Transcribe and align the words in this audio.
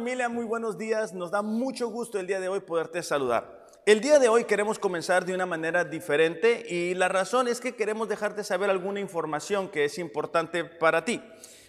familia? 0.00 0.30
Muy 0.30 0.46
buenos 0.46 0.78
días. 0.78 1.12
Nos 1.12 1.30
da 1.30 1.42
mucho 1.42 1.88
gusto 1.88 2.18
el 2.18 2.26
día 2.26 2.40
de 2.40 2.48
hoy 2.48 2.60
poderte 2.60 3.02
saludar. 3.02 3.66
El 3.84 4.00
día 4.00 4.18
de 4.18 4.30
hoy 4.30 4.44
queremos 4.44 4.78
comenzar 4.78 5.26
de 5.26 5.34
una 5.34 5.44
manera 5.44 5.84
diferente 5.84 6.64
y 6.66 6.94
la 6.94 7.08
razón 7.08 7.48
es 7.48 7.60
que 7.60 7.76
queremos 7.76 8.08
dejarte 8.08 8.42
saber 8.42 8.70
alguna 8.70 8.98
información 8.98 9.68
que 9.68 9.84
es 9.84 9.98
importante 9.98 10.64
para 10.64 11.04
ti. 11.04 11.22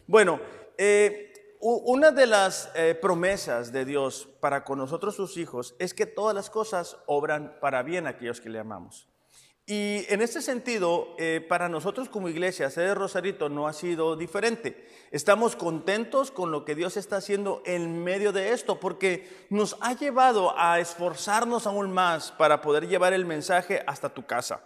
Bueno, 0.08 0.40
eh, 0.78 1.34
una 1.60 2.12
de 2.12 2.26
las 2.26 2.72
eh, 2.74 2.96
promesas 2.96 3.74
de 3.74 3.84
Dios 3.84 4.30
para 4.40 4.64
con 4.64 4.78
nosotros 4.78 5.14
sus 5.14 5.36
hijos 5.36 5.76
es 5.78 5.94
que 5.94 6.06
todas 6.06 6.34
las 6.34 6.50
cosas 6.50 6.96
obran 7.08 7.58
para 7.60 7.84
bien 7.84 8.08
a 8.08 8.12
aquellos 8.12 8.40
que 8.40 8.48
le 8.48 8.60
amamos. 8.60 9.11
Y 9.66 10.06
en 10.10 10.22
este 10.22 10.42
sentido, 10.42 11.16
eh, 11.18 11.46
para 11.48 11.70
nosotros 11.70 12.10
como 12.10 12.30
iglesia, 12.30 12.70
sede 12.70 12.96
Rosarito 12.96 13.48
no 13.48 13.68
ha 13.68 13.74
sido 13.74 14.16
diferente. 14.16 14.88
Estamos 15.12 15.56
contentos 15.56 16.32
con 16.32 16.52
lo 16.52 16.66
que 16.66 16.76
Dios 16.76 16.98
está 16.98 17.18
haciendo 17.18 17.62
en 17.66 18.04
medio 18.04 18.32
de 18.32 18.54
esto, 18.54 18.80
porque 18.80 19.30
nos 19.50 19.78
ha 19.82 19.94
llevado 19.94 20.58
a 20.58 20.80
esforzarnos 20.80 21.68
aún 21.68 21.92
más 21.92 22.32
para 22.32 22.62
poder 22.62 22.88
llevar 22.88 23.14
el 23.14 23.26
mensaje 23.26 23.84
hasta 23.86 24.14
tu 24.14 24.26
casa. 24.26 24.62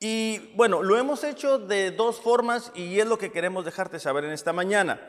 Y 0.00 0.52
bueno, 0.54 0.82
lo 0.82 0.98
hemos 0.98 1.24
hecho 1.24 1.58
de 1.58 1.92
dos 1.92 2.20
formas 2.20 2.72
y 2.74 2.98
es 2.98 3.06
lo 3.06 3.18
que 3.18 3.32
queremos 3.32 3.64
dejarte 3.64 4.00
saber 4.00 4.24
en 4.24 4.32
esta 4.32 4.52
mañana. 4.52 5.00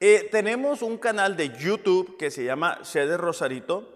Eh, 0.00 0.28
tenemos 0.30 0.82
un 0.82 0.98
canal 0.98 1.36
de 1.36 1.56
YouTube 1.56 2.16
que 2.18 2.30
se 2.30 2.44
llama 2.44 2.80
Sede 2.82 3.16
Rosarito. 3.16 3.93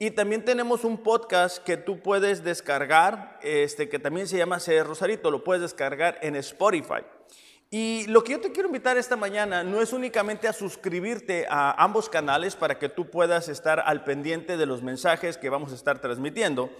Y 0.00 0.12
también 0.12 0.44
tenemos 0.44 0.84
un 0.84 0.98
podcast 0.98 1.58
que 1.58 1.76
tú 1.76 1.98
puedes 2.00 2.44
descargar, 2.44 3.36
este, 3.42 3.88
que 3.88 3.98
también 3.98 4.28
se 4.28 4.38
llama 4.38 4.60
C. 4.60 4.84
Rosarito, 4.84 5.32
lo 5.32 5.42
puedes 5.42 5.60
descargar 5.60 6.20
en 6.22 6.36
Spotify. 6.36 7.02
Y 7.68 8.06
lo 8.06 8.22
que 8.22 8.30
yo 8.30 8.40
te 8.40 8.52
quiero 8.52 8.68
invitar 8.68 8.96
esta 8.96 9.16
mañana 9.16 9.64
no 9.64 9.82
es 9.82 9.92
únicamente 9.92 10.46
a 10.46 10.52
suscribirte 10.52 11.48
a 11.50 11.72
ambos 11.82 12.08
canales 12.08 12.54
para 12.54 12.78
que 12.78 12.88
tú 12.88 13.10
puedas 13.10 13.48
estar 13.48 13.80
al 13.80 14.04
pendiente 14.04 14.56
de 14.56 14.66
los 14.66 14.84
mensajes 14.84 15.36
que 15.36 15.50
vamos 15.50 15.72
a 15.72 15.74
estar 15.74 16.00
transmitiendo, 16.00 16.70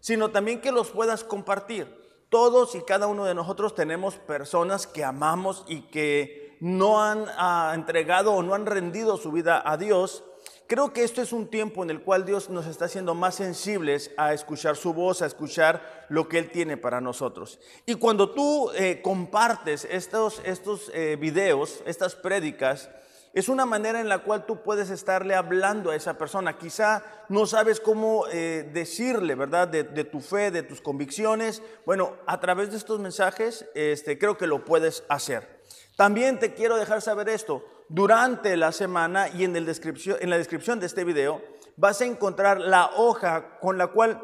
sino 0.00 0.30
también 0.30 0.62
que 0.62 0.72
los 0.72 0.92
puedas 0.92 1.24
compartir. 1.24 1.94
Todos 2.30 2.74
y 2.74 2.80
cada 2.80 3.06
uno 3.06 3.26
de 3.26 3.34
nosotros 3.34 3.74
tenemos 3.74 4.14
personas 4.14 4.86
que 4.86 5.04
amamos 5.04 5.66
y 5.68 5.82
que 5.82 6.56
no 6.60 7.02
han 7.02 7.26
ah, 7.36 7.72
entregado 7.74 8.32
o 8.32 8.42
no 8.42 8.54
han 8.54 8.64
rendido 8.64 9.18
su 9.18 9.30
vida 9.30 9.62
a 9.62 9.76
Dios 9.76 10.24
Creo 10.66 10.92
que 10.92 11.04
esto 11.04 11.20
es 11.20 11.32
un 11.32 11.48
tiempo 11.48 11.82
en 11.82 11.90
el 11.90 12.02
cual 12.02 12.24
Dios 12.24 12.48
nos 12.48 12.66
está 12.66 12.86
haciendo 12.86 13.14
más 13.14 13.34
sensibles 13.34 14.10
a 14.16 14.32
escuchar 14.32 14.76
su 14.76 14.94
voz, 14.94 15.20
a 15.20 15.26
escuchar 15.26 16.06
lo 16.08 16.28
que 16.28 16.38
Él 16.38 16.50
tiene 16.50 16.76
para 16.76 17.00
nosotros. 17.00 17.58
Y 17.84 17.96
cuando 17.96 18.30
tú 18.30 18.70
eh, 18.72 19.00
compartes 19.02 19.86
estos, 19.90 20.40
estos 20.44 20.90
eh, 20.94 21.16
videos, 21.20 21.82
estas 21.86 22.14
prédicas, 22.14 22.88
es 23.34 23.48
una 23.48 23.64
manera 23.64 23.98
en 24.00 24.10
la 24.10 24.18
cual 24.18 24.44
tú 24.44 24.62
puedes 24.62 24.90
estarle 24.90 25.34
hablando 25.34 25.90
a 25.90 25.96
esa 25.96 26.18
persona. 26.18 26.58
Quizá 26.58 27.02
no 27.30 27.46
sabes 27.46 27.80
cómo 27.80 28.26
eh, 28.30 28.68
decirle, 28.74 29.34
¿verdad? 29.34 29.68
De, 29.68 30.04
tu 30.04 30.20
fe, 30.20 30.50
de 30.50 30.62
tus 30.62 30.82
convicciones. 30.82 31.62
Bueno, 31.86 32.16
a 32.26 32.40
través 32.40 32.70
de 32.70 32.76
estos 32.76 33.00
mensajes, 33.00 33.64
este, 33.74 34.18
creo 34.18 34.36
que 34.36 34.46
lo 34.46 34.66
puedes 34.66 35.04
hacer. 35.08 35.61
También 35.96 36.38
te 36.38 36.54
quiero 36.54 36.76
dejar 36.76 37.02
saber 37.02 37.28
esto 37.28 37.64
durante 37.88 38.56
la 38.56 38.72
semana 38.72 39.28
y 39.28 39.44
en, 39.44 39.52
la 39.52 40.36
descripción 40.38 40.80
de 40.80 40.86
este 40.86 41.04
video 41.04 41.42
vas 41.76 42.00
a 42.00 42.06
encontrar 42.06 42.60
la 42.60 42.90
hoja 42.96 43.58
con 43.60 43.76
la 43.76 43.88
cual 43.88 44.22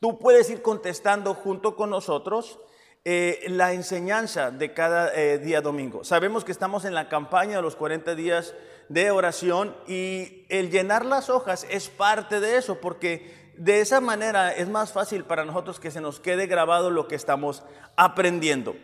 tú 0.00 0.18
puedes 0.18 0.50
ir 0.50 0.62
contestando 0.62 1.34
junto 1.34 1.76
con 1.76 1.90
nosotros 1.90 2.58
eh, 3.04 3.44
la 3.48 3.72
enseñanza 3.72 4.50
de 4.50 4.74
cada 4.74 5.14
eh, 5.14 5.38
día 5.38 5.60
domingo. 5.60 6.02
Sabemos 6.02 6.44
que 6.44 6.50
estamos 6.50 6.84
en 6.84 6.94
la 6.94 7.08
campaña 7.08 7.56
de 7.56 7.62
los 7.62 7.76
40 7.76 8.16
días 8.16 8.54
de 8.88 9.12
oración 9.12 9.76
y 9.86 10.44
el 10.48 10.70
llenar 10.70 11.04
las 11.04 11.30
hojas 11.30 11.66
es 11.70 11.88
parte 11.88 12.40
de 12.40 12.56
eso 12.56 12.80
porque 12.80 13.52
de 13.56 13.80
esa 13.80 14.00
manera 14.00 14.52
es 14.52 14.68
más 14.68 14.92
fácil 14.92 15.24
para 15.24 15.44
nosotros 15.44 15.78
que 15.78 15.92
se 15.92 16.00
nos 16.00 16.18
quede 16.18 16.46
grabado 16.46 16.90
lo 16.90 17.06
que 17.06 17.14
estamos 17.14 17.62
aprendiendo. 17.96 18.74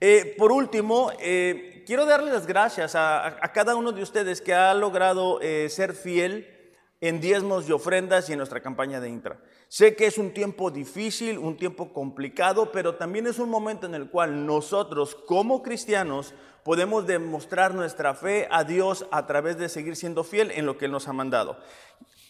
Eh, 0.00 0.36
por 0.38 0.52
último, 0.52 1.10
eh, 1.18 1.82
quiero 1.84 2.06
darle 2.06 2.30
las 2.30 2.46
gracias 2.46 2.94
a, 2.94 3.40
cada 3.52 3.74
uno 3.74 3.90
de 3.90 4.02
ustedes 4.02 4.40
que 4.40 4.54
ha 4.54 4.72
logrado 4.74 5.40
eh, 5.40 5.68
ser 5.70 5.92
fiel 5.92 6.46
en 7.00 7.20
diezmos 7.20 7.68
y 7.68 7.72
ofrendas 7.72 8.28
y 8.28 8.32
en 8.32 8.38
nuestra 8.38 8.60
campaña 8.60 9.00
de 9.00 9.08
Intra. 9.08 9.40
Sé 9.68 9.96
que 9.96 10.06
es 10.06 10.16
un 10.16 10.32
tiempo 10.32 10.70
difícil, 10.70 11.36
un 11.36 11.56
tiempo 11.56 11.92
complicado, 11.92 12.70
pero 12.70 12.94
también 12.94 13.26
es 13.26 13.38
un 13.38 13.50
momento 13.50 13.86
en 13.86 13.94
el 13.94 14.08
cual 14.08 14.46
nosotros 14.46 15.14
como 15.14 15.62
cristianos 15.62 16.32
podemos 16.64 17.06
demostrar 17.06 17.74
nuestra 17.74 18.14
fe 18.14 18.46
a 18.50 18.62
Dios 18.62 19.06
a 19.10 19.26
través 19.26 19.58
de 19.58 19.68
seguir 19.68 19.96
siendo 19.96 20.22
fiel 20.22 20.52
en 20.52 20.64
lo 20.64 20.78
que 20.78 20.84
Él 20.84 20.92
nos 20.92 21.08
ha 21.08 21.12
mandado. 21.12 21.58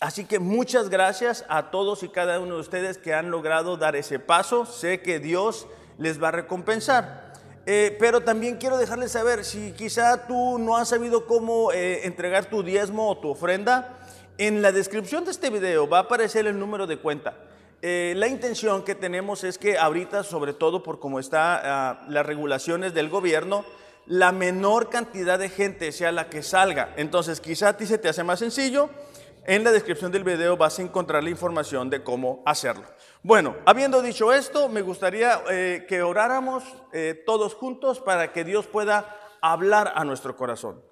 Así 0.01 0.25
que 0.25 0.39
muchas 0.39 0.89
gracias 0.89 1.45
a 1.49 1.71
todos 1.71 2.03
y 2.03 2.09
cada 2.09 2.41
uno 2.41 2.55
de 2.55 2.61
ustedes 2.61 2.99
que 2.99 3.15
han 3.15 3.31
logrado 3.31 3.77
dar 3.77 3.97
ese 3.97 4.19
paso. 4.19 4.65
Sé 4.65 5.01
que 5.01 5.19
Dios 5.19 5.67
les 5.99 6.23
va 6.23 6.29
a 6.29 6.33
recompensar. 6.33 7.28
Eh, 7.71 7.95
pero 8.01 8.23
también 8.23 8.57
quiero 8.57 8.79
dejarles 8.79 9.13
saber, 9.13 9.45
si 9.45 9.73
quizá 9.73 10.27
tú 10.27 10.59
no 10.59 10.79
has 10.79 10.89
sabido 10.89 11.27
cómo 11.27 11.71
eh, 11.71 12.07
entregar 12.07 12.47
tu 12.47 12.63
diezmo 12.63 13.11
o 13.11 13.19
tu 13.19 13.29
ofrenda, 13.29 13.95
en 14.39 14.63
la 14.63 14.73
descripción 14.73 15.27
de 15.27 15.33
este 15.33 15.51
video 15.51 15.87
va 15.87 15.99
a 15.99 16.01
aparecer 16.05 16.47
el 16.47 16.59
número 16.59 16.87
de 16.87 16.97
cuenta. 16.97 17.35
Eh, 17.83 18.15
la 18.17 18.27
intención 18.27 18.87
que 18.87 18.95
tenemos 18.95 19.45
es 19.45 19.59
que 19.59 19.77
ahorita, 19.77 20.25
sobre 20.25 20.55
todo 20.55 20.83
por 20.83 20.99
cómo 20.99 21.21
están 21.21 21.61
ah, 21.63 22.07
las 22.09 22.25
regulaciones 22.25 22.95
del 22.95 23.11
gobierno, 23.11 23.67
la 24.07 24.33
menor 24.33 24.89
cantidad 24.89 25.39
de 25.39 25.51
gente 25.51 25.93
sea 25.93 26.11
la 26.11 26.31
que 26.31 26.43
salga. 26.43 26.95
Entonces, 26.97 27.39
quizá 27.39 27.69
a 27.69 27.77
ti 27.77 27.85
se 27.85 27.99
te 27.99 28.09
hace 28.09 28.25
más 28.25 28.39
sencillo. 28.39 28.89
En 29.49 29.65
la 29.65 29.73
descripción 29.73 30.13
del 30.13 30.25
video 30.25 30.59
vas 30.59 30.79
a 30.79 30.83
encontrar 30.83 31.25
la 31.25 31.31
información 31.31 31.89
de 31.89 32.03
cómo 32.03 32.43
hacerlo. 32.45 32.85
Bueno, 33.23 33.57
habiendo 33.65 34.03
dicho 34.03 34.31
esto, 34.31 34.69
me 34.69 34.83
gustaría 34.83 35.41
eh, 35.51 35.87
que 35.89 36.03
oráramos 36.03 36.65
eh, 36.93 37.23
todos 37.25 37.55
juntos 37.55 37.99
para 37.99 38.31
que 38.31 38.45
Dios 38.45 38.67
pueda 38.67 39.17
hablar 39.41 39.95
a 39.97 40.05
nuestro 40.05 40.37
corazón. 40.37 40.83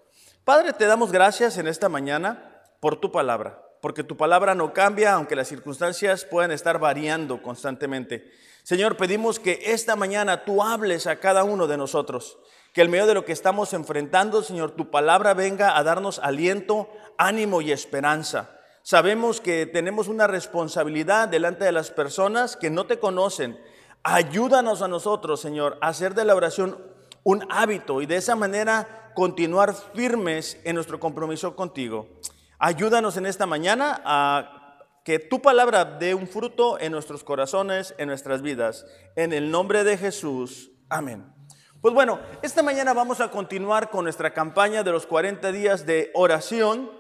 Padre, 0.43 0.73
te 0.73 0.87
damos 0.87 1.13
gracias 1.13 1.59
en 1.59 1.67
esta 1.67 1.91
mañana 1.91 2.63
por 2.81 2.99
tu 2.99 3.13
palabra, 3.13 3.63
porque 3.83 4.03
tu 4.03 4.17
palabra 4.17 4.55
no 4.55 4.73
cambia, 4.73 5.13
aunque 5.13 5.37
las 5.37 5.49
circunstancias 5.49 6.25
puedan 6.25 6.51
estar 6.51 6.79
variando 6.79 7.43
constantemente. 7.43 8.33
Señor, 8.63 8.97
pedimos 8.97 9.39
que 9.39 9.61
esta 9.67 9.97
mañana 9.97 10.47
tú 10.47 10.63
hables 10.63 11.07
a 11.07 11.21
cada 11.21 11.45
uno 11.45 11.67
de 11.67 11.77
nosotros, 11.77 12.39
que 12.77 12.83
en 12.83 12.91
medio 12.91 13.07
de 13.07 13.15
lo 13.15 13.25
que 13.25 13.33
estamos 13.33 13.73
enfrentando, 13.73 14.43
Señor, 14.43 14.73
tu 14.73 14.91
palabra 14.91 15.33
venga 15.33 15.79
a 15.79 15.83
darnos 15.83 16.19
aliento, 16.19 16.91
ánimo 17.17 17.63
y 17.63 17.73
esperanza. 17.73 18.51
Sabemos 18.83 19.41
que 19.41 19.65
tenemos 19.65 20.09
una 20.09 20.27
responsabilidad 20.27 21.27
delante 21.27 21.65
de 21.65 21.73
las 21.73 21.91
personas 21.91 22.55
que 22.55 22.69
no 22.69 22.85
te 22.87 22.99
conocen. 22.99 23.59
Ayúdanos 24.03 24.83
a 24.83 24.89
nosotros, 24.89 25.41
Señor, 25.41 25.79
a 25.81 25.89
hacer 25.89 26.13
de 26.13 26.27
la 26.27 26.35
oración 26.35 26.77
un 27.25 27.47
hábito 27.49 28.03
y 28.03 28.07
de 28.07 28.17
esa 28.17 28.37
manera 28.37 29.11
continuar 29.15 29.75
firmes 29.95 30.61
en 30.65 30.75
nuestro 30.75 31.01
compromiso 31.01 31.57
contigo. 31.57 32.07
Ayúdanos 32.59 33.17
en 33.17 33.25
esta 33.25 33.47
mañana 33.47 34.03
a 34.05 34.83
que 35.03 35.19
tu 35.19 35.41
palabra 35.41 35.87
dé 35.87 36.15
un 36.15 36.29
fruto 36.29 36.79
en 36.79 36.93
nuestros 36.93 37.25
corazones, 37.25 37.95
en 37.97 38.09
nuestras 38.09 38.43
vidas. 38.43 38.85
En 39.15 39.33
el 39.33 39.51
nombre 39.51 39.83
de 39.83 39.97
Jesús. 39.97 40.73
Amén. 40.91 41.36
Pues 41.87 41.95
bueno, 41.95 42.19
esta 42.43 42.65
mañana 42.65 42.93
vamos 42.95 43.21
a 43.21 43.31
continuar 43.31 43.91
con 43.91 44.03
nuestra 44.03 44.35
campaña 44.35 44.83
de 44.83 44.91
los 44.91 45.07
40 45.07 45.53
días 45.53 45.87
de 45.87 46.11
oración. 46.15 46.91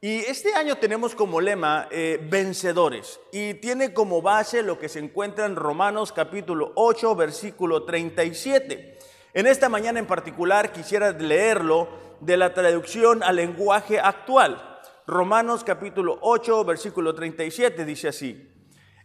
Y 0.00 0.18
este 0.18 0.54
año 0.54 0.76
tenemos 0.76 1.16
como 1.16 1.40
lema 1.40 1.88
eh, 1.90 2.24
vencedores 2.30 3.18
y 3.32 3.54
tiene 3.54 3.92
como 3.92 4.22
base 4.22 4.62
lo 4.62 4.78
que 4.78 4.88
se 4.88 5.00
encuentra 5.00 5.46
en 5.46 5.56
Romanos 5.56 6.12
capítulo 6.12 6.70
8, 6.76 7.16
versículo 7.16 7.82
37. 7.82 8.96
En 9.34 9.48
esta 9.48 9.68
mañana 9.68 9.98
en 9.98 10.06
particular 10.06 10.70
quisiera 10.70 11.10
leerlo 11.10 11.88
de 12.20 12.36
la 12.36 12.54
traducción 12.54 13.24
al 13.24 13.34
lenguaje 13.34 13.98
actual. 13.98 14.78
Romanos 15.08 15.64
capítulo 15.64 16.20
8, 16.20 16.64
versículo 16.64 17.16
37 17.16 17.84
dice 17.84 18.06
así, 18.06 18.48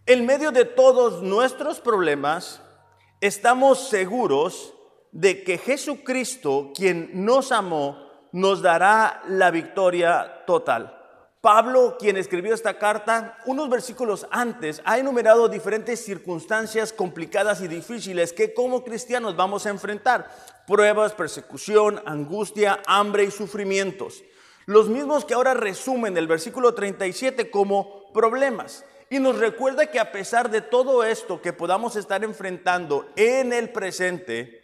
en 0.06 0.24
medio 0.24 0.52
de 0.52 0.66
todos 0.66 1.24
nuestros 1.24 1.80
problemas, 1.80 2.62
estamos 3.22 3.90
seguros 3.90 4.76
de 5.12 5.44
que 5.44 5.58
Jesucristo, 5.58 6.72
quien 6.75 7.25
nos 7.25 7.52
amó, 7.52 8.12
nos 8.31 8.62
dará 8.62 9.22
la 9.28 9.52
victoria 9.52 10.44
total. 10.46 10.98
Pablo, 11.42 11.98
quien 12.00 12.18
escribió 12.18 12.54
esta 12.54 12.78
carta, 12.78 13.40
unos 13.48 13.68
versículos 13.68 14.28
antes, 14.30 14.80
ha 14.86 15.00
enumerado 15.00 15.50
diferentes 15.50 16.06
circunstancias 16.06 16.94
complicadas 16.94 17.62
y 17.62 17.68
difíciles 17.68 18.31
que 18.31 18.54
como 18.54 18.84
cristianos 18.84 19.36
vamos 19.36 19.66
a 19.66 19.72
enfrentar. 19.72 20.30
Pruebas, 20.68 21.13
persecución, 21.13 22.00
angustia, 22.06 22.80
hambre 22.86 23.24
y 23.24 23.31
sufrimientos. 23.31 24.24
Los 24.68 24.88
mismos 24.88 25.25
que 25.25 25.34
ahora 25.34 25.56
resumen 25.56 26.16
el 26.16 26.28
versículo 26.28 26.75
37 26.75 27.50
como 27.50 28.12
problemas. 28.13 28.86
Y 29.10 29.18
nos 29.18 29.40
recuerda 29.40 29.88
que 29.88 30.00
a 30.00 30.12
pesar 30.12 30.52
de 30.52 30.62
todo 30.62 31.04
esto 31.04 31.42
que 31.42 31.54
podamos 31.54 31.96
estar 31.96 32.24
enfrentando 32.24 33.10
en 33.16 33.52
el 33.52 33.72
presente, 33.72 34.61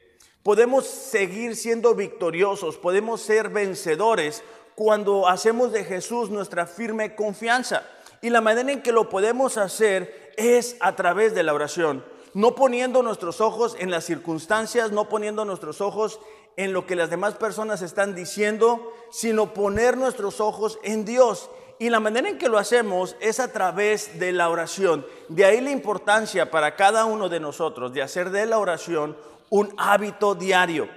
podemos 0.47 0.85
seguir 0.85 1.57
siendo 1.57 1.93
victoriosos, 1.93 2.77
podemos 2.77 3.19
ser 3.19 3.49
vencedores 3.49 4.45
cuando 4.75 5.27
hacemos 5.27 5.73
de 5.73 5.83
Jesús 5.83 6.29
nuestra 6.29 6.65
firme 6.65 7.15
confianza. 7.15 7.83
Y 8.21 8.29
la 8.29 8.39
manera 8.39 8.71
en 8.71 8.81
que 8.81 8.93
lo 8.93 9.09
podemos 9.09 9.57
hacer 9.57 10.31
es 10.37 10.77
a 10.79 10.95
través 10.95 11.35
de 11.35 11.43
la 11.43 11.53
oración. 11.53 12.01
No 12.33 12.55
poniendo 12.55 13.03
nuestros 13.03 13.41
ojos 13.41 13.75
en 13.77 13.91
las 13.91 14.05
circunstancias, 14.05 14.93
no 14.93 15.09
poniendo 15.09 15.43
nuestros 15.43 15.81
ojos 15.81 16.17
en 16.55 16.71
lo 16.71 16.85
que 16.85 16.95
las 16.95 17.09
demás 17.09 17.33
personas 17.35 17.81
están 17.81 18.15
diciendo, 18.15 18.93
sino 19.11 19.53
poner 19.53 19.97
nuestros 19.97 20.39
ojos 20.39 20.79
en 20.81 21.03
Dios. 21.03 21.49
Y 21.77 21.89
la 21.89 21.99
manera 21.99 22.29
en 22.29 22.37
que 22.37 22.47
lo 22.47 22.57
hacemos 22.57 23.17
es 23.19 23.41
a 23.41 23.51
través 23.51 24.17
de 24.17 24.31
la 24.31 24.49
oración. 24.49 25.05
De 25.27 25.43
ahí 25.43 25.59
la 25.59 25.71
importancia 25.71 26.49
para 26.49 26.77
cada 26.77 27.03
uno 27.03 27.27
de 27.27 27.41
nosotros 27.41 27.91
de 27.91 28.01
hacer 28.01 28.29
de 28.29 28.45
la 28.45 28.59
oración 28.59 29.17
un 29.49 29.73
hábito 29.77 30.35
diario. 30.35 30.89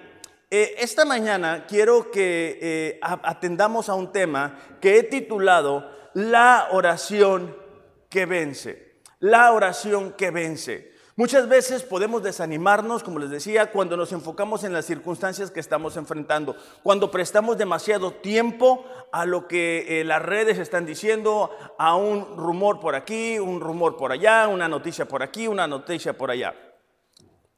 Eh, 0.51 0.75
esta 0.79 1.05
mañana 1.05 1.65
quiero 1.69 2.11
que 2.11 2.59
eh, 2.61 3.01
atendamos 3.03 3.89
a 3.89 3.95
un 3.95 4.11
tema 4.11 4.59
que 4.81 4.99
he 4.99 5.03
titulado 5.05 5.91
La 6.15 6.69
oración 6.73 7.57
que 8.09 8.27
vence. 8.27 9.01
La 9.21 9.53
oración 9.53 10.13
que 10.13 10.31
vence. 10.31 10.91
Muchas 11.21 11.49
veces 11.49 11.83
podemos 11.83 12.23
desanimarnos, 12.23 13.03
como 13.03 13.19
les 13.19 13.29
decía, 13.29 13.71
cuando 13.71 13.95
nos 13.95 14.11
enfocamos 14.13 14.65
en 14.65 14.73
las 14.73 14.87
circunstancias 14.87 15.51
que 15.51 15.61
estamos 15.61 15.99
enfrentando, 15.99 16.57
cuando 16.83 17.11
prestamos 17.11 17.59
demasiado 17.59 18.13
tiempo 18.13 18.87
a 19.13 19.27
lo 19.27 19.47
que 19.47 20.01
eh, 20.01 20.05
las 20.05 20.23
redes 20.23 20.59
están 20.59 20.87
diciendo, 20.87 21.51
a 21.79 21.95
un 21.95 22.39
rumor 22.39 22.81
por 22.81 22.95
aquí, 22.95 23.39
un 23.39 23.61
rumor 23.61 23.99
por 23.99 24.13
allá, 24.13 24.49
una 24.49 24.67
noticia 24.67 25.07
por 25.07 25.23
aquí, 25.23 25.47
una 25.47 25.67
noticia 25.67 26.17
por 26.17 26.31
allá. 26.31 26.55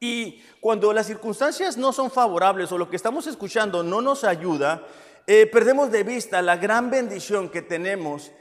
Y 0.05 0.43
cuando 0.59 0.91
las 0.91 1.07
circunstancias 1.07 1.77
no 1.77 1.93
son 1.93 2.11
favorables 2.11 2.69
o 2.73 2.77
lo 2.77 2.89
que 2.89 2.97
estamos 2.97 3.25
escuchando 3.25 3.83
no 3.83 4.01
nos 4.01 4.25
ayuda, 4.25 4.85
eh, 5.25 5.45
perdemos 5.45 5.91
de 5.91 6.03
vista 6.03 6.41
la 6.41 6.57
gran 6.57 6.89
bendición 6.89 7.47
que 7.47 7.61
tenemos 7.61 8.33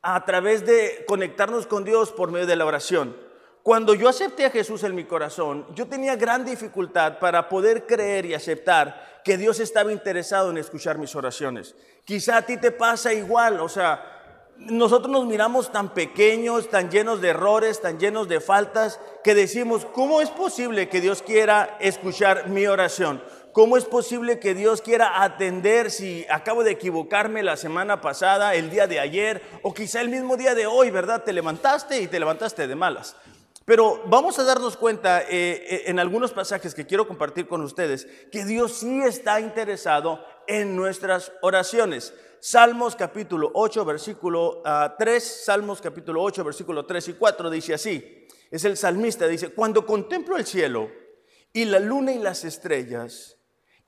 a 0.00 0.24
través 0.24 0.64
de 0.64 1.04
conectarnos 1.06 1.66
con 1.66 1.84
Dios 1.84 2.10
por 2.10 2.30
medio 2.30 2.46
de 2.46 2.56
la 2.56 2.64
oración. 2.64 3.14
Cuando 3.62 3.92
yo 3.92 4.08
acepté 4.08 4.46
a 4.46 4.50
Jesús 4.50 4.82
en 4.82 4.94
mi 4.94 5.04
corazón, 5.04 5.66
yo 5.74 5.86
tenía 5.86 6.16
gran 6.16 6.42
dificultad 6.42 7.18
para 7.18 7.50
poder 7.50 7.84
creer 7.86 8.24
y 8.24 8.32
aceptar 8.32 9.20
que 9.22 9.36
Dios 9.36 9.60
estaba 9.60 9.92
interesado 9.92 10.48
en 10.50 10.56
escuchar 10.56 10.96
mis 10.96 11.14
oraciones. 11.14 11.74
Quizá 12.06 12.38
a 12.38 12.46
ti 12.46 12.56
te 12.56 12.70
pasa 12.70 13.12
igual, 13.12 13.60
o 13.60 13.68
sea, 13.68 14.19
nosotros 14.60 15.10
nos 15.10 15.26
miramos 15.26 15.72
tan 15.72 15.94
pequeños, 15.94 16.68
tan 16.68 16.90
llenos 16.90 17.20
de 17.20 17.28
errores, 17.28 17.80
tan 17.80 17.98
llenos 17.98 18.28
de 18.28 18.40
faltas, 18.40 19.00
que 19.24 19.34
decimos, 19.34 19.86
¿cómo 19.86 20.20
es 20.20 20.30
posible 20.30 20.88
que 20.88 21.00
Dios 21.00 21.22
quiera 21.22 21.76
escuchar 21.80 22.48
mi 22.48 22.66
oración? 22.66 23.22
¿Cómo 23.52 23.76
es 23.76 23.84
posible 23.84 24.38
que 24.38 24.54
Dios 24.54 24.80
quiera 24.80 25.24
atender 25.24 25.90
si 25.90 26.24
acabo 26.30 26.62
de 26.62 26.70
equivocarme 26.70 27.42
la 27.42 27.56
semana 27.56 28.00
pasada, 28.00 28.54
el 28.54 28.70
día 28.70 28.86
de 28.86 29.00
ayer, 29.00 29.42
o 29.62 29.74
quizá 29.74 30.00
el 30.02 30.08
mismo 30.08 30.36
día 30.36 30.54
de 30.54 30.66
hoy, 30.66 30.90
¿verdad? 30.90 31.24
Te 31.24 31.32
levantaste 31.32 32.00
y 32.00 32.06
te 32.06 32.20
levantaste 32.20 32.68
de 32.68 32.76
malas. 32.76 33.16
Pero 33.64 34.02
vamos 34.06 34.38
a 34.38 34.44
darnos 34.44 34.76
cuenta 34.76 35.22
eh, 35.22 35.26
eh, 35.30 35.82
en 35.86 35.98
algunos 35.98 36.32
pasajes 36.32 36.74
que 36.74 36.86
quiero 36.86 37.06
compartir 37.06 37.46
con 37.46 37.62
ustedes 37.62 38.06
que 38.30 38.44
Dios 38.44 38.74
sí 38.78 39.00
está 39.02 39.40
interesado 39.40 40.24
en 40.46 40.76
nuestras 40.76 41.32
oraciones. 41.40 42.12
Salmos 42.42 42.96
capítulo 42.96 43.50
8, 43.52 43.84
versículo 43.84 44.62
3, 44.62 44.64
ah, 44.64 45.44
Salmos 45.44 45.82
capítulo 45.82 46.22
8, 46.22 46.42
versículo 46.42 46.86
3 46.86 47.08
y 47.08 47.12
4 47.12 47.50
dice 47.50 47.74
así, 47.74 48.26
es 48.50 48.64
el 48.64 48.78
salmista, 48.78 49.28
dice, 49.28 49.50
cuando 49.50 49.84
contemplo 49.84 50.38
el 50.38 50.46
cielo 50.46 50.90
y 51.52 51.66
la 51.66 51.78
luna 51.78 52.12
y 52.12 52.18
las 52.18 52.44
estrellas 52.44 53.36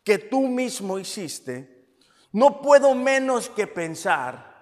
que 0.04 0.18
tú 0.18 0.48
mismo 0.48 0.98
hiciste, 0.98 1.86
no 2.32 2.60
puedo 2.60 2.94
menos 2.94 3.48
que 3.48 3.66
pensar 3.66 4.52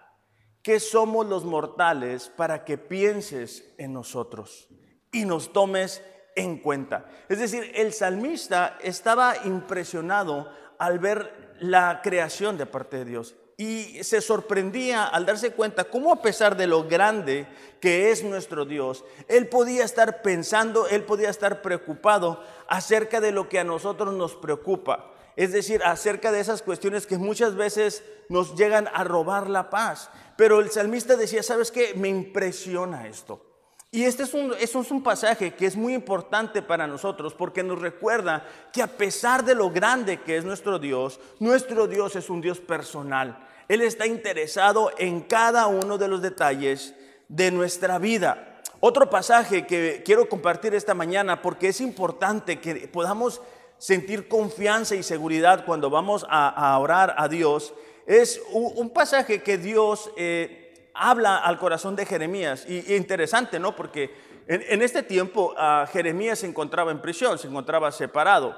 que 0.62 0.78
somos 0.78 1.26
los 1.26 1.44
mortales 1.44 2.30
para 2.36 2.64
que 2.64 2.78
pienses 2.78 3.74
en 3.76 3.92
nosotros 3.92 4.68
y 5.10 5.24
nos 5.24 5.52
tomes 5.52 6.00
en 6.36 6.58
cuenta. 6.58 7.10
Es 7.28 7.40
decir, 7.40 7.72
el 7.74 7.92
salmista 7.92 8.78
estaba 8.82 9.34
impresionado 9.44 10.48
al 10.78 11.00
ver 11.00 11.56
la 11.58 12.00
creación 12.02 12.56
de 12.56 12.66
parte 12.66 12.98
de 12.98 13.04
Dios 13.04 13.34
y 13.60 14.02
se 14.04 14.22
sorprendía 14.22 15.04
al 15.04 15.26
darse 15.26 15.52
cuenta 15.52 15.84
cómo 15.84 16.14
a 16.14 16.22
pesar 16.22 16.56
de 16.56 16.66
lo 16.66 16.88
grande 16.88 17.46
que 17.78 18.10
es 18.10 18.24
nuestro 18.24 18.64
Dios, 18.64 19.04
Él 19.28 19.48
podía 19.48 19.84
estar 19.84 20.22
pensando, 20.22 20.88
Él 20.88 21.02
podía 21.02 21.28
estar 21.28 21.60
preocupado 21.60 22.42
acerca 22.68 23.20
de 23.20 23.32
lo 23.32 23.50
que 23.50 23.58
a 23.58 23.64
nosotros 23.64 24.14
nos 24.14 24.34
preocupa. 24.34 25.10
Es 25.36 25.52
decir, 25.52 25.82
acerca 25.84 26.32
de 26.32 26.40
esas 26.40 26.62
cuestiones 26.62 27.06
que 27.06 27.18
muchas 27.18 27.54
veces 27.54 28.02
nos 28.30 28.56
llegan 28.56 28.88
a 28.94 29.04
robar 29.04 29.50
la 29.50 29.68
paz. 29.68 30.08
Pero 30.38 30.60
el 30.60 30.70
salmista 30.70 31.16
decía, 31.16 31.42
¿sabes 31.42 31.70
qué? 31.70 31.92
Me 31.94 32.08
impresiona 32.08 33.08
esto. 33.08 33.44
Y 33.92 34.04
este 34.04 34.22
es 34.22 34.32
un, 34.32 34.54
es 34.58 34.74
un 34.74 35.02
pasaje 35.02 35.52
que 35.52 35.66
es 35.66 35.76
muy 35.76 35.92
importante 35.92 36.62
para 36.62 36.86
nosotros 36.86 37.34
porque 37.34 37.62
nos 37.62 37.78
recuerda 37.78 38.42
que 38.72 38.82
a 38.82 38.86
pesar 38.86 39.44
de 39.44 39.54
lo 39.54 39.68
grande 39.68 40.22
que 40.22 40.38
es 40.38 40.46
nuestro 40.46 40.78
Dios, 40.78 41.20
nuestro 41.40 41.86
Dios 41.86 42.16
es 42.16 42.30
un 42.30 42.40
Dios 42.40 42.58
personal. 42.58 43.48
Él 43.70 43.82
está 43.82 44.04
interesado 44.04 44.90
en 44.98 45.20
cada 45.20 45.68
uno 45.68 45.96
de 45.96 46.08
los 46.08 46.20
detalles 46.20 46.92
de 47.28 47.52
nuestra 47.52 48.00
vida. 48.00 48.60
Otro 48.80 49.08
pasaje 49.08 49.64
que 49.64 50.02
quiero 50.04 50.28
compartir 50.28 50.74
esta 50.74 50.92
mañana 50.92 51.40
porque 51.40 51.68
es 51.68 51.80
importante 51.80 52.58
que 52.58 52.88
podamos 52.88 53.40
sentir 53.78 54.26
confianza 54.26 54.96
y 54.96 55.04
seguridad 55.04 55.64
cuando 55.64 55.88
vamos 55.88 56.26
a, 56.28 56.76
orar 56.80 57.14
a 57.16 57.28
Dios 57.28 57.72
es 58.06 58.42
un, 58.50 58.90
pasaje 58.90 59.40
que 59.40 59.56
Dios 59.56 60.10
eh, 60.16 60.90
habla 60.92 61.36
al 61.36 61.56
corazón 61.56 61.94
de 61.94 62.06
Jeremías. 62.06 62.66
Y, 62.68 62.96
interesante, 62.96 63.60
¿no? 63.60 63.76
Porque 63.76 64.10
en, 64.48 64.82
este 64.82 65.04
tiempo 65.04 65.54
ah, 65.56 65.86
Jeremías 65.92 66.40
se 66.40 66.48
encontraba 66.48 66.90
en 66.90 67.00
prisión, 67.00 67.38
se 67.38 67.46
encontraba 67.46 67.92
separado. 67.92 68.52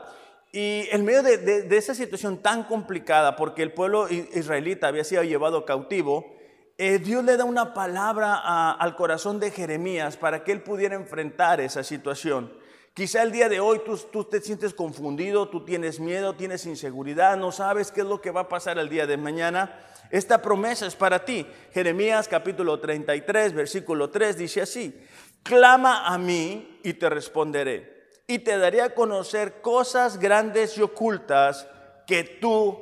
Y 0.55 0.87
en 0.91 1.07
medio 1.07 1.23
de, 1.23 1.67
esa 1.71 1.95
situación 1.95 2.43
tan 2.43 2.65
complicada, 2.65 3.37
porque 3.37 3.63
el 3.63 3.73
pueblo 3.73 4.07
israelita 4.11 4.87
había 4.87 5.03
sido 5.03 5.23
llevado 5.23 5.65
cautivo, 5.65 6.37
eh, 6.77 6.99
Dios 6.99 7.25
le 7.25 7.39
da 7.39 7.45
una 7.45 7.73
palabra 7.73 8.73
al 8.73 8.95
corazón 8.95 9.41
de 9.41 9.51
Jeremías 9.51 10.19
para 10.19 10.45
que 10.45 10.53
él 10.53 10.63
pudiera 10.63 10.95
enfrentar 10.95 11.63
esa 11.63 11.83
situación. 11.83 12.53
Quizá 12.93 13.23
el 13.23 13.33
día 13.33 13.49
de 13.49 13.61
hoy 13.61 13.81
tú, 13.83 13.97
tú, 13.97 14.25
te 14.25 14.43
sientes 14.43 14.75
confundido, 14.75 15.49
tú 15.49 15.65
tienes 15.65 15.99
miedo, 15.99 16.35
tienes 16.35 16.67
inseguridad, 16.67 17.39
no 17.39 17.51
sabes 17.51 17.91
qué 17.91 18.03
es 18.03 18.07
lo 18.07 18.21
que 18.21 18.31
va 18.31 18.43
a 18.43 18.49
pasar 18.51 18.79
el 18.79 18.91
día 18.91 19.07
de 19.07 19.17
mañana. 19.17 19.81
Esta 20.11 20.43
promesa 20.43 20.87
es 20.87 20.95
para 20.95 21.25
ti. 21.25 21.47
Jeremías 21.73 22.29
capítulo 22.29 22.79
33, 22.79 23.55
versículo 23.55 24.11
3 24.11 24.37
dice 24.37 24.61
así, 24.61 25.01
clama 25.43 26.07
a 26.07 26.19
mí 26.19 26.79
y 26.83 26.93
te 26.93 27.09
responderé 27.09 28.02
y 28.27 28.41
te 28.41 28.59
daré 28.59 28.83
a 28.83 28.95
conocer 28.95 29.61
cosas 29.61 30.19
grandes 30.19 30.79
y 30.79 30.83
ocultas 30.83 31.67
que 32.07 32.25
tú 32.25 32.79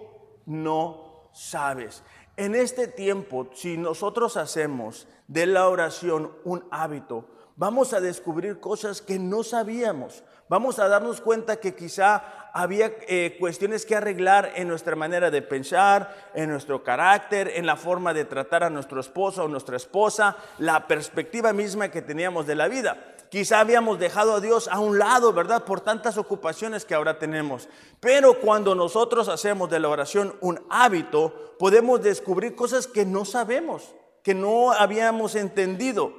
no 0.47 1.31
sabes. 1.33 2.03
En 2.37 2.55
este 2.55 2.89
tiempo, 2.89 3.51
si 3.55 3.77
nosotros 3.77 4.37
hacemos 4.37 5.07
de 5.29 5.47
la 5.47 5.69
oración 5.69 6.33
un 6.45 6.65
hábito, 6.71 7.27
vamos 7.57 7.93
a 7.93 8.01
descubrir 8.01 8.61
cosas 8.61 9.03
que 9.03 9.19
no 9.19 9.43
sabíamos. 9.43 10.25
Vamos 10.49 10.79
a 10.79 10.89
darnos 10.89 11.21
cuenta 11.21 11.61
que 11.61 11.75
quizá 11.75 12.51
había 12.53 12.93
eh, 13.07 13.37
cuestiones 13.39 13.87
que 13.87 13.95
arreglar 13.95 14.53
en 14.57 14.67
nuestra 14.69 14.97
manera 14.97 15.31
de 15.31 15.43
pensar, 15.43 16.31
en 16.35 16.49
nuestro 16.51 16.83
carácter, 16.83 17.53
en 17.55 17.67
la 17.67 17.77
forma 17.77 18.15
de 18.15 18.25
tratar 18.25 18.65
a 18.65 18.71
nuestro 18.71 19.01
esposo 19.01 19.45
o 19.45 19.49
nuestra 19.49 19.77
esposa, 19.77 20.37
la 20.59 20.89
perspectiva 20.89 21.53
misma 21.53 21.91
que 21.91 22.03
teníamos 22.03 22.47
de 22.47 22.55
la 22.55 22.69
vida. 22.69 22.97
Quizá 23.31 23.61
habíamos 23.61 24.01
dejado 24.01 24.35
a 24.35 24.41
Dios 24.41 24.67
a 24.67 24.81
un 24.81 24.99
lado, 24.99 25.33
¿verdad? 25.33 25.65
Por 25.65 25.81
tantas 25.81 26.19
ocupaciones 26.19 26.85
que 26.85 26.97
ahora 26.97 27.21
tenemos. 27.21 27.69
Pero 28.01 28.41
cuando 28.41 28.75
nosotros 28.75 29.29
hacemos 29.29 29.71
de 29.71 29.79
la 29.79 29.89
oración 29.89 30.35
un 30.41 30.61
hábito, 30.69 31.55
podemos 31.57 32.03
descubrir 32.03 32.57
cosas 32.57 32.89
que 32.89 33.05
no 33.05 33.25
sabemos, 33.25 33.95
que 34.25 34.35
no 34.35 34.73
habíamos 34.73 35.37
entendido. 35.37 36.13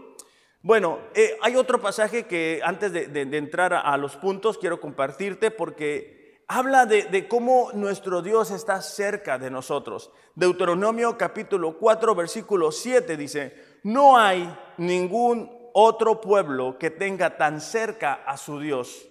Bueno, 0.62 1.00
eh, 1.13 1.38
hay 1.41 1.58
otro 1.58 1.82
pasaje 1.82 2.27
que 2.27 2.62
antes 2.63 2.94
de, 2.94 3.22
entrar 3.38 3.74
a, 3.74 3.98
los 3.98 4.15
puntos 4.15 4.58
quiero 4.58 4.80
compartirte 4.80 5.51
porque 5.51 6.44
habla 6.48 6.86
de, 6.86 7.03
de, 7.03 7.27
cómo 7.27 7.72
nuestro 7.74 8.22
Dios 8.22 8.51
está 8.51 8.82
cerca 8.82 9.38
de 9.38 9.51
nosotros. 9.51 10.12
Deuteronomio 10.36 11.18
capítulo 11.18 11.77
4 11.77 12.15
versículo 12.15 12.72
7 12.72 13.18
dice, 13.18 13.80
no 13.84 14.18
hay 14.18 14.56
ningún 14.77 15.61
otro 15.74 16.22
pueblo 16.22 16.78
que 16.78 16.90
tenga 16.90 17.38
tan 17.38 17.62
cerca 17.62 18.13
a 18.25 18.38
su 18.38 18.60
Dios 18.60 19.08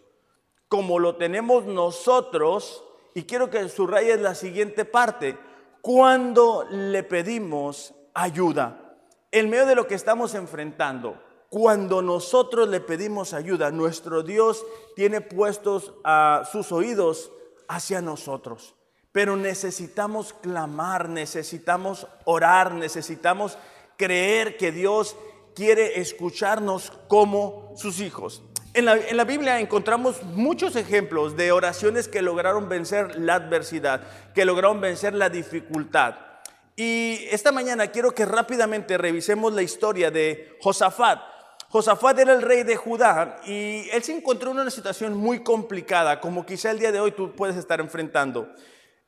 como 0.70 1.00
lo 1.00 1.16
tenemos 1.16 1.64
nosotros, 1.64 2.84
y 3.12 3.24
quiero 3.24 3.50
que 3.50 3.68
subrayes 3.68 4.20
la 4.20 4.36
siguiente 4.36 4.84
parte, 4.84 5.36
cuando 5.80 6.64
le 6.70 7.02
pedimos 7.02 7.92
ayuda, 8.14 8.96
en 9.32 9.50
medio 9.50 9.66
de 9.66 9.74
lo 9.74 9.88
que 9.88 9.96
estamos 9.96 10.32
enfrentando, 10.34 11.20
cuando 11.48 12.02
nosotros 12.02 12.68
le 12.68 12.78
pedimos 12.78 13.34
ayuda, 13.34 13.72
nuestro 13.72 14.22
Dios 14.22 14.64
tiene 14.94 15.20
puestos 15.20 15.92
a 16.04 16.48
sus 16.52 16.70
oídos 16.70 17.32
hacia 17.66 18.00
nosotros. 18.00 18.76
Pero 19.10 19.34
necesitamos 19.34 20.32
clamar, 20.34 21.08
necesitamos 21.08 22.06
orar, 22.24 22.74
necesitamos 22.74 23.58
creer 23.96 24.56
que 24.56 24.70
Dios 24.70 25.16
quiere 25.60 26.00
escucharnos 26.00 26.90
como 27.06 27.74
sus 27.76 28.00
hijos. 28.00 28.42
En 28.72 28.86
la, 28.86 29.24
Biblia 29.24 29.60
encontramos 29.60 30.22
muchos 30.22 30.74
ejemplos 30.74 31.36
de 31.36 31.52
oraciones 31.52 32.08
que 32.08 32.22
lograron 32.22 32.66
vencer 32.66 33.20
la 33.20 33.34
adversidad, 33.34 34.00
que 34.34 34.46
lograron 34.46 34.80
vencer 34.80 35.12
la 35.12 35.28
dificultad. 35.28 36.14
Y 36.76 37.26
esta 37.30 37.52
mañana 37.52 37.88
quiero 37.88 38.12
que 38.12 38.24
rápidamente 38.24 38.96
revisemos 38.96 39.52
la 39.52 39.60
historia 39.60 40.10
de 40.10 40.56
Josafat. 40.62 41.20
Josafat 41.68 42.18
era 42.18 42.32
el 42.32 42.40
rey 42.40 42.62
de 42.62 42.76
Judá 42.76 43.42
y 43.44 43.86
él 43.92 44.02
se 44.02 44.16
encontró 44.16 44.52
en 44.52 44.60
una 44.60 44.70
situación 44.70 45.14
muy 45.14 45.40
complicada, 45.40 46.20
como 46.20 46.46
quizá 46.46 46.70
el 46.70 46.78
día 46.78 46.90
de 46.90 47.00
hoy 47.00 47.12
tú 47.12 47.36
puedes 47.36 47.56
estar 47.56 47.80
enfrentando. 47.80 48.48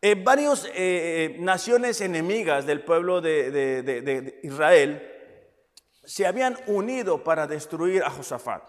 Eh, 0.03 0.17
varias 0.23 0.67
eh, 0.67 0.73
eh, 0.75 1.37
naciones 1.39 2.03
enemigas 2.03 2.67
del 2.67 2.83
pueblo 2.83 3.23
de 3.23 4.39
Israel 4.43 5.12
se 6.05 6.27
habían 6.27 6.57
unido 6.67 7.25
para 7.25 7.47
destruir 7.47 8.03
a 8.03 8.11
Josafat. 8.11 8.63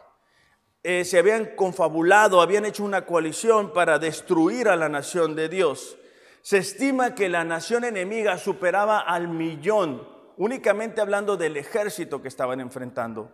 Eh, 0.84 1.06
se 1.06 1.18
habían 1.18 1.56
confabulado, 1.56 2.42
habían 2.42 2.66
hecho 2.66 2.84
una 2.84 3.06
coalición 3.06 3.72
para 3.72 4.00
destruir 4.00 4.68
a 4.68 4.76
la 4.76 4.90
nación 4.90 5.36
de 5.36 5.48
Dios. 5.50 5.98
Se 6.42 6.58
estima 6.58 7.16
que 7.16 7.30
la 7.30 7.46
nación 7.46 7.86
enemiga 7.86 8.38
superaba 8.38 9.00
al 9.00 9.30
millón, 9.30 10.06
únicamente 10.36 11.00
hablando 11.00 11.38
del 11.38 11.56
ejército 11.56 12.22
que 12.22 12.28
estaban 12.28 12.60
enfrentando. 12.60 13.32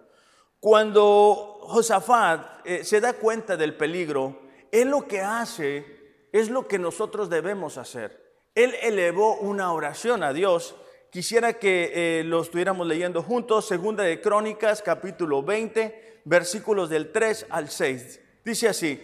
Cuando 0.60 1.60
Josafat 1.64 2.66
eh, 2.66 2.84
se 2.84 3.02
da 3.02 3.14
cuenta 3.14 3.58
del 3.58 3.76
peligro, 3.76 4.42
él 4.72 4.90
lo 4.90 5.08
que 5.08 5.22
hace 5.22 6.28
es 6.32 6.50
lo 6.50 6.68
que 6.68 6.78
nosotros 6.78 7.30
debemos 7.30 7.78
hacer. 7.78 8.30
Él 8.54 8.76
elevó 8.82 9.38
una 9.38 9.74
oración 9.74 10.22
a 10.22 10.34
Dios. 10.34 10.76
Quisiera 11.12 11.54
que 11.54 12.20
eh, 12.20 12.24
lo 12.24 12.42
estuviéramos 12.42 12.86
leyendo 12.86 13.24
juntos, 13.24 13.68
segunda 13.68 14.04
de 14.04 14.22
Crónicas, 14.22 14.84
capítulo 14.84 15.42
20, 15.42 16.22
versículos 16.26 16.88
del 16.88 17.12
3 17.12 17.48
al 17.50 17.70
6. 17.70 18.20
Dice 18.46 18.70
así, 18.70 19.02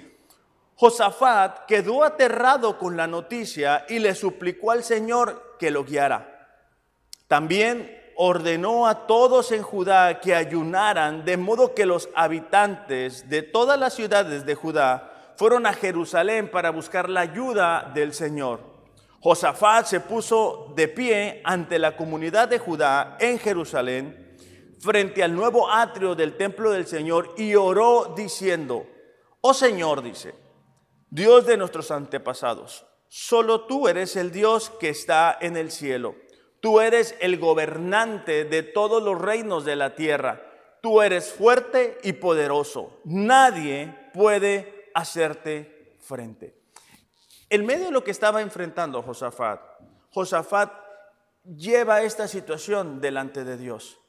Josafat 0.75 1.65
quedó 1.65 2.03
aterrado 2.03 2.77
con 2.77 2.95
la 2.95 3.07
noticia 3.07 3.85
y 3.89 3.97
le 3.97 4.13
suplicó 4.13 4.69
al 4.69 4.83
Señor 4.83 5.55
que 5.57 5.71
lo 5.71 5.83
guiara. 5.83 6.59
También 7.27 7.99
ordenó 8.17 8.85
a 8.85 9.07
todos 9.07 9.51
en 9.51 9.63
Judá 9.63 10.19
que 10.19 10.35
ayunaran, 10.35 11.25
de 11.25 11.37
modo 11.37 11.73
que 11.73 11.87
los 11.87 12.09
habitantes 12.13 13.29
de 13.29 13.41
todas 13.41 13.79
las 13.79 13.95
ciudades 13.95 14.45
de 14.45 14.53
Judá 14.53 15.33
fueron 15.37 15.65
a 15.65 15.73
Jerusalén 15.73 16.51
para 16.51 16.69
buscar 16.69 17.09
la 17.09 17.21
ayuda 17.21 17.91
del 17.95 18.13
Señor. 18.13 18.74
Josafat 19.25 19.87
se 19.87 20.01
puso 20.01 20.71
de 20.75 20.87
pie 20.87 21.41
ante 21.43 21.79
la 21.79 21.97
comunidad 21.97 22.47
de 22.47 22.59
Judá 22.59 23.17
en 23.19 23.39
Jerusalén 23.39 24.37
frente 24.79 25.23
al 25.23 25.35
nuevo 25.35 25.67
atrio 25.67 26.13
del 26.13 26.37
templo 26.37 26.69
del 26.69 26.85
Señor 26.85 27.33
y 27.35 27.55
oró 27.55 28.13
diciendo, 28.15 28.85
oh 29.41 29.55
Señor, 29.55 30.03
dice, 30.03 30.35
Dios 31.09 31.47
de 31.47 31.57
nuestros 31.57 31.89
antepasados, 31.89 32.85
solo 33.07 33.65
tú 33.65 33.87
eres 33.87 34.15
el 34.15 34.31
Dios 34.31 34.69
que 34.79 34.89
está 34.89 35.35
en 35.41 35.57
el 35.57 35.71
cielo. 35.71 36.13
Tú 36.59 36.79
eres 36.79 37.15
el 37.19 37.39
gobernante 37.39 38.45
de 38.45 38.61
todos 38.61 39.01
los 39.01 39.19
reinos 39.19 39.65
de 39.65 39.75
la 39.75 39.95
tierra. 39.95 40.39
Tú 40.83 41.01
eres 41.01 41.33
fuerte 41.33 41.97
y 42.03 42.13
poderoso. 42.13 43.01
Nadie 43.05 43.91
puede 44.13 44.91
hacerte 44.93 45.97
frente. 45.99 46.64
En 47.55 47.65
medio 47.65 47.85
de 47.85 47.91
lo 47.91 48.03
que 48.03 48.11
estaba 48.11 48.41
enfrentando 48.41 49.01
Josafat, 49.01 49.61
Josafat 50.11 50.71
lleva 51.43 52.01
esta 52.01 52.27
situación 52.27 52.99
delante 52.99 53.43
de 53.43 53.57
Dios 53.57 53.99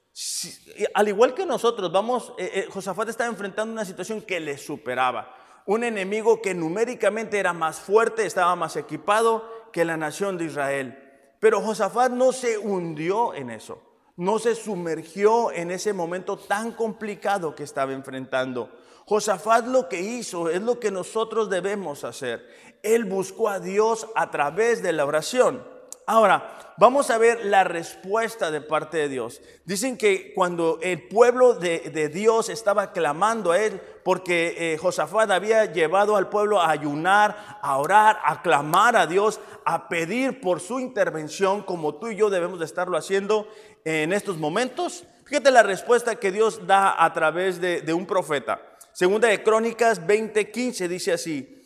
al 0.94 1.08
igual 1.08 1.34
que 1.34 1.44
nosotros, 1.44 1.92
vamos, 1.92 2.32
eh, 2.38 2.50
eh, 2.54 2.68
Josafat 2.72 3.10
estaba 3.10 3.28
enfrentando 3.28 3.72
una 3.72 3.84
situación 3.84 4.22
que 4.22 4.40
le 4.40 4.56
superaba. 4.56 5.34
Un 5.66 5.84
enemigo 5.84 6.40
que 6.40 6.54
numéricamente 6.54 7.38
era 7.38 7.52
más 7.52 7.80
fuerte, 7.80 8.24
estaba 8.24 8.56
más 8.56 8.76
equipado 8.76 9.44
que 9.72 9.84
la 9.84 9.98
nación 9.98 10.38
de 10.38 10.46
Israel. 10.46 11.36
Pero 11.38 11.60
Josafat 11.60 12.12
no 12.12 12.32
se 12.32 12.56
hundió 12.56 13.34
en 13.34 13.50
eso, 13.50 13.82
no 14.16 14.38
se 14.38 14.54
sumergió 14.54 15.52
en 15.52 15.70
ese 15.70 15.92
momento 15.92 16.38
tan 16.38 16.72
complicado 16.72 17.54
que 17.54 17.64
estaba 17.64 17.92
enfrentando. 17.92 18.70
Josafat 19.04 19.66
lo 19.66 19.88
que 19.88 20.00
hizo 20.00 20.48
es 20.48 20.62
lo 20.62 20.80
que 20.80 20.90
nosotros 20.90 21.50
debemos 21.50 22.04
hacer. 22.04 22.65
Él 22.94 23.04
buscó 23.04 23.48
a 23.48 23.60
Dios 23.60 24.06
a 24.14 24.30
través 24.30 24.82
de 24.82 24.92
la 24.92 25.04
oración. 25.04 25.62
Ahora, 26.08 26.74
vamos 26.76 27.10
a 27.10 27.18
ver 27.18 27.44
la 27.46 27.64
respuesta 27.64 28.52
de 28.52 28.60
parte 28.60 28.96
de 28.96 29.08
Dios. 29.08 29.40
Dicen 29.64 29.98
que 29.98 30.32
cuando 30.34 30.78
el 30.80 31.02
pueblo 31.08 31.54
de, 31.54 32.10
Dios 32.14 32.48
estaba 32.48 32.92
clamando 32.92 33.50
a 33.50 33.58
él, 33.60 33.80
porque 34.04 34.54
eh, 34.56 34.78
Josafat 34.78 35.32
había 35.32 35.64
llevado 35.64 36.14
al 36.14 36.28
pueblo 36.28 36.60
a 36.60 36.70
ayunar, 36.70 37.58
a 37.60 37.76
orar, 37.78 38.20
a 38.22 38.40
clamar 38.40 38.96
a 38.96 39.08
Dios, 39.08 39.40
a 39.64 39.88
pedir 39.88 40.40
por 40.40 40.60
su 40.60 40.78
intervención, 40.78 41.62
como 41.62 41.96
tú 41.96 42.06
y 42.06 42.16
yo 42.16 42.30
debemos 42.30 42.60
de 42.60 42.66
estarlo 42.66 42.96
haciendo 42.96 43.48
en 43.84 44.12
estos 44.12 44.36
momentos. 44.36 45.04
Fíjate 45.24 45.50
la 45.50 45.64
respuesta 45.64 46.14
que 46.20 46.30
Dios 46.30 46.68
da 46.68 47.04
a 47.04 47.12
través 47.12 47.60
de, 47.60 47.80
de 47.80 47.92
un 47.92 48.06
profeta. 48.06 48.60
Segunda 48.92 49.26
de 49.26 49.42
Crónicas 49.42 50.00
20:15 50.06 50.86
dice 50.86 51.12
así. 51.12 51.65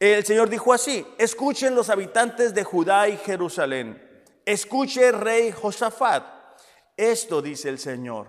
El 0.00 0.24
Señor 0.24 0.48
dijo 0.48 0.72
así, 0.72 1.06
escuchen 1.18 1.74
los 1.74 1.88
habitantes 1.88 2.52
de 2.52 2.64
Judá 2.64 3.08
y 3.08 3.16
Jerusalén, 3.16 4.02
escuche 4.44 5.12
rey 5.12 5.52
Josafat, 5.52 6.24
esto 6.96 7.40
dice 7.40 7.68
el 7.68 7.78
Señor, 7.78 8.26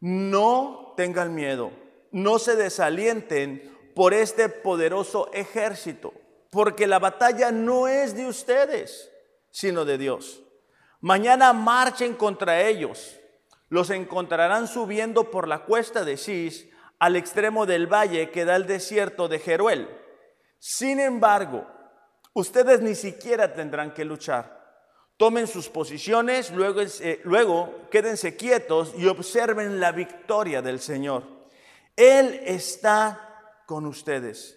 no 0.00 0.92
tengan 0.96 1.34
miedo, 1.34 1.72
no 2.10 2.38
se 2.38 2.56
desalienten 2.56 3.92
por 3.94 4.12
este 4.12 4.50
poderoso 4.50 5.30
ejército, 5.32 6.12
porque 6.50 6.86
la 6.86 6.98
batalla 6.98 7.50
no 7.50 7.88
es 7.88 8.14
de 8.14 8.26
ustedes, 8.26 9.10
sino 9.50 9.86
de 9.86 9.96
Dios. 9.96 10.42
Mañana 11.00 11.54
marchen 11.54 12.14
contra 12.14 12.60
ellos, 12.60 13.18
los 13.70 13.88
encontrarán 13.88 14.68
subiendo 14.68 15.30
por 15.30 15.48
la 15.48 15.64
cuesta 15.64 16.04
de 16.04 16.18
Cis 16.18 16.68
al 16.98 17.16
extremo 17.16 17.64
del 17.64 17.86
valle 17.86 18.30
que 18.30 18.44
da 18.44 18.56
el 18.56 18.66
desierto 18.66 19.28
de 19.28 19.38
Jeruel 19.38 20.01
sin 20.64 21.00
embargo, 21.00 21.66
ustedes 22.34 22.80
ni 22.80 22.94
siquiera 22.94 23.52
tendrán 23.52 23.92
que 23.92 24.04
luchar. 24.04 24.62
Tomen 25.16 25.48
sus 25.48 25.68
posiciones, 25.68 26.52
luego, 26.52 26.82
eh, 26.82 27.20
luego 27.24 27.88
quédense 27.90 28.36
quietos 28.36 28.94
y 28.96 29.08
observen 29.08 29.80
la 29.80 29.90
victoria 29.90 30.62
del 30.62 30.78
Señor. 30.78 31.24
Él 31.96 32.42
está 32.44 33.64
con 33.66 33.86
ustedes, 33.86 34.56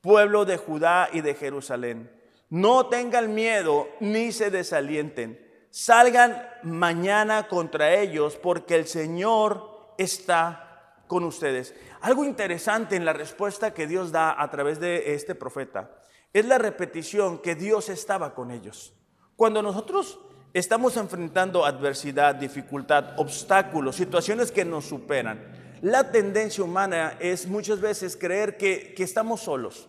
pueblo 0.00 0.44
de 0.44 0.58
Judá 0.58 1.08
y 1.12 1.22
de 1.22 1.34
Jerusalén. 1.34 2.08
No 2.48 2.86
tengan 2.86 3.34
miedo 3.34 3.88
ni 3.98 4.30
se 4.30 4.52
desalienten. 4.52 5.44
Salgan 5.70 6.48
mañana 6.62 7.48
contra 7.48 7.94
ellos 7.96 8.36
porque 8.36 8.76
el 8.76 8.86
Señor 8.86 9.92
está 9.98 10.65
con 11.06 11.24
ustedes. 11.24 11.74
Algo 12.00 12.24
interesante 12.24 12.96
en 12.96 13.04
la 13.04 13.12
respuesta 13.12 13.74
que 13.74 13.86
Dios 13.86 14.12
da 14.12 14.40
a 14.40 14.50
través 14.50 14.80
de 14.80 15.14
este 15.14 15.34
profeta 15.34 15.90
es 16.32 16.44
la 16.44 16.58
repetición 16.58 17.38
que 17.38 17.54
Dios 17.54 17.88
estaba 17.88 18.34
con 18.34 18.50
ellos. 18.50 18.92
Cuando 19.36 19.62
nosotros 19.62 20.18
estamos 20.52 20.96
enfrentando 20.96 21.64
adversidad, 21.64 22.34
dificultad, 22.34 23.18
obstáculos, 23.18 23.96
situaciones 23.96 24.52
que 24.52 24.64
nos 24.64 24.86
superan, 24.86 25.40
la 25.82 26.10
tendencia 26.10 26.64
humana 26.64 27.16
es 27.20 27.46
muchas 27.46 27.80
veces 27.80 28.16
creer 28.16 28.56
que, 28.56 28.94
estamos 28.98 29.42
solos. 29.42 29.88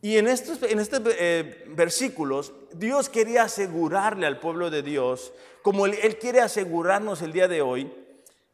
Y 0.00 0.16
en 0.16 0.28
estos, 0.28 0.62
en 0.62 0.80
estos 0.80 1.00
eh, 1.18 1.64
versículos, 1.68 2.52
Dios 2.74 3.08
quería 3.08 3.44
asegurarle 3.44 4.26
al 4.26 4.40
pueblo 4.40 4.70
de 4.70 4.82
Dios, 4.82 5.32
como 5.62 5.86
él 5.86 6.18
quiere 6.18 6.40
asegurarnos 6.40 7.22
el 7.22 7.32
día 7.32 7.48
de 7.48 7.62
hoy, 7.62 7.92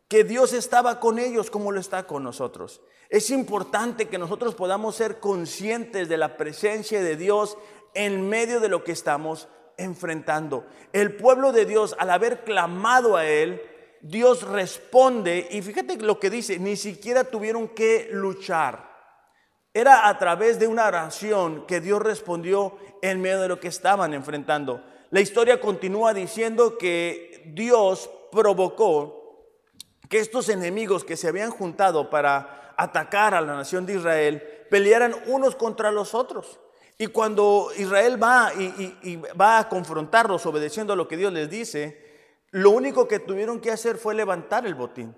que 0.09 0.25
Dios 0.25 0.55
estaba 0.55 1.00
con 1.00 1.19
ellos 1.19 1.50
como 1.50 1.71
lo 1.71 1.79
está 1.79 2.07
con 2.07 2.25
nosotros. 2.25 2.81
Es 3.11 3.31
importante 3.31 4.09
que 4.09 4.19
nosotros 4.19 4.55
podamos 4.55 4.97
ser 4.97 5.21
conscientes 5.21 6.09
de 6.09 6.17
la 6.17 6.37
presencia 6.37 7.03
de 7.03 7.17
Dios 7.17 7.57
en 7.95 8.29
medio 8.29 8.61
de 8.61 8.69
lo 8.69 8.85
que 8.85 8.93
estamos 8.93 9.49
enfrentando. 9.77 10.67
El 10.93 11.15
pueblo 11.15 11.53
de 11.53 11.67
Dios, 11.67 11.95
al 11.99 12.11
haber 12.11 12.45
clamado 12.45 13.17
a 13.17 13.27
Él, 13.27 13.62
Dios 14.00 14.43
responde 14.43 15.49
y 15.50 15.62
fíjate 15.62 15.97
lo 15.99 16.19
que 16.19 16.31
dice, 16.31 16.59
ni 16.59 16.77
siquiera 16.77 17.25
tuvieron 17.25 17.69
que 17.69 18.09
luchar. 18.12 18.88
Era 19.75 20.09
a 20.09 20.19
través 20.19 20.59
de 20.59 20.67
una 20.67 20.87
oración 20.87 21.67
que 21.67 21.81
Dios 21.81 22.00
respondió 22.00 22.77
en 23.03 23.21
medio 23.21 23.41
de 23.41 23.49
lo 23.49 23.61
que 23.61 23.69
estaban 23.69 24.15
enfrentando. 24.15 24.83
La 25.11 25.21
historia 25.21 25.61
continúa 25.61 26.15
diciendo 26.15 26.79
que 26.79 27.43
Dios 27.55 28.11
provocó 28.31 29.18
que 30.09 30.19
estos 30.19 30.49
enemigos 30.49 31.05
que 31.05 31.17
se 31.17 31.29
habían 31.29 31.50
juntado 31.50 32.11
para 32.11 32.75
atacar 32.77 33.35
a 33.35 33.41
la 33.41 33.55
nación 33.55 33.87
de 33.87 33.95
Israel 33.95 34.43
pelearan 34.71 35.15
unos 35.27 35.57
contra 35.57 35.91
los 35.91 36.15
otros. 36.15 36.61
Y 36.97 37.09
cuando 37.09 37.71
Israel 37.77 38.21
va 38.21 38.53
y, 38.55 39.17
va 39.41 39.59
a 39.59 39.69
confrontarlos 39.69 40.45
obedeciendo 40.47 40.93
a 40.93 40.97
lo 40.97 41.07
que 41.07 41.17
Dios 41.17 41.33
les 41.33 41.49
dice, 41.49 42.07
lo 42.50 42.71
único 42.71 43.07
que 43.07 43.21
tuvieron 43.21 43.61
que 43.61 43.71
hacer 43.71 43.99
fue 43.99 44.15
levantar 44.15 44.67
el 44.67 44.75
botín. 44.75 45.15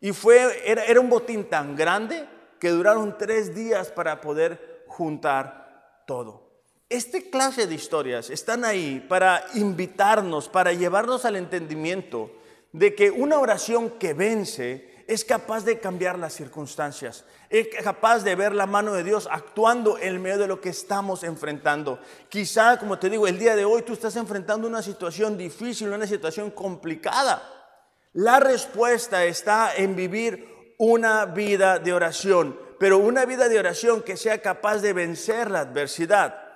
Y 0.00 0.12
fue, 0.12 0.62
era, 0.64 0.84
era 0.84 1.00
un 1.00 1.10
botín 1.10 1.50
tan 1.50 1.76
grande 1.76 2.26
que 2.58 2.70
duraron 2.70 3.18
tres 3.18 3.54
días 3.54 3.90
para 3.90 4.20
poder 4.20 4.84
juntar 4.86 6.02
todo. 6.06 6.50
Este 6.88 7.30
clase 7.30 7.66
de 7.66 7.74
historias 7.74 8.30
están 8.30 8.64
ahí 8.64 9.04
para 9.08 9.44
invitarnos, 9.54 10.48
para 10.48 10.72
llevarnos 10.72 11.24
al 11.24 11.36
entendimiento 11.36 12.30
de 12.72 12.94
que 12.94 13.10
una 13.10 13.38
oración 13.38 13.90
que 13.98 14.14
vence 14.14 14.90
es 15.06 15.24
capaz 15.24 15.64
de 15.64 15.80
cambiar 15.80 16.18
las 16.18 16.34
circunstancias, 16.34 17.24
es 17.48 17.66
capaz 17.82 18.22
de 18.22 18.36
ver 18.36 18.54
la 18.54 18.66
mano 18.66 18.92
de 18.92 19.02
Dios 19.02 19.28
actuando 19.28 19.98
en 19.98 20.22
medio 20.22 20.38
de 20.38 20.46
lo 20.46 20.60
que 20.60 20.68
estamos 20.68 21.24
enfrentando. 21.24 21.98
Quizá, 22.28 22.78
como 22.78 22.96
te 22.98 23.10
digo, 23.10 23.26
el 23.26 23.36
día 23.36 23.56
de 23.56 23.64
hoy 23.64 23.82
tú 23.82 23.92
estás 23.92 24.14
enfrentando 24.14 24.68
una 24.68 24.82
situación 24.82 25.36
difícil, 25.36 25.88
una 25.88 26.06
situación 26.06 26.52
complicada. 26.52 27.42
La 28.12 28.38
respuesta 28.38 29.24
está 29.24 29.74
en 29.74 29.96
vivir 29.96 30.74
una 30.78 31.26
vida 31.26 31.80
de 31.80 31.92
oración, 31.92 32.56
pero 32.78 32.98
una 32.98 33.24
vida 33.24 33.48
de 33.48 33.58
oración 33.58 34.02
que 34.02 34.16
sea 34.16 34.40
capaz 34.40 34.78
de 34.78 34.92
vencer 34.92 35.50
la 35.50 35.60
adversidad. 35.60 36.49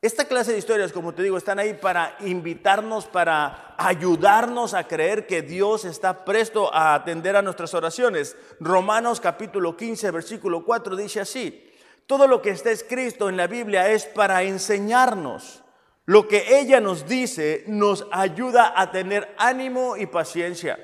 Esta 0.00 0.26
clase 0.26 0.52
de 0.52 0.58
historias, 0.58 0.92
como 0.92 1.12
te 1.12 1.24
digo, 1.24 1.36
están 1.36 1.58
ahí 1.58 1.74
para 1.74 2.16
invitarnos, 2.20 3.06
para 3.06 3.74
ayudarnos 3.76 4.72
a 4.72 4.86
creer 4.86 5.26
que 5.26 5.42
Dios 5.42 5.84
está 5.84 6.24
presto 6.24 6.72
a 6.72 6.94
atender 6.94 7.34
a 7.34 7.42
nuestras 7.42 7.74
oraciones. 7.74 8.36
Romanos 8.60 9.18
capítulo 9.20 9.76
15, 9.76 10.12
versículo 10.12 10.64
4 10.64 10.94
dice 10.94 11.18
así, 11.18 11.68
todo 12.06 12.28
lo 12.28 12.40
que 12.40 12.50
está 12.50 12.70
escrito 12.70 13.28
en 13.28 13.36
la 13.36 13.48
Biblia 13.48 13.90
es 13.90 14.04
para 14.04 14.44
enseñarnos. 14.44 15.64
Lo 16.04 16.28
que 16.28 16.60
ella 16.60 16.78
nos 16.78 17.08
dice 17.08 17.64
nos 17.66 18.06
ayuda 18.12 18.74
a 18.76 18.92
tener 18.92 19.34
ánimo 19.36 19.96
y 19.96 20.06
paciencia 20.06 20.78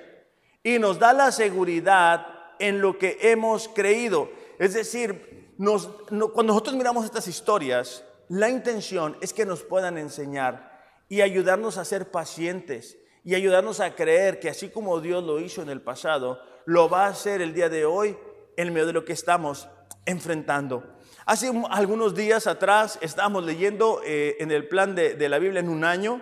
y 0.60 0.80
nos 0.80 0.98
da 0.98 1.12
la 1.12 1.30
seguridad 1.30 2.26
en 2.58 2.80
lo 2.80 2.98
que 2.98 3.18
hemos 3.20 3.68
creído. 3.68 4.28
Es 4.58 4.74
decir, 4.74 5.54
cuando 5.56 6.42
nosotros 6.42 6.74
miramos 6.74 7.04
estas 7.04 7.28
historias, 7.28 8.02
la 8.28 8.48
intención 8.48 9.16
es 9.20 9.32
que 9.32 9.46
nos 9.46 9.62
puedan 9.62 9.98
enseñar 9.98 10.82
y 11.08 11.20
ayudarnos 11.20 11.78
a 11.78 11.84
ser 11.84 12.10
pacientes 12.10 12.96
y 13.24 13.34
ayudarnos 13.34 13.80
a 13.80 13.94
creer 13.94 14.40
que 14.40 14.50
así 14.50 14.68
como 14.68 15.00
Dios 15.00 15.24
lo 15.24 15.40
hizo 15.40 15.62
en 15.62 15.70
el 15.70 15.80
pasado, 15.80 16.40
lo 16.66 16.88
va 16.88 17.06
a 17.06 17.10
hacer 17.10 17.40
el 17.42 17.54
día 17.54 17.68
de 17.68 17.84
hoy 17.84 18.16
en 18.56 18.72
medio 18.72 18.86
de 18.86 18.92
lo 18.92 19.04
que 19.04 19.12
estamos 19.12 19.68
enfrentando. 20.06 20.84
Hace 21.26 21.50
algunos 21.70 22.14
días 22.14 22.46
atrás 22.46 22.98
estábamos 23.00 23.44
leyendo 23.44 24.02
eh, 24.04 24.36
en 24.40 24.50
el 24.50 24.68
plan 24.68 24.94
de, 24.94 25.28
la 25.28 25.38
Biblia 25.38 25.60
en 25.60 25.70
un 25.70 25.84
año 25.84 26.20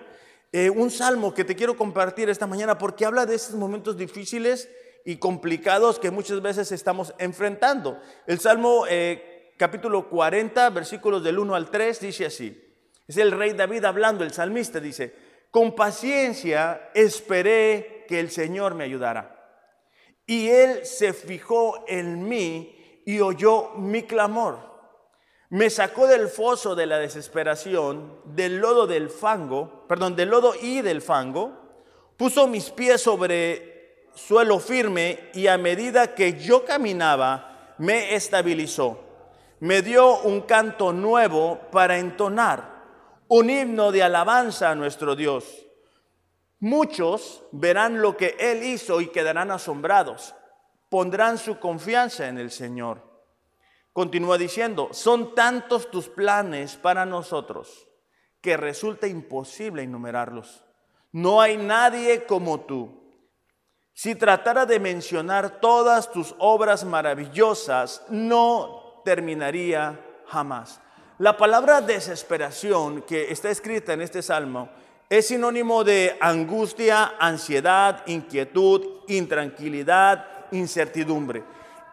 eh, 0.52 0.70
un 0.70 0.90
salmo 0.90 1.34
que 1.34 1.44
te 1.44 1.56
quiero 1.56 1.76
compartir 1.76 2.28
esta 2.28 2.46
mañana 2.46 2.78
porque 2.78 3.04
habla 3.04 3.26
de 3.26 3.34
esos 3.34 3.54
momentos 3.56 3.96
difíciles 3.96 4.68
y 5.04 5.16
complicados 5.16 5.98
que 5.98 6.10
muchas 6.10 6.40
veces 6.42 6.70
estamos 6.70 7.14
enfrentando. 7.18 7.98
El 8.26 8.38
salmo 8.38 8.84
eh, 8.88 9.31
capítulo 9.62 10.08
40, 10.08 10.70
versículos 10.70 11.22
del 11.22 11.38
1 11.38 11.54
al 11.54 11.70
3, 11.70 12.00
dice 12.00 12.26
así. 12.26 12.60
Es 13.06 13.16
el 13.16 13.30
rey 13.30 13.52
David 13.52 13.84
hablando, 13.84 14.24
el 14.24 14.32
salmista 14.32 14.80
dice, 14.80 15.14
con 15.52 15.76
paciencia 15.76 16.90
esperé 16.94 18.04
que 18.08 18.18
el 18.18 18.32
Señor 18.32 18.74
me 18.74 18.82
ayudara. 18.82 19.40
Y 20.26 20.48
él 20.48 20.84
se 20.84 21.12
fijó 21.12 21.84
en 21.86 22.28
mí 22.28 23.02
y 23.06 23.20
oyó 23.20 23.74
mi 23.76 24.02
clamor. 24.02 24.58
Me 25.50 25.70
sacó 25.70 26.08
del 26.08 26.26
foso 26.26 26.74
de 26.74 26.86
la 26.86 26.98
desesperación, 26.98 28.18
del 28.24 28.56
lodo 28.56 28.88
del 28.88 29.10
fango, 29.10 29.86
perdón, 29.86 30.16
del 30.16 30.30
lodo 30.30 30.54
y 30.60 30.80
del 30.80 31.02
fango, 31.02 31.52
puso 32.16 32.48
mis 32.48 32.70
pies 32.70 33.00
sobre 33.00 34.08
suelo 34.12 34.58
firme 34.58 35.30
y 35.34 35.46
a 35.46 35.56
medida 35.56 36.16
que 36.16 36.32
yo 36.36 36.64
caminaba, 36.64 37.74
me 37.78 38.16
estabilizó 38.16 39.11
me 39.62 39.80
dio 39.80 40.22
un 40.22 40.40
canto 40.40 40.92
nuevo 40.92 41.60
para 41.70 41.96
entonar, 41.96 42.82
un 43.28 43.48
himno 43.48 43.92
de 43.92 44.02
alabanza 44.02 44.72
a 44.72 44.74
nuestro 44.74 45.14
Dios. 45.14 45.44
Muchos 46.58 47.44
verán 47.52 48.02
lo 48.02 48.16
que 48.16 48.34
Él 48.40 48.64
hizo 48.64 49.00
y 49.00 49.06
quedarán 49.06 49.52
asombrados, 49.52 50.34
pondrán 50.88 51.38
su 51.38 51.60
confianza 51.60 52.26
en 52.26 52.38
el 52.38 52.50
Señor. 52.50 53.08
Continúa 53.92 54.36
diciendo, 54.36 54.88
son 54.90 55.32
tantos 55.36 55.92
tus 55.92 56.08
planes 56.08 56.74
para 56.74 57.06
nosotros 57.06 57.86
que 58.40 58.56
resulta 58.56 59.06
imposible 59.06 59.84
enumerarlos. 59.84 60.64
No 61.12 61.40
hay 61.40 61.56
nadie 61.56 62.24
como 62.26 62.62
tú. 62.62 63.00
Si 63.92 64.16
tratara 64.16 64.66
de 64.66 64.80
mencionar 64.80 65.60
todas 65.60 66.10
tus 66.10 66.34
obras 66.40 66.82
maravillosas, 66.82 68.04
no 68.08 68.81
terminaría 69.04 69.98
jamás. 70.26 70.80
La 71.18 71.36
palabra 71.36 71.80
desesperación 71.80 73.02
que 73.02 73.30
está 73.30 73.50
escrita 73.50 73.92
en 73.92 74.00
este 74.00 74.22
salmo 74.22 74.68
es 75.08 75.28
sinónimo 75.28 75.84
de 75.84 76.16
angustia, 76.20 77.14
ansiedad, 77.18 78.02
inquietud, 78.06 79.02
intranquilidad, 79.08 80.26
incertidumbre. 80.52 81.44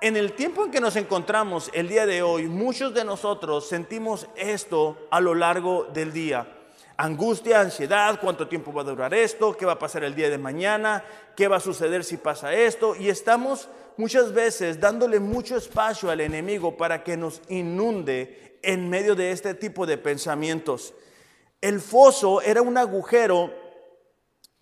En 0.02 0.16
el 0.16 0.32
tiempo 0.32 0.64
en 0.64 0.72
que 0.72 0.80
nos 0.80 0.96
encontramos 0.96 1.70
el 1.74 1.90
día 1.90 2.06
de 2.06 2.24
hoy, 2.24 2.48
muchos 2.48 2.94
de 2.94 3.04
nosotros 3.04 3.68
sentimos 3.68 4.28
esto 4.38 4.98
a 5.12 5.20
lo 5.20 5.36
largo 5.36 5.90
del 5.94 6.14
día. 6.14 6.48
Angustia, 6.96 7.60
ansiedad, 7.60 8.18
cuánto 8.22 8.48
tiempo 8.48 8.72
va 8.72 8.82
a 8.82 8.86
durar 8.86 9.14
esto, 9.14 9.58
qué 9.58 9.66
va 9.66 9.74
a 9.74 9.80
pasar 9.80 10.06
el 10.06 10.16
día 10.16 10.30
de 10.30 10.38
mañana, 10.38 11.04
qué 11.36 11.50
va 11.50 11.58
a 11.58 11.60
suceder 11.60 12.06
si 12.06 12.16
pasa 12.16 12.54
esto. 12.54 12.96
Y 12.96 13.10
estamos 13.10 13.68
muchas 14.00 14.32
veces 14.34 14.80
dándole 14.80 15.20
mucho 15.20 15.58
espacio 15.58 16.10
al 16.10 16.22
enemigo 16.22 16.78
para 16.78 17.04
que 17.04 17.18
nos 17.18 17.42
inunde 17.50 18.58
en 18.64 18.90
medio 18.90 19.14
de 19.14 19.32
este 19.32 19.54
tipo 19.56 19.86
de 19.86 19.98
pensamientos. 19.98 20.94
El 21.60 21.82
foso 21.82 22.42
era 22.42 22.62
un 22.62 22.78
agujero 22.78 23.54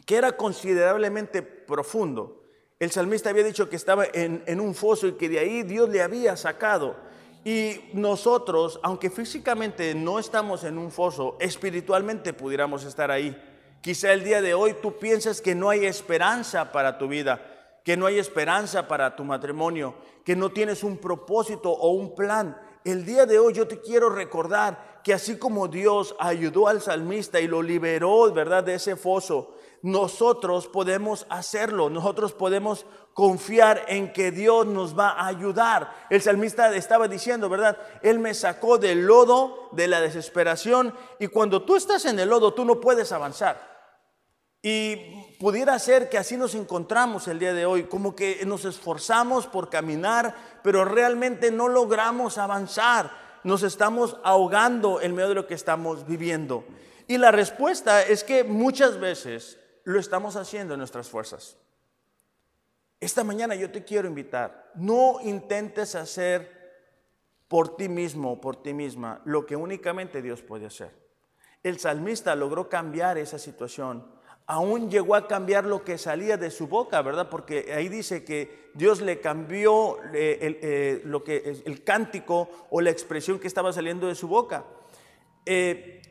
que 0.07 0.15
era 0.15 0.35
considerablemente 0.35 1.43
profundo. 1.43 2.45
El 2.79 2.89
salmista 2.89 3.29
había 3.29 3.43
dicho 3.43 3.69
que 3.69 3.75
estaba 3.75 4.05
en, 4.11 4.59
un 4.59 4.73
foso 4.73 5.05
y 5.05 5.13
que 5.13 5.29
de 5.29 5.37
ahí 5.37 5.61
Dios 5.61 5.87
le 5.89 6.01
había 6.01 6.35
sacado. 6.35 6.95
Y 7.45 7.91
nosotros, 7.93 8.79
aunque 8.81 9.11
físicamente 9.11 9.93
no 9.93 10.17
estamos 10.17 10.63
en 10.63 10.79
un 10.79 10.89
foso, 10.89 11.37
espiritualmente 11.39 12.33
pudiéramos 12.33 12.85
estar 12.85 13.11
ahí. 13.11 13.39
Quizá 13.81 14.13
el 14.13 14.23
día 14.23 14.41
de 14.41 14.55
hoy 14.55 14.75
tú 14.81 14.97
piensas 14.97 15.41
que 15.41 15.53
no 15.53 15.69
hay 15.69 15.85
esperanza 15.85 16.71
para 16.71 16.97
tu 16.97 17.07
vida 17.07 17.53
que 17.87 17.95
no 17.95 18.05
hay 18.05 18.19
esperanza 18.19 18.85
para 18.85 19.15
tu 19.15 19.23
matrimonio, 19.23 19.95
que 20.25 20.35
no 20.35 20.51
tienes 20.51 20.83
un 20.83 20.97
propósito 20.97 21.71
o 21.71 21.91
un 21.91 22.15
plan. 22.15 22.59
El 22.83 23.05
día 23.05 23.25
de 23.25 23.39
hoy 23.39 23.53
yo 23.53 23.65
te 23.65 23.79
quiero 23.79 24.09
recordar 24.09 24.99
que 25.05 25.13
así 25.13 25.37
como 25.37 25.69
Dios 25.69 26.13
ayudó 26.19 26.67
al 26.67 26.81
salmista 26.81 27.39
y 27.39 27.47
lo 27.47 27.61
liberó, 27.61 28.29
¿verdad?, 28.33 28.65
de 28.65 28.73
ese 28.73 28.97
foso, 28.97 29.55
nosotros 29.83 30.67
podemos 30.67 31.25
hacerlo, 31.29 31.89
nosotros 31.89 32.33
podemos 32.33 32.85
confiar 33.13 33.85
en 33.87 34.11
que 34.11 34.31
Dios 34.31 34.65
nos 34.65 34.99
va 34.99 35.11
a 35.11 35.27
ayudar. 35.27 36.07
El 36.09 36.21
salmista 36.21 36.75
estaba 36.75 37.07
diciendo, 37.07 37.47
¿verdad? 37.47 37.77
Él 38.01 38.19
me 38.19 38.33
sacó 38.33 38.77
del 38.77 39.05
lodo, 39.05 39.69
de 39.71 39.87
la 39.87 40.01
desesperación, 40.01 40.93
y 41.21 41.27
cuando 41.27 41.63
tú 41.63 41.77
estás 41.77 42.03
en 42.03 42.19
el 42.19 42.27
lodo, 42.27 42.53
tú 42.53 42.65
no 42.65 42.81
puedes 42.81 43.13
avanzar. 43.13 43.76
Y 44.61 45.35
pudiera 45.39 45.77
ser 45.79 46.09
que 46.09 46.17
así 46.17 46.35
nos 46.35 46.55
encontramos 46.55 47.27
el 47.27 47.39
día 47.39 47.53
de 47.53 47.65
hoy, 47.65 47.83
como 47.83 48.15
que 48.15 48.43
nos 48.45 48.65
esforzamos 48.65 49.47
por 49.47 49.69
caminar, 49.69 50.35
pero 50.63 50.83
realmente 50.83 51.51
no 51.51 51.67
logramos 51.67 52.37
avanzar. 52.37 53.11
Nos 53.43 53.63
estamos 53.63 54.17
ahogando 54.23 54.99
en 54.99 55.13
medio 55.13 55.29
de 55.29 55.35
lo 55.35 55.47
que 55.47 55.53
estamos 55.53 56.07
viviendo. 56.07 56.65
Y 57.07 57.17
la 57.17 57.31
respuesta 57.31 58.01
es 58.03 58.23
que 58.23 58.43
muchas 58.43 58.99
veces 58.99 59.59
lo 59.83 59.99
estamos 59.99 60.35
haciendo 60.35 60.73
en 60.73 60.79
nuestras 60.79 61.07
fuerzas. 61.07 61.55
Esta 62.99 63.23
mañana 63.23 63.55
yo 63.55 63.71
te 63.71 63.85
quiero 63.85 64.07
invitar, 64.07 64.71
no 64.75 65.19
intentes 65.21 65.93
hacer 65.95 66.57
por 67.47 67.77
ti 67.77 67.87
mismo 67.87 68.33
o 68.33 68.41
por 68.41 68.61
ti 68.61 68.73
misma 68.73 69.21
lo 69.23 69.45
que 69.45 69.55
únicamente 69.55 70.21
Dios 70.21 70.41
puede 70.41 70.65
hacer. 70.65 70.91
El 71.63 71.79
salmista 71.79 72.35
logró 72.35 72.67
cambiar 72.69 73.17
esa 73.17 73.37
situación 73.37 74.16
aún 74.47 74.89
llegó 74.89 75.13
a 75.15 75.27
cambiar 75.27 75.65
lo 75.65 75.83
que 75.83 75.97
salía 75.97 76.37
de 76.37 76.49
su 76.49 76.67
boca, 76.67 77.01
¿verdad? 77.01 77.29
Porque 77.29 77.73
ahí 77.75 77.89
dice 77.89 78.23
que 78.23 78.71
Dios 78.73 79.01
le 79.01 79.19
cambió 79.19 79.97
eh, 80.13 80.39
el, 80.41 80.59
eh, 80.61 81.01
lo 81.03 81.23
que, 81.23 81.61
el 81.65 81.83
cántico 81.83 82.49
o 82.69 82.79
la 82.79 82.89
expresión 82.89 83.39
que 83.39 83.47
estaba 83.47 83.73
saliendo 83.73 84.07
de 84.07 84.15
su 84.15 84.29
boca. 84.29 84.65
Eh, 85.45 86.01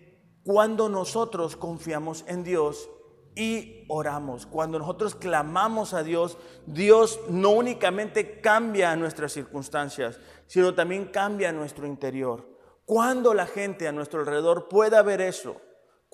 cuando 0.44 0.90
nosotros 0.90 1.57
confiamos 1.57 2.25
en 2.29 2.44
Dios 2.44 2.90
y 3.35 3.87
oramos, 3.88 4.46
cuando 4.46 4.79
nosotros 4.79 5.14
clamamos 5.14 5.94
a 5.94 6.03
Dios, 6.03 6.37
Dios 6.66 7.18
no 7.29 7.51
únicamente 7.51 8.40
cambia 8.42 8.94
nuestras 8.96 9.33
circunstancias, 9.33 10.20
sino 10.46 10.75
también 10.75 11.07
cambia 11.07 11.53
nuestro 11.53 11.87
interior. 11.87 12.46
Cuando 12.85 13.33
la 13.33 13.46
gente 13.46 13.88
a 13.88 13.92
nuestro 13.92 14.20
alrededor 14.20 14.68
pueda 14.68 15.03
ver 15.03 15.22
eso, 15.22 15.57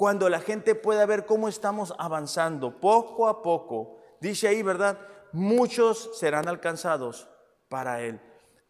cuando 0.02 0.28
la 0.28 0.40
gente 0.40 0.74
pueda 0.74 1.06
ver 1.06 1.26
cómo 1.26 1.46
estamos 1.46 1.94
avanzando 1.96 2.80
poco 2.80 3.28
a 3.28 3.40
poco, 3.40 4.00
dice 4.20 4.48
ahí, 4.48 4.60
¿verdad? 4.60 4.98
Muchos 5.30 6.18
serán 6.18 6.48
alcanzados 6.48 7.28
para 7.68 8.00
Él. 8.00 8.20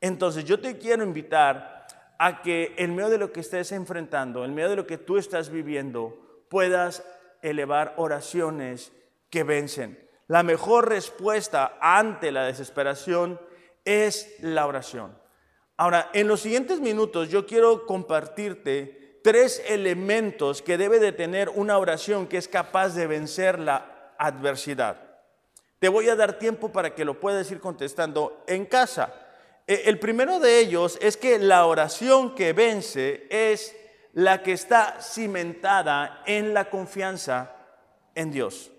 Entonces 0.02 0.44
yo 0.44 0.60
te 0.60 0.76
quiero 0.76 1.02
invitar 1.02 1.86
a 2.18 2.42
que 2.42 2.74
en 2.76 2.94
medio 2.94 3.08
de 3.08 3.16
lo 3.16 3.32
que 3.32 3.40
estés 3.40 3.72
enfrentando, 3.72 4.44
en 4.44 4.54
medio 4.54 4.68
de 4.68 4.76
lo 4.76 4.86
que 4.86 4.98
tú 4.98 5.16
estás 5.16 5.48
viviendo, 5.48 6.44
puedas 6.50 7.02
elevar 7.40 7.94
oraciones 7.96 8.92
que 9.30 9.42
vencen. 9.42 10.06
La 10.26 10.42
mejor 10.42 10.90
respuesta 10.90 11.78
ante 11.80 12.30
la 12.30 12.44
desesperación 12.44 13.40
es 13.86 14.36
la 14.40 14.66
oración. 14.66 15.16
Ahora, 15.78 16.10
en 16.12 16.28
los 16.28 16.40
siguientes 16.40 16.80
minutos 16.80 17.30
yo 17.30 17.46
quiero 17.46 17.86
compartirte 17.86 19.01
tres 19.22 19.62
elementos 19.66 20.62
que 20.62 20.76
debe 20.76 20.98
de 20.98 21.12
tener 21.12 21.48
una 21.48 21.78
oración 21.78 22.26
que 22.26 22.38
es 22.38 22.48
capaz 22.48 22.90
de 22.90 23.06
vencer 23.06 23.58
la 23.58 24.14
adversidad. 24.18 24.96
Te 25.78 25.88
voy 25.88 26.08
a 26.08 26.16
dar 26.16 26.38
tiempo 26.38 26.70
para 26.70 26.94
que 26.94 27.04
lo 27.04 27.18
puedas 27.18 27.50
ir 27.50 27.60
contestando 27.60 28.44
en 28.46 28.66
casa. 28.66 29.12
E, 29.66 29.82
el 29.86 29.98
primero 29.98 30.38
de 30.38 30.60
ellos 30.60 30.98
es 31.00 31.16
que 31.16 31.38
la 31.38 31.66
oración 31.66 32.34
que 32.34 32.52
vence 32.52 33.26
es 33.30 33.74
la 34.12 34.42
que 34.42 34.52
está 34.52 34.98
cimentada 35.00 36.22
en 36.26 36.54
la 36.54 36.68
confianza 36.70 37.56
en 38.14 38.30
Dios. 38.30 38.70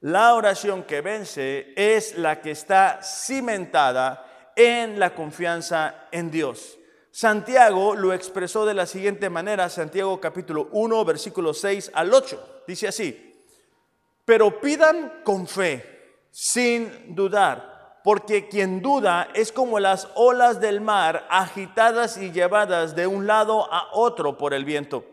La 0.00 0.34
oración 0.34 0.82
que 0.82 1.00
vence 1.00 1.72
es 1.76 2.18
la 2.18 2.40
que 2.40 2.50
está 2.50 3.00
cimentada 3.02 4.52
en 4.56 4.98
la 4.98 5.14
confianza 5.14 6.08
en 6.10 6.30
Dios. 6.30 6.78
Santiago 7.14 7.94
lo 7.94 8.14
expresó 8.14 8.64
de 8.64 8.72
la 8.72 8.86
siguiente 8.86 9.28
manera, 9.28 9.68
Santiago 9.68 10.18
capítulo 10.18 10.70
1, 10.72 11.04
versículo 11.04 11.52
6 11.52 11.90
al 11.92 12.14
8. 12.14 12.62
Dice 12.66 12.88
así, 12.88 13.34
pero 14.24 14.62
pidan 14.62 15.20
con 15.22 15.46
fe, 15.46 16.24
sin 16.30 17.14
dudar, 17.14 18.00
porque 18.02 18.48
quien 18.48 18.80
duda 18.80 19.28
es 19.34 19.52
como 19.52 19.78
las 19.78 20.08
olas 20.14 20.58
del 20.58 20.80
mar 20.80 21.26
agitadas 21.28 22.16
y 22.16 22.32
llevadas 22.32 22.96
de 22.96 23.06
un 23.06 23.26
lado 23.26 23.70
a 23.70 23.90
otro 23.92 24.38
por 24.38 24.54
el 24.54 24.64
viento. 24.64 25.04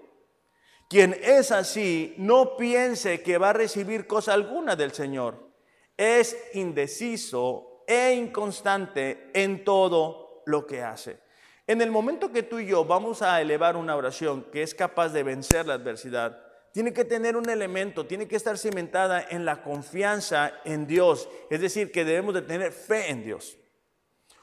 Quien 0.88 1.20
es 1.22 1.52
así, 1.52 2.16
no 2.18 2.56
piense 2.56 3.22
que 3.22 3.38
va 3.38 3.50
a 3.50 3.54
recibir 3.54 4.08
cosa 4.08 4.34
alguna 4.34 4.78
del 4.78 4.94
Señor. 4.94 5.50
Es 5.98 6.38
indeciso 6.54 7.84
e 7.86 8.14
inconstante 8.14 9.32
en 9.34 9.66
todo 9.66 10.44
lo 10.46 10.66
que 10.66 10.82
hace. 10.82 11.28
En 11.69 11.82
el 11.82 11.91
momento 11.91 12.32
que 12.32 12.41
tú 12.41 12.58
y 12.58 12.65
yo 12.65 12.84
vamos 12.84 13.21
a 13.21 13.39
elevar 13.39 13.77
una 13.77 13.95
oración 13.95 14.41
que 14.51 14.63
es 14.63 14.73
capaz 14.73 15.10
de 15.10 15.21
vencer 15.21 15.67
la 15.67 15.75
adversidad, 15.75 16.41
tiene 16.73 16.93
que 16.93 17.05
tener 17.05 17.38
un 17.38 17.47
elemento, 17.47 18.08
tiene 18.08 18.27
que 18.27 18.38
estar 18.38 18.58
cimentada 18.58 19.23
en 19.29 19.45
la 19.45 19.62
confianza 19.62 20.51
en 20.65 20.88
Dios, 20.88 21.29
es 21.51 21.62
decir, 21.62 21.91
que 21.91 22.05
debemos 22.05 22.34
de 22.34 22.41
tener 22.41 22.71
fe 22.71 23.12
en 23.12 23.23
Dios. 23.23 23.55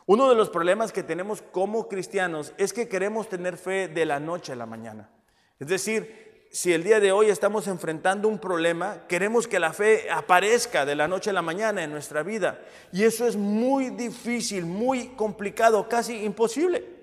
Uno 0.07 0.29
de 0.29 0.37
los 0.37 0.51
problemas 0.51 0.93
que 0.93 1.03
tenemos 1.03 1.43
como 1.43 1.89
cristianos 1.89 2.55
es 2.59 2.73
que 2.73 2.87
queremos 2.87 3.29
tener 3.29 3.57
fe 3.57 3.89
de 3.89 4.07
la 4.07 4.21
noche 4.21 4.53
a 4.53 4.57
la 4.57 4.67
mañana. 4.67 5.11
Es 5.59 5.67
decir, 5.67 6.47
si 6.53 6.73
el 6.73 6.85
día 6.85 7.01
de 7.01 7.11
hoy 7.11 7.31
estamos 7.31 7.67
enfrentando 7.67 8.29
un 8.29 8.39
problema, 8.39 9.09
queremos 9.09 9.49
que 9.49 9.59
la 9.59 9.73
fe 9.73 10.09
aparezca 10.13 10.87
de 10.87 10.95
la 10.95 11.09
noche 11.09 11.31
a 11.31 11.33
la 11.33 11.43
mañana 11.43 11.83
en 11.83 11.91
nuestra 11.91 12.23
vida. 12.23 12.61
Y 12.93 13.03
eso 13.03 13.27
es 13.27 13.35
muy 13.35 13.91
difícil, 13.91 14.65
muy 14.65 15.09
complicado, 15.17 15.89
casi 15.89 16.25
imposible. 16.25 16.95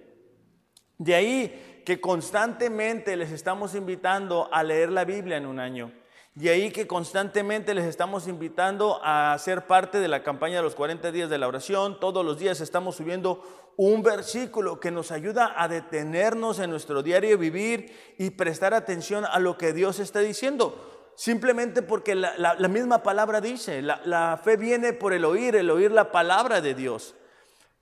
De 1.04 1.16
ahí 1.16 1.82
que 1.86 2.00
constantemente 2.00 3.18
les 3.18 3.30
estamos 3.30 3.76
invitando 3.76 4.48
a 4.54 4.64
leer 4.64 4.90
la 4.90 5.04
Biblia 5.04 5.36
en 5.36 5.46
un 5.46 5.60
año. 5.60 5.92
De 6.34 6.50
ahí 6.50 6.72
que 6.72 6.88
constantemente 6.88 7.74
les 7.74 7.84
estamos 7.84 8.26
invitando 8.30 9.02
a 9.04 9.38
ser 9.38 9.68
parte 9.68 10.00
de 10.00 10.08
la 10.08 10.24
campaña 10.24 10.56
de 10.56 10.62
los 10.64 10.76
40 10.76 11.12
días 11.12 11.30
de 11.30 11.38
la 11.38 11.50
oración. 11.50 12.00
Todos 12.00 12.24
los 12.26 12.40
días 12.40 12.62
estamos 12.62 12.96
subiendo 12.96 13.44
un 13.76 14.02
versículo 14.02 14.80
que 14.80 14.92
nos 14.92 15.12
ayuda 15.12 15.54
a 15.58 15.68
detenernos 15.68 16.60
en 16.60 16.70
nuestro 16.70 17.04
diario 17.04 17.38
vivir 17.38 17.94
y 18.18 18.30
prestar 18.30 18.74
atención 18.74 19.26
a 19.26 19.40
lo 19.40 19.58
que 19.58 19.74
Dios 19.74 20.00
está 20.00 20.22
diciendo. 20.22 21.12
Simplemente 21.18 21.82
porque 21.82 22.16
la, 22.16 22.56
misma 22.70 23.04
palabra 23.04 23.42
dice, 23.42 23.82
la, 23.82 24.40
fe 24.42 24.56
viene 24.56 24.94
por 24.94 25.12
el 25.12 25.26
oír, 25.26 25.58
el 25.58 25.70
oír 25.70 25.92
la 25.92 26.14
palabra 26.14 26.62
de 26.62 26.74
Dios. 26.74 27.14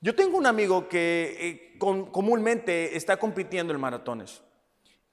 Yo 0.02 0.16
tengo 0.16 0.40
un 0.40 0.48
amigo 0.48 0.90
que 0.90 1.71
eh, 1.82 2.06
comúnmente 2.12 2.96
está 2.96 3.18
compitiendo 3.18 3.74
en 3.74 3.80
maratones. 3.80 4.42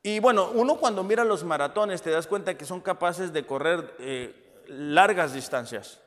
Y 0.02 0.20
bueno, 0.20 0.50
uno 0.54 0.76
cuando 0.76 1.02
mira 1.02 1.24
los 1.24 1.44
maratones 1.44 2.02
te 2.02 2.10
das 2.10 2.26
cuenta 2.26 2.56
que 2.56 2.64
son 2.64 2.80
capaces 2.80 3.32
de 3.32 3.46
correr 3.46 3.94
eh, 3.98 4.64
largas 4.68 5.32
distancias. 5.32 6.00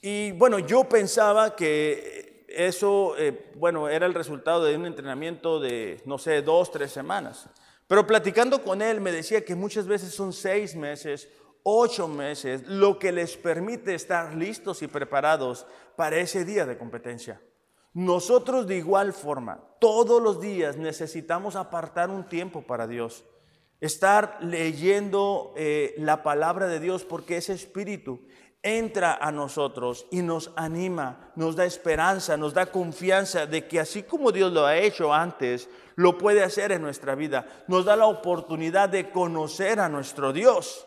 Y 0.00 0.32
bueno, 0.32 0.58
yo 0.58 0.84
pensaba 0.84 1.56
que 1.56 2.44
eso, 2.48 3.16
eh, 3.18 3.50
bueno, 3.56 3.88
era 3.88 4.06
el 4.06 4.14
resultado 4.14 4.64
de 4.64 4.76
un 4.76 4.86
entrenamiento 4.86 5.60
de, 5.60 6.02
no 6.04 6.18
sé, 6.18 6.42
dos, 6.42 6.70
tres 6.70 6.92
semanas. 6.92 7.48
Pero 7.86 8.06
platicando 8.06 8.62
con 8.62 8.82
él 8.82 9.00
me 9.00 9.12
decía 9.12 9.44
que 9.44 9.54
muchas 9.54 9.86
veces 9.86 10.12
son 10.12 10.32
seis 10.32 10.74
meses, 10.74 11.28
ocho 11.62 12.08
meses, 12.08 12.66
lo 12.66 12.98
que 12.98 13.12
les 13.12 13.36
permite 13.36 13.94
estar 13.94 14.34
listos 14.34 14.82
y 14.82 14.88
preparados 14.88 15.66
para 15.96 16.16
ese 16.16 16.44
día 16.44 16.66
de 16.66 16.76
competencia. 16.76 17.40
Nosotros 17.96 18.66
de 18.66 18.76
igual 18.76 19.14
forma, 19.14 19.58
todos 19.78 20.22
los 20.22 20.38
días 20.38 20.76
necesitamos 20.76 21.56
apartar 21.56 22.10
un 22.10 22.28
tiempo 22.28 22.60
para 22.60 22.86
Dios, 22.86 23.24
estar 23.80 24.36
leyendo 24.42 25.54
eh, 25.56 25.94
la 25.96 26.22
palabra 26.22 26.66
de 26.66 26.78
Dios 26.78 27.04
porque 27.04 27.38
ese 27.38 27.54
espíritu 27.54 28.20
entra 28.62 29.14
a 29.14 29.32
nosotros 29.32 30.04
y 30.10 30.20
nos 30.20 30.52
anima, 30.56 31.32
nos 31.36 31.56
da 31.56 31.64
esperanza, 31.64 32.36
nos 32.36 32.52
da 32.52 32.66
confianza 32.66 33.46
de 33.46 33.66
que 33.66 33.80
así 33.80 34.02
como 34.02 34.30
Dios 34.30 34.52
lo 34.52 34.66
ha 34.66 34.76
hecho 34.76 35.14
antes, 35.14 35.70
lo 35.94 36.18
puede 36.18 36.42
hacer 36.42 36.72
en 36.72 36.82
nuestra 36.82 37.14
vida. 37.14 37.46
Nos 37.66 37.86
da 37.86 37.96
la 37.96 38.08
oportunidad 38.08 38.90
de 38.90 39.10
conocer 39.10 39.80
a 39.80 39.88
nuestro 39.88 40.34
Dios. 40.34 40.86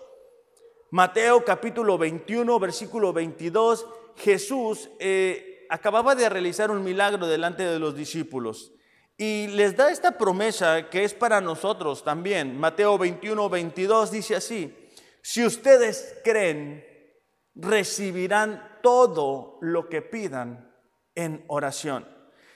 Mateo 0.91 1.43
capítulo 1.43 1.97
21, 1.97 2.59
versículo 2.59 3.13
22, 3.13 3.87
Jesús 4.15 4.91
eh, 4.99 5.48
acababa 5.69 6.15
de 6.15 6.27
realizar 6.27 6.71
un 6.71 6.83
milagro 6.83 7.27
delante 7.27 7.63
de 7.63 7.79
los 7.79 7.95
discípulos 7.95 8.73
y 9.17 9.47
les 9.47 9.75
da 9.75 9.91
esta 9.91 10.17
promesa 10.17 10.89
que 10.89 11.03
es 11.03 11.13
para 11.13 11.41
nosotros 11.41 12.05
también. 12.05 12.57
Mateo 12.57 12.97
21, 12.97 13.49
22 13.49 14.11
dice 14.11 14.35
así, 14.37 14.73
si 15.21 15.45
ustedes 15.45 16.19
creen, 16.23 16.85
recibirán 17.53 18.79
todo 18.81 19.57
lo 19.61 19.89
que 19.89 20.01
pidan 20.01 20.73
en 21.15 21.43
oración. 21.47 22.07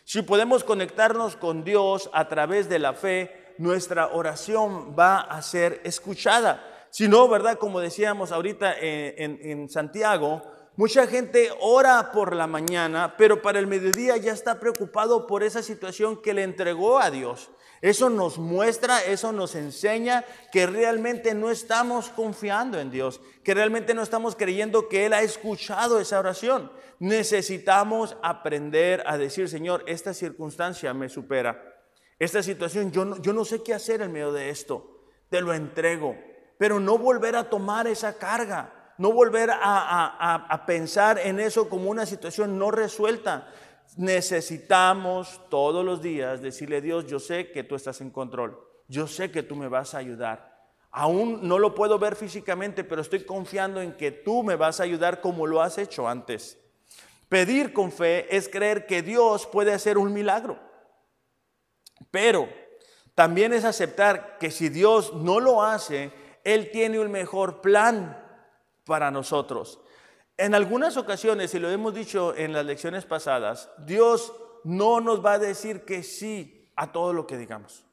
Si 0.06 0.22
podemos 0.22 0.64
conectarnos 0.64 1.36
con 1.36 1.66
Dios 1.66 2.10
a 2.14 2.30
través 2.30 2.70
de 2.70 2.80
la 2.80 2.94
fe, 2.94 3.56
nuestra 3.58 4.08
oración 4.08 4.96
va 4.98 5.20
a 5.20 5.42
ser 5.42 5.82
escuchada. 5.84 6.88
Si 6.92 7.10
no, 7.10 7.28
¿verdad? 7.28 7.58
Como 7.58 7.82
decíamos 7.82 8.32
ahorita 8.32 8.76
eh, 8.80 9.16
en, 9.18 9.38
en 9.42 9.70
Santiago, 9.70 10.42
Mucha 10.76 11.06
gente 11.06 11.52
ora 11.60 12.12
por 12.12 12.36
la 12.36 12.48
mañana, 12.48 13.14
pero 13.16 13.44
para 13.44 13.60
el 13.60 13.68
mediodía 13.68 14.18
ya 14.18 14.34
está 14.34 14.60
preocupado 14.60 15.28
por 15.28 15.44
esa 15.44 15.62
situación 15.62 16.20
que 16.20 16.34
le 16.34 16.42
entregó 16.42 17.00
a 17.00 17.12
Dios. 17.12 17.52
Eso 17.82 18.10
nos 18.10 18.40
muestra, 18.40 19.04
eso 19.04 19.32
nos 19.32 19.54
enseña 19.54 20.26
que 20.52 20.66
realmente 20.66 21.36
no 21.36 21.52
estamos 21.52 22.10
confiando 22.10 22.80
en 22.80 22.90
Dios, 22.90 23.22
que 23.44 23.54
realmente 23.54 23.94
no 23.94 24.02
estamos 24.02 24.36
creyendo 24.36 24.90
que 24.90 25.06
Él 25.06 25.14
ha 25.14 25.22
escuchado 25.22 26.00
esa 26.00 26.18
oración. 26.18 26.72
Necesitamos 26.98 28.18
aprender 28.24 29.04
a 29.06 29.20
decir, 29.20 29.50
Señor, 29.50 29.84
esta 29.86 30.12
circunstancia 30.16 30.92
me 30.96 31.08
supera. 31.08 31.84
Esta 32.18 32.42
situación, 32.42 32.92
yo 32.92 33.06
no, 33.06 33.22
yo 33.22 33.32
no 33.32 33.46
sé 33.46 33.62
qué 33.62 33.76
hacer 33.76 34.02
en 34.02 34.12
medio 34.12 34.32
de 34.32 34.50
esto. 34.50 35.04
Te 35.30 35.40
lo 35.40 35.54
entrego, 35.54 36.16
pero 36.58 36.80
no 36.80 36.98
volver 36.98 37.36
a 37.36 37.48
tomar 37.48 37.86
esa 37.86 38.18
carga 38.18 38.83
no 38.98 39.12
volver 39.12 39.50
a, 39.52 40.64
pensar 40.66 41.20
en 41.20 41.40
eso 41.40 41.70
como 41.70 41.90
una 41.90 42.06
situación 42.06 42.58
no 42.58 42.72
resuelta. 42.72 43.50
Necesitamos 43.98 45.42
todos 45.50 45.86
los 45.86 46.02
días 46.02 46.42
decirle 46.42 46.78
a 46.78 46.82
Dios, 46.82 47.08
yo 47.08 47.20
sé 47.20 47.52
que 47.52 47.64
tú 47.64 47.76
estás 47.76 48.02
en 48.02 48.10
control, 48.10 48.60
yo 48.88 49.08
sé 49.08 49.32
que 49.32 49.44
tú 49.44 49.56
me 49.56 49.68
vas 49.68 49.94
a 49.94 50.00
ayudar. 50.00 50.54
Aún 50.92 51.48
no 51.48 51.58
lo 51.58 51.74
puedo 51.74 51.98
ver 51.98 52.16
físicamente, 52.16 52.84
pero 52.84 53.02
estoy 53.02 53.24
confiando 53.24 53.82
en 53.82 53.94
que 53.94 54.12
tú 54.12 54.44
me 54.44 54.56
vas 54.56 54.80
a 54.80 54.84
ayudar 54.84 55.22
como 55.22 55.48
lo 55.48 55.62
has 55.62 55.78
hecho 55.78 56.08
antes. 56.08 56.60
Pedir 57.30 57.74
con 57.74 57.92
fe 57.92 58.36
es 58.36 58.48
creer 58.48 58.86
que 58.86 59.02
Dios 59.02 59.48
puede 59.48 59.74
hacer 59.74 59.98
un 59.98 60.14
milagro. 60.14 60.60
Pero 62.12 62.48
también 63.16 63.54
es 63.54 63.66
aceptar 63.66 64.38
que 64.38 64.52
si 64.52 64.70
Dios 64.70 65.14
no 65.16 65.40
lo 65.40 65.64
hace, 65.64 66.12
Él 66.44 66.70
tiene 66.72 67.00
un 67.00 67.12
mejor 67.12 67.62
plan 67.62 68.23
para 68.86 69.12
nosotros. 69.12 69.80
En 70.38 70.56
algunas 70.56 70.98
ocasiones, 70.98 71.54
y 71.54 71.60
lo 71.60 71.70
hemos 71.70 71.94
dicho 71.94 72.36
en 72.36 72.54
las 72.54 72.66
lecciones 72.66 73.06
pasadas, 73.06 73.70
Dios 73.86 74.34
no 74.64 75.00
nos 75.00 75.24
va 75.24 75.34
a 75.34 75.40
decir 75.40 75.86
que 75.86 76.04
sí 76.04 76.72
a 76.76 76.92
todo 76.92 77.14
lo 77.14 77.28
que 77.28 77.38
digamos. 77.38 77.86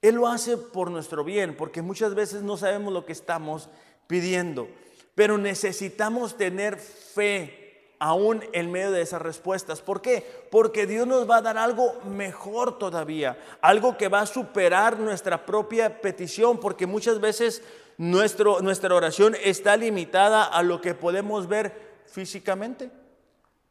Él 0.00 0.16
lo 0.16 0.26
hace 0.26 0.56
por 0.56 0.90
nuestro 0.90 1.22
bien, 1.22 1.56
porque 1.56 1.80
muchas 1.80 2.14
veces 2.14 2.42
no 2.42 2.56
sabemos 2.56 2.92
lo 2.92 3.06
que 3.06 3.12
estamos 3.12 3.68
pidiendo, 4.08 4.68
pero 5.14 5.38
necesitamos 5.38 6.36
tener 6.36 6.76
fe 6.78 7.62
aún 8.00 8.44
en 8.52 8.72
medio 8.72 8.90
de 8.90 9.00
esas 9.00 9.22
respuestas. 9.22 9.80
¿Por 9.80 10.02
qué? 10.02 10.26
Porque 10.50 10.88
Dios 10.88 11.06
nos 11.06 11.30
va 11.30 11.36
a 11.36 11.42
dar 11.42 11.56
algo 11.56 12.00
mejor 12.04 12.76
todavía, 12.76 13.38
algo 13.60 13.96
que 13.96 14.08
va 14.08 14.22
a 14.22 14.26
superar 14.26 14.98
nuestra 14.98 15.46
propia 15.46 16.00
petición, 16.00 16.58
porque 16.58 16.88
muchas 16.88 17.20
veces 17.20 17.62
nuestro, 17.98 18.60
nuestra 18.60 18.94
oración 18.94 19.36
está 19.42 19.76
limitada 19.76 20.44
a 20.44 20.62
lo 20.62 20.80
que 20.80 20.94
podemos 20.94 21.48
ver 21.48 22.02
físicamente. 22.06 22.90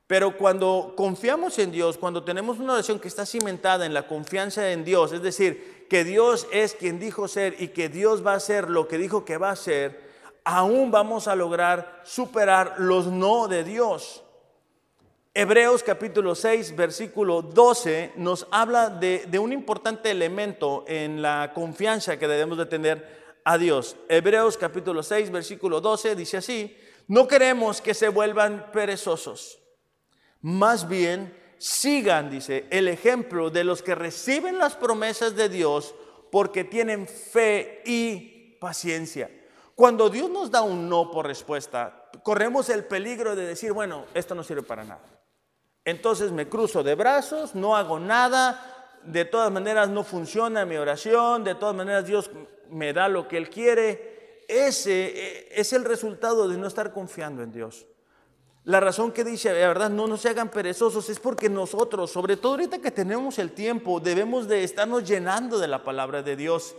Pero 0.08 0.38
cuando 0.38 0.94
confiamos 0.98 1.58
en 1.58 1.72
Dios, 1.72 1.98
cuando 1.98 2.24
tenemos 2.24 2.60
una 2.60 2.74
oración 2.74 3.00
que 3.00 3.08
está 3.08 3.26
cimentada 3.26 3.86
en 3.86 3.94
la 3.94 4.08
confianza 4.08 4.72
en 4.72 4.84
Dios, 4.84 5.14
es 5.14 5.22
decir, 5.22 5.86
que 5.90 6.04
Dios 6.04 6.48
es 6.52 6.74
quien 6.74 7.00
dijo 7.00 7.30
ser 7.30 7.56
y 7.60 7.70
que 7.70 7.88
Dios 7.88 8.26
va 8.26 8.34
a 8.34 8.40
ser 8.42 8.70
lo 8.70 8.90
que 8.90 8.98
dijo 8.98 9.24
que 9.24 9.38
va 9.38 9.52
a 9.52 9.56
ser, 9.56 10.02
aún 10.44 10.92
vamos 10.92 11.30
a 11.30 11.36
lograr 11.36 12.02
superar 12.04 12.76
los 12.80 13.08
no 13.08 13.48
de 13.48 13.64
Dios. 13.64 14.24
Hebreos 15.34 15.82
capítulo 15.82 16.36
6, 16.36 16.76
versículo 16.76 17.42
12 17.42 18.12
nos 18.18 18.48
habla 18.52 18.90
de, 18.90 19.26
de, 19.30 19.40
un 19.40 19.54
importante 19.54 20.12
elemento 20.12 20.84
en 20.90 21.22
la 21.22 21.52
confianza 21.54 22.20
que 22.20 22.28
debemos 22.28 22.58
de 22.58 22.66
tener 22.66 23.21
a 23.44 23.58
Dios. 23.58 23.96
Hebreos 24.10 24.58
capítulo 24.58 25.04
6, 25.04 25.32
versículo 25.32 25.82
12 25.82 26.16
dice 26.16 26.38
así, 26.38 26.78
no 27.08 27.28
queremos 27.28 27.82
que 27.82 27.94
se 27.94 28.10
vuelvan 28.10 28.72
perezosos, 28.72 29.60
más 30.42 30.88
bien 30.88 31.38
sigan, 31.58 32.30
dice, 32.30 32.66
el 32.72 32.88
ejemplo 32.88 33.50
de 33.50 33.64
los 33.64 33.84
que 33.84 33.96
reciben 33.96 34.58
las 34.58 34.76
promesas 34.76 35.36
de 35.36 35.50
Dios 35.50 35.94
porque 36.32 36.64
tienen 36.64 37.08
fe 37.08 37.84
y 37.86 38.58
paciencia. 38.60 39.30
Cuando 39.76 40.10
Dios 40.10 40.30
nos 40.30 40.50
da 40.50 40.62
un 40.62 40.90
no 40.90 41.12
por 41.12 41.28
respuesta, 41.28 42.10
corremos 42.24 42.70
el 42.70 42.86
peligro 42.86 43.36
de 43.36 43.46
decir, 43.46 43.74
bueno, 43.74 44.06
esto 44.14 44.34
no 44.36 44.44
sirve 44.44 44.64
para 44.64 44.84
nada. 44.84 45.04
Entonces 45.84 46.32
me 46.32 46.48
cruzo 46.48 46.84
de 46.84 46.96
brazos, 46.96 47.56
no 47.56 47.76
hago 47.76 48.00
nada, 48.00 48.71
de 49.06 49.26
todas 49.26 49.52
maneras 49.52 49.90
no 49.90 50.04
funciona 50.04 50.66
mi 50.66 50.78
oración, 50.78 51.44
de 51.44 51.56
todas 51.56 51.76
maneras 51.76 52.06
Dios 52.06 52.30
me 52.70 52.94
da 52.94 53.08
lo 53.08 53.28
que 53.28 53.38
Él 53.38 53.50
quiere. 53.50 54.44
Ese 54.48 55.06
eh, 55.08 55.50
es 55.52 55.74
el 55.74 55.86
resultado 55.86 56.48
de 56.48 56.58
no 56.58 56.68
estar 56.68 56.92
confiando 56.94 57.44
en 57.44 57.52
Dios. 57.52 57.86
La 58.64 58.80
razón 58.80 59.12
que 59.12 59.24
dice, 59.24 59.52
la 59.54 59.68
verdad, 59.68 59.90
no 59.90 60.06
nos 60.08 60.26
hagan 60.26 60.50
perezosos 60.50 61.10
es 61.10 61.20
porque 61.20 61.50
nosotros, 61.50 62.12
sobre 62.12 62.38
todo 62.38 62.54
ahorita 62.54 62.80
que 62.80 62.92
tenemos 62.92 63.40
el 63.40 63.54
tiempo, 63.54 64.00
debemos 64.00 64.48
de 64.48 64.64
estarnos 64.64 65.04
llenando 65.04 65.58
de 65.58 65.68
la 65.68 65.84
palabra 65.84 66.22
de 66.22 66.36
Dios 66.36 66.76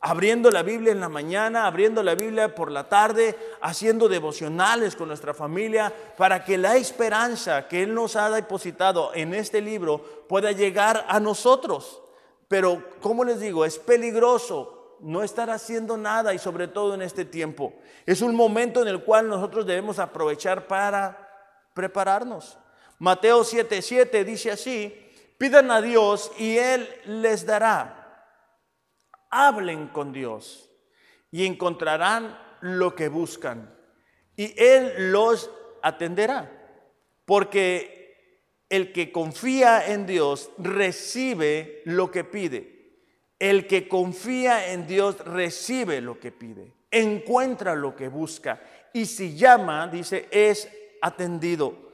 abriendo 0.00 0.50
la 0.50 0.62
Biblia 0.62 0.92
en 0.92 1.00
la 1.00 1.08
mañana, 1.08 1.66
abriendo 1.66 2.02
la 2.02 2.14
Biblia 2.14 2.54
por 2.54 2.70
la 2.70 2.88
tarde, 2.88 3.36
haciendo 3.60 4.08
devocionales 4.08 4.94
con 4.94 5.08
nuestra 5.08 5.34
familia, 5.34 5.92
para 6.16 6.44
que 6.44 6.58
la 6.58 6.76
esperanza 6.76 7.66
que 7.68 7.82
Él 7.82 7.94
nos 7.94 8.16
ha 8.16 8.30
depositado 8.30 9.12
en 9.14 9.34
este 9.34 9.60
libro 9.60 9.98
pueda 10.28 10.52
llegar 10.52 11.04
a 11.08 11.18
nosotros. 11.20 12.02
Pero, 12.48 12.82
como 13.00 13.24
les 13.24 13.40
digo, 13.40 13.64
es 13.64 13.78
peligroso 13.78 14.96
no 15.00 15.22
estar 15.22 15.50
haciendo 15.50 15.96
nada 15.96 16.32
y 16.32 16.38
sobre 16.38 16.68
todo 16.68 16.94
en 16.94 17.02
este 17.02 17.24
tiempo. 17.24 17.74
Es 18.06 18.22
un 18.22 18.34
momento 18.34 18.82
en 18.82 18.88
el 18.88 19.02
cual 19.02 19.28
nosotros 19.28 19.66
debemos 19.66 19.98
aprovechar 19.98 20.66
para 20.66 21.68
prepararnos. 21.74 22.56
Mateo 22.98 23.44
7:7 23.44 24.24
dice 24.24 24.50
así, 24.50 25.12
pidan 25.36 25.70
a 25.70 25.82
Dios 25.82 26.30
y 26.38 26.56
Él 26.56 26.88
les 27.04 27.44
dará 27.44 28.05
hablen 29.30 29.88
con 29.88 30.12
Dios 30.12 30.70
y 31.30 31.46
encontrarán 31.46 32.38
lo 32.60 32.94
que 32.94 33.08
buscan 33.08 33.76
y 34.36 34.54
Él 34.56 35.12
los 35.12 35.50
atenderá. 35.82 36.52
Porque 37.24 37.96
el 38.68 38.92
que 38.92 39.10
confía 39.10 39.92
en 39.92 40.06
Dios 40.06 40.50
recibe 40.58 41.82
lo 41.84 42.10
que 42.10 42.24
pide. 42.24 42.76
El 43.38 43.66
que 43.66 43.88
confía 43.88 44.72
en 44.72 44.86
Dios 44.86 45.18
recibe 45.18 46.00
lo 46.00 46.18
que 46.18 46.32
pide, 46.32 46.72
encuentra 46.90 47.74
lo 47.74 47.94
que 47.94 48.08
busca 48.08 48.62
y 48.94 49.04
si 49.04 49.36
llama, 49.36 49.88
dice, 49.88 50.26
es 50.30 50.70
atendido. 51.02 51.85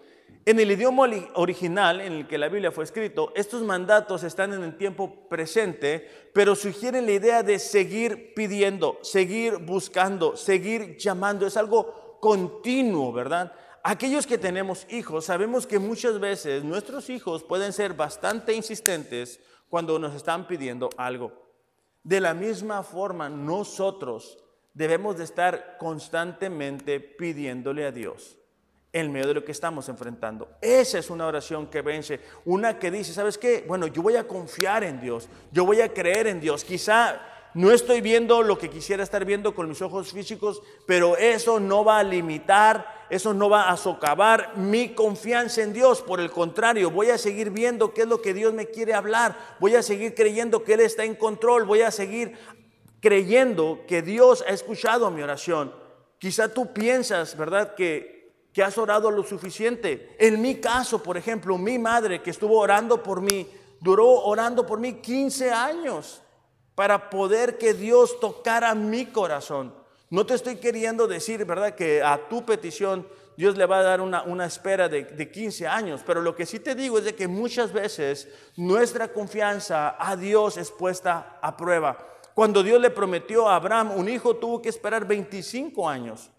En 0.45 0.59
el 0.59 0.73
idioma 0.73 1.09
original 1.35 2.01
en 2.01 2.13
el 2.15 2.27
que 2.27 2.37
la 2.37 2.49
Biblia 2.49 2.73
fue 2.73 2.83
escrito, 2.83 3.33
estos 3.37 3.63
mandatos 3.63 4.25
están 4.25 4.53
en 4.53 4.65
el 4.65 4.77
tiempo 4.77 5.29
presente, 5.29 6.09
pero 6.35 6.57
sugieren 6.57 7.07
la 7.07 7.13
idea 7.13 7.43
de 7.45 7.61
seguir 7.61 8.35
pidiendo, 8.35 8.99
seguir 9.03 9.59
buscando, 9.59 10.37
seguir 10.37 10.97
llamando. 10.97 11.47
Es 11.47 11.57
algo 11.57 12.19
continuo, 12.21 13.13
¿verdad? 13.13 13.53
Aquellos 13.85 14.27
que 14.27 14.37
tenemos 14.37 14.85
hijos, 14.91 15.27
sabemos 15.27 15.65
que 15.65 15.79
muchas 15.79 16.19
veces 16.19 16.65
nuestros 16.65 17.09
hijos 17.09 17.45
pueden 17.45 17.73
ser 17.73 17.95
bastante 17.95 18.53
insistentes 18.53 19.39
cuando 19.69 19.97
nos 20.01 20.15
están 20.15 20.49
pidiendo 20.49 20.91
algo. 20.97 21.33
De 22.03 22.21
la 22.21 22.35
misma 22.35 22.83
forma, 22.83 23.29
nosotros 23.29 24.39
debemos 24.75 25.19
de 25.19 25.25
estar 25.25 25.77
constantemente 25.79 26.99
pidiéndole 26.99 27.85
a 27.87 27.93
Dios 27.93 28.42
en 28.93 29.11
medio 29.11 29.29
de 29.29 29.35
lo 29.35 29.45
que 29.45 29.53
estamos 29.53 29.89
enfrentando. 29.89 30.49
Esa 30.61 30.99
es 30.99 31.09
una 31.09 31.27
oración 31.27 31.69
que 31.69 31.83
vence, 31.83 32.21
una 32.45 32.79
que 32.79 32.91
dice, 32.91 33.13
¿sabes 33.13 33.39
qué? 33.39 33.65
Bueno, 33.67 33.87
yo 33.87 34.03
voy 34.03 34.17
a 34.17 34.29
confiar 34.29 34.85
en 34.85 35.01
Dios, 35.01 35.29
yo 35.51 35.65
voy 35.65 35.81
a 35.81 35.93
creer 35.93 36.27
en 36.27 36.41
Dios. 36.41 36.65
Quizá 36.65 37.21
no 37.55 37.71
estoy 37.71 38.01
viendo 38.01 38.43
lo 38.43 38.59
que 38.59 38.71
quisiera 38.71 39.03
estar 39.03 39.25
viendo 39.25 39.55
con 39.55 39.69
mis 39.69 39.83
ojos 39.83 40.13
físicos, 40.13 40.63
pero 40.87 41.17
eso 41.17 41.61
no 41.61 41.85
va 41.85 41.99
a 41.99 42.03
limitar, 42.03 43.07
eso 43.11 43.35
no 43.35 43.51
va 43.51 43.69
a 43.69 43.77
socavar 43.77 44.57
mi 44.57 44.95
confianza 44.95 45.63
en 45.63 45.73
Dios. 45.73 46.01
Por 46.01 46.21
el 46.21 46.31
contrario, 46.31 46.91
voy 46.91 47.11
a 47.11 47.19
seguir 47.19 47.51
viendo 47.51 47.93
qué 47.93 48.03
es 48.03 48.09
lo 48.09 48.23
que 48.23 48.33
Dios 48.33 48.55
me 48.55 48.67
quiere 48.67 48.95
hablar, 48.95 49.37
voy 49.61 49.75
a 49.75 49.83
seguir 49.83 50.15
creyendo 50.15 50.65
que 50.65 50.75
Él 50.75 50.81
está 50.81 51.05
en 51.05 51.15
control, 51.15 51.65
voy 51.65 51.83
a 51.83 51.91
seguir 51.91 52.39
creyendo 53.01 53.81
que 53.87 54.01
Dios 54.01 54.45
ha 54.47 54.53
escuchado 54.53 55.11
mi 55.11 55.23
oración. 55.23 55.75
Quizá 56.19 56.55
tú 56.55 56.73
piensas, 56.73 57.37
¿verdad? 57.37 57.75
Que 57.75 58.12
que 58.53 58.63
has 58.63 58.77
orado 58.77 59.11
lo 59.11 59.23
suficiente. 59.23 60.15
En 60.19 60.41
mi 60.41 60.57
caso, 60.57 61.03
por 61.03 61.17
ejemplo, 61.17 61.57
mi 61.57 61.79
madre 61.79 62.21
que 62.21 62.31
estuvo 62.31 62.59
orando 62.59 63.03
por 63.03 63.21
mí, 63.21 63.49
duró 63.81 64.09
orando 64.09 64.67
por 64.67 64.79
mí 64.79 64.95
15 64.95 65.51
años 65.51 66.23
para 66.75 67.11
poder 67.11 67.59
que 67.59 67.75
Dios 67.75 68.21
tocara 68.21 68.75
mi 68.75 69.07
corazón. 69.07 69.75
No 70.11 70.27
te 70.27 70.35
estoy 70.35 70.57
queriendo 70.57 71.07
decir, 71.07 71.45
¿verdad?, 71.45 71.75
que 71.75 72.03
a 72.03 72.29
tu 72.29 72.45
petición 72.45 73.07
Dios 73.37 73.57
le 73.57 73.65
va 73.65 73.79
a 73.79 73.83
dar 73.83 74.03
una, 74.03 74.23
una 74.25 74.45
espera 74.45 74.89
de, 74.89 75.05
de 75.05 75.31
15 75.31 75.67
años, 75.67 76.03
pero 76.07 76.21
lo 76.21 76.37
que 76.37 76.45
sí 76.45 76.61
te 76.61 76.75
digo 76.75 76.99
es 76.99 77.05
de 77.05 77.15
que 77.15 77.29
muchas 77.29 77.73
veces 77.73 78.29
nuestra 78.57 79.09
confianza 79.09 79.97
a 79.99 80.17
Dios 80.17 80.59
es 80.59 80.71
puesta 80.71 81.39
a 81.41 81.57
prueba. 81.57 81.97
Cuando 82.35 82.63
Dios 82.63 82.81
le 82.81 82.91
prometió 82.91 83.49
a 83.49 83.57
Abraham 83.57 83.93
un 83.97 84.09
hijo, 84.09 84.37
tuvo 84.37 84.61
que 84.61 84.69
esperar 84.69 85.07
25 85.07 85.89
años. 85.89 86.31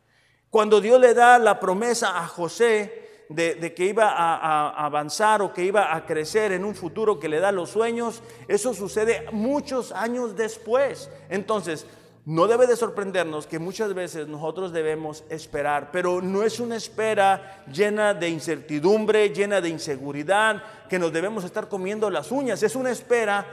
Cuando 0.54 0.80
Dios 0.80 1.02
le 1.02 1.16
da 1.16 1.40
la 1.40 1.60
promesa 1.60 2.20
a 2.20 2.28
José 2.28 3.26
de, 3.28 3.74
que 3.74 3.86
iba 3.86 4.12
a, 4.12 4.86
avanzar 4.86 5.42
o 5.42 5.52
que 5.52 5.64
iba 5.64 5.96
a 5.96 6.06
crecer 6.06 6.52
en 6.52 6.64
un 6.64 6.76
futuro 6.76 7.20
que 7.20 7.28
le 7.28 7.40
da 7.40 7.52
los 7.52 7.72
sueños, 7.72 8.22
eso 8.48 8.76
sucede 8.76 9.26
muchos 9.32 9.92
años 9.92 10.36
después. 10.36 11.10
Entonces, 11.30 11.88
no 12.26 12.46
debe 12.46 12.68
de 12.68 12.76
sorprendernos 12.76 13.48
que 13.48 13.58
muchas 13.58 13.96
veces 13.96 14.28
nosotros 14.28 14.72
debemos 14.72 15.24
esperar, 15.32 15.90
pero 15.92 16.22
no 16.22 16.44
es 16.44 16.60
una 16.60 16.76
espera 16.76 17.66
llena 17.74 18.14
de 18.14 18.30
incertidumbre, 18.30 19.30
llena 19.30 19.60
de 19.60 19.70
inseguridad, 19.70 20.62
que 20.88 21.00
nos 21.00 21.12
debemos 21.12 21.46
estar 21.46 21.68
comiendo 21.68 22.12
las 22.12 22.32
uñas. 22.32 22.62
Es 22.62 22.76
una 22.76 22.92
espera 22.92 23.48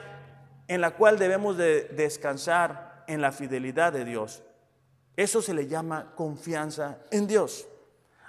en 0.68 0.82
la 0.82 0.90
cual 0.90 1.18
debemos 1.18 1.56
de 1.56 1.84
descansar 1.96 3.04
en 3.06 3.22
la 3.22 3.32
fidelidad 3.32 3.90
de 3.90 4.04
Dios. 4.04 4.42
Eso 5.20 5.42
se 5.42 5.52
le 5.52 5.66
llama 5.66 6.14
confianza 6.16 7.00
en 7.10 7.26
Dios. 7.26 7.68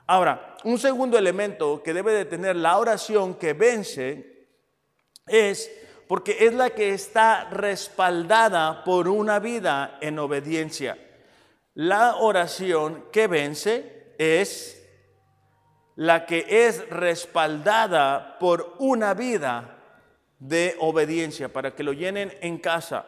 Ahora, 0.08 0.58
un 0.66 0.78
segundo 0.78 1.18
elemento 1.18 1.82
que 1.82 1.94
debe 1.94 2.12
de 2.12 2.26
tener 2.26 2.58
la 2.58 2.78
oración 2.78 3.36
que 3.36 3.54
vence 3.54 4.50
es 5.26 5.72
porque 6.10 6.36
es 6.42 6.54
la 6.54 6.72
que 6.72 6.94
está 6.94 7.46
respaldada 7.50 8.84
por 8.84 9.08
una 9.08 9.40
vida 9.40 10.00
en 10.02 10.20
obediencia. 10.20 10.98
La 11.76 12.18
oración 12.18 13.06
que 13.14 13.28
vence 13.28 14.14
es 14.18 14.86
la 15.96 16.26
que 16.26 16.46
es 16.68 16.90
respaldada 16.90 18.38
por 18.38 18.76
una 18.80 19.14
vida 19.14 19.78
de 20.40 20.76
obediencia, 20.82 21.54
para 21.54 21.74
que 21.74 21.84
lo 21.84 21.94
llenen 21.94 22.38
en 22.42 22.58
casa. 22.58 23.06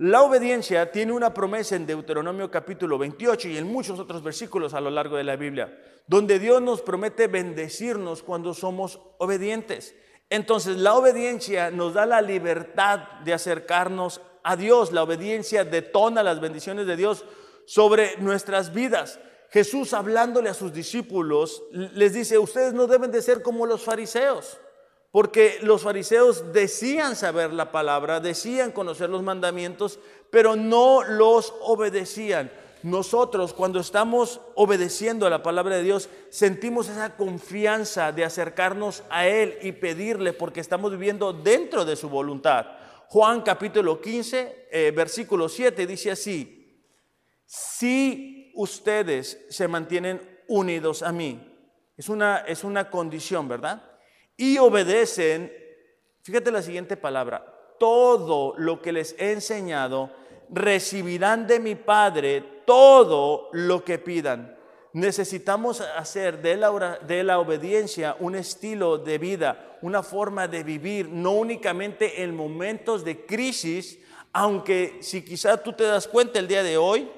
La 0.00 0.22
obediencia 0.22 0.92
tiene 0.92 1.12
una 1.12 1.34
promesa 1.34 1.74
en 1.74 1.84
Deuteronomio 1.84 2.52
capítulo 2.52 2.98
28 2.98 3.48
y 3.48 3.56
en 3.56 3.66
muchos 3.66 3.98
otros 3.98 4.22
versículos 4.22 4.72
a 4.72 4.80
lo 4.80 4.90
largo 4.90 5.16
de 5.16 5.24
la 5.24 5.34
Biblia, 5.34 5.76
donde 6.06 6.38
Dios 6.38 6.62
nos 6.62 6.82
promete 6.82 7.26
bendecirnos 7.26 8.22
cuando 8.22 8.54
somos 8.54 9.00
obedientes. 9.18 9.96
Entonces 10.30 10.76
la 10.76 10.94
obediencia 10.94 11.72
nos 11.72 11.94
da 11.94 12.06
la 12.06 12.22
libertad 12.22 13.00
de 13.24 13.32
acercarnos 13.32 14.20
a 14.44 14.54
Dios. 14.54 14.92
La 14.92 15.02
obediencia 15.02 15.64
detona 15.64 16.22
las 16.22 16.40
bendiciones 16.40 16.86
de 16.86 16.94
Dios 16.94 17.24
sobre 17.66 18.18
nuestras 18.18 18.72
vidas. 18.72 19.18
Jesús 19.50 19.94
hablándole 19.94 20.48
a 20.48 20.54
sus 20.54 20.72
discípulos 20.72 21.64
les 21.72 22.12
dice, 22.12 22.38
ustedes 22.38 22.72
no 22.72 22.86
deben 22.86 23.10
de 23.10 23.20
ser 23.20 23.42
como 23.42 23.66
los 23.66 23.82
fariseos, 23.82 24.58
porque 25.10 25.58
los 25.62 25.82
fariseos 25.82 26.52
decían 26.52 27.16
saber 27.16 27.52
la 27.52 27.72
palabra, 27.72 28.20
decían 28.20 28.72
conocer 28.72 29.08
los 29.08 29.22
mandamientos, 29.22 29.98
pero 30.30 30.54
no 30.54 31.02
los 31.02 31.54
obedecían. 31.60 32.50
Nosotros 32.82 33.54
cuando 33.54 33.80
estamos 33.80 34.40
obedeciendo 34.54 35.26
a 35.26 35.30
la 35.30 35.42
palabra 35.42 35.76
de 35.76 35.82
Dios, 35.82 36.08
sentimos 36.30 36.88
esa 36.88 37.16
confianza 37.16 38.12
de 38.12 38.24
acercarnos 38.24 39.02
a 39.10 39.26
Él 39.26 39.58
y 39.62 39.72
pedirle 39.72 40.32
porque 40.32 40.60
estamos 40.60 40.92
viviendo 40.92 41.32
dentro 41.32 41.84
de 41.84 41.96
su 41.96 42.08
voluntad. 42.08 42.66
Juan 43.08 43.40
capítulo 43.40 44.00
15, 44.00 44.68
eh, 44.70 44.92
versículo 44.94 45.48
7 45.48 45.86
dice 45.86 46.10
así, 46.10 46.84
si 47.46 48.52
ustedes 48.54 49.46
se 49.48 49.66
mantienen 49.66 50.42
unidos 50.46 51.02
a 51.02 51.10
mí, 51.10 51.40
es 51.96 52.08
una, 52.08 52.38
es 52.38 52.62
una 52.62 52.90
condición, 52.90 53.48
¿verdad? 53.48 53.87
Y 54.38 54.56
obedecen, 54.58 55.52
fíjate 56.22 56.52
la 56.52 56.62
siguiente 56.62 56.96
palabra, 56.96 57.74
todo 57.78 58.54
lo 58.56 58.80
que 58.80 58.92
les 58.92 59.16
he 59.18 59.32
enseñado, 59.32 60.10
recibirán 60.48 61.48
de 61.48 61.58
mi 61.58 61.74
Padre 61.74 62.62
todo 62.64 63.50
lo 63.52 63.84
que 63.84 63.98
pidan. 63.98 64.56
Necesitamos 64.92 65.80
hacer 65.80 66.40
de 66.40 66.56
la, 66.56 67.00
de 67.06 67.24
la 67.24 67.40
obediencia 67.40 68.16
un 68.20 68.36
estilo 68.36 68.96
de 68.96 69.18
vida, 69.18 69.76
una 69.82 70.04
forma 70.04 70.46
de 70.46 70.62
vivir, 70.62 71.08
no 71.08 71.32
únicamente 71.32 72.22
en 72.22 72.36
momentos 72.36 73.04
de 73.04 73.26
crisis, 73.26 73.98
aunque 74.32 74.98
si 75.00 75.24
quizás 75.24 75.64
tú 75.64 75.72
te 75.72 75.82
das 75.82 76.06
cuenta 76.06 76.38
el 76.38 76.46
día 76.46 76.62
de 76.62 76.76
hoy 76.76 77.10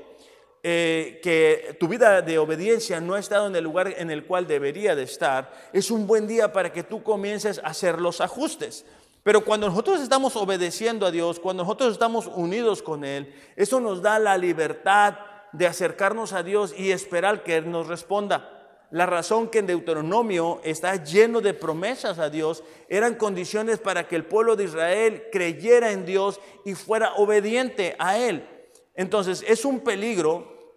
eh, 0.62 1.20
que 1.22 1.76
tu 1.80 1.88
vida 1.88 2.20
de 2.20 2.38
obediencia 2.38 3.00
no 3.00 3.14
ha 3.14 3.18
estado 3.18 3.46
en 3.46 3.56
el 3.56 3.64
lugar 3.64 3.94
en 3.96 4.10
el 4.10 4.26
cual 4.26 4.46
debería 4.46 4.94
de 4.94 5.04
estar, 5.04 5.50
es 5.72 5.90
un 5.90 6.06
buen 6.06 6.26
día 6.26 6.52
para 6.52 6.72
que 6.72 6.82
tú 6.82 7.02
comiences 7.02 7.58
a 7.58 7.68
hacer 7.68 8.00
los 8.00 8.20
ajustes. 8.20 8.84
Pero 9.22 9.44
cuando 9.44 9.68
nosotros 9.68 10.00
estamos 10.00 10.36
obedeciendo 10.36 11.06
a 11.06 11.10
Dios, 11.10 11.40
cuando 11.40 11.62
nosotros 11.62 11.92
estamos 11.92 12.26
unidos 12.26 12.82
con 12.82 13.04
Él, 13.04 13.34
eso 13.56 13.80
nos 13.80 14.02
da 14.02 14.18
la 14.18 14.36
libertad 14.36 15.16
de 15.52 15.66
acercarnos 15.66 16.32
a 16.32 16.42
Dios 16.42 16.74
y 16.76 16.90
esperar 16.90 17.42
que 17.42 17.56
Él 17.56 17.70
nos 17.70 17.86
responda. 17.86 18.56
La 18.90 19.06
razón 19.06 19.48
que 19.48 19.60
en 19.60 19.66
Deuteronomio 19.66 20.60
está 20.64 21.02
lleno 21.02 21.40
de 21.40 21.54
promesas 21.54 22.18
a 22.18 22.28
Dios 22.28 22.64
eran 22.88 23.14
condiciones 23.14 23.78
para 23.78 24.08
que 24.08 24.16
el 24.16 24.24
pueblo 24.24 24.56
de 24.56 24.64
Israel 24.64 25.24
creyera 25.30 25.92
en 25.92 26.04
Dios 26.04 26.40
y 26.64 26.74
fuera 26.74 27.14
obediente 27.14 27.94
a 27.98 28.18
Él. 28.18 28.44
Entonces 29.00 29.42
es 29.48 29.64
un 29.64 29.80
peligro 29.80 30.76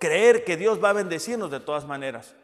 creer 0.00 0.42
que 0.42 0.56
Dios 0.56 0.82
va 0.82 0.90
a 0.90 0.94
bendecirnos 0.94 1.52
de 1.52 1.60
todas 1.60 1.86
maneras. 1.86 2.34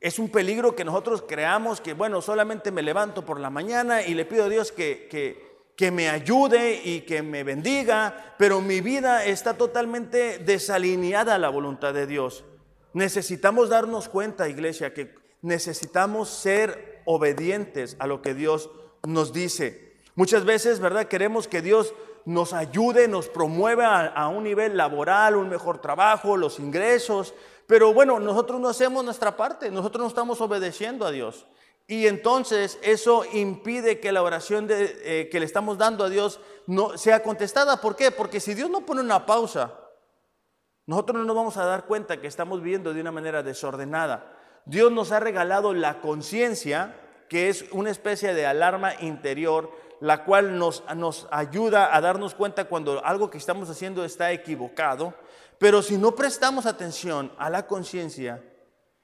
Es 0.00 0.18
un 0.18 0.28
peligro 0.28 0.76
que 0.76 0.84
nosotros 0.84 1.24
creamos 1.26 1.80
que, 1.80 1.94
bueno, 1.94 2.20
solamente 2.20 2.70
me 2.70 2.82
levanto 2.82 3.24
por 3.24 3.40
la 3.40 3.48
mañana 3.48 4.02
y 4.02 4.12
le 4.12 4.26
pido 4.26 4.44
a 4.44 4.50
Dios 4.50 4.70
que, 4.70 5.08
que, 5.10 5.70
que 5.74 5.90
me 5.90 6.10
ayude 6.10 6.78
y 6.84 7.00
que 7.06 7.22
me 7.22 7.42
bendiga, 7.42 8.34
pero 8.36 8.60
mi 8.60 8.82
vida 8.82 9.24
está 9.24 9.54
totalmente 9.56 10.36
desalineada 10.40 11.36
a 11.36 11.38
la 11.38 11.48
voluntad 11.48 11.94
de 11.94 12.06
Dios. 12.06 12.44
Necesitamos 12.92 13.70
darnos 13.70 14.10
cuenta, 14.10 14.50
iglesia, 14.50 14.92
que 14.92 15.14
necesitamos 15.40 16.28
ser 16.28 17.00
obedientes 17.06 17.96
a 17.98 18.06
lo 18.06 18.20
que 18.20 18.34
Dios 18.34 18.68
nos 19.06 19.32
dice. 19.32 19.94
Muchas 20.16 20.44
veces, 20.44 20.80
¿verdad? 20.80 21.08
Queremos 21.08 21.48
que 21.48 21.62
Dios 21.62 21.94
nos 22.28 22.52
ayude, 22.52 23.08
nos 23.08 23.26
promueva 23.26 24.06
a, 24.08 24.28
un 24.28 24.44
nivel 24.44 24.76
laboral, 24.76 25.34
un 25.34 25.48
mejor 25.48 25.80
trabajo, 25.80 26.36
los 26.36 26.58
ingresos. 26.58 27.32
Pero 27.66 27.94
bueno, 27.94 28.20
nosotros 28.20 28.60
no 28.60 28.68
hacemos 28.68 29.02
nuestra 29.02 29.34
parte, 29.34 29.70
nosotros 29.70 30.02
no 30.02 30.08
estamos 30.08 30.38
obedeciendo 30.42 31.06
a 31.06 31.10
Dios. 31.10 31.46
Y 31.86 32.06
entonces 32.06 32.78
eso 32.82 33.24
impide 33.32 33.98
que 33.98 34.12
la 34.12 34.22
oración 34.22 34.66
eh, 34.68 35.30
que 35.32 35.40
le 35.40 35.46
estamos 35.46 35.78
dando 35.78 36.04
a 36.04 36.10
Dios 36.10 36.38
no 36.66 36.98
sea 36.98 37.22
contestada. 37.22 37.80
¿Por 37.80 37.96
qué? 37.96 38.10
Porque 38.10 38.40
si 38.40 38.52
Dios 38.52 38.68
no 38.68 38.84
pone 38.84 39.00
una 39.00 39.24
pausa, 39.24 39.72
nosotros 40.84 41.16
no 41.16 41.24
nos 41.24 41.34
vamos 41.34 41.56
a 41.56 41.64
dar 41.64 41.86
cuenta 41.86 42.20
que 42.20 42.26
estamos 42.26 42.60
viviendo 42.60 42.92
de 42.92 43.00
una 43.00 43.10
manera 43.10 43.42
desordenada. 43.42 44.36
Dios 44.66 44.92
nos 44.92 45.12
ha 45.12 45.20
regalado 45.20 45.72
la 45.72 46.02
conciencia, 46.02 46.94
que 47.30 47.48
es 47.48 47.64
una 47.72 47.90
especie 47.90 48.34
de 48.34 48.44
alarma 48.44 48.92
interior, 49.00 49.70
la 50.00 50.24
cual 50.24 50.58
nos, 50.58 50.84
nos 50.96 51.26
ayuda 51.30 51.94
a 51.94 52.00
darnos 52.00 52.34
cuenta 52.34 52.64
cuando 52.66 53.04
algo 53.04 53.30
que 53.30 53.38
estamos 53.38 53.68
haciendo 53.70 54.04
está 54.04 54.32
equivocado. 54.32 55.14
Pero 55.58 55.82
si 55.82 55.98
no 55.98 56.14
prestamos 56.14 56.66
atención 56.66 57.32
a 57.38 57.50
la 57.50 57.66
conciencia 57.66 58.42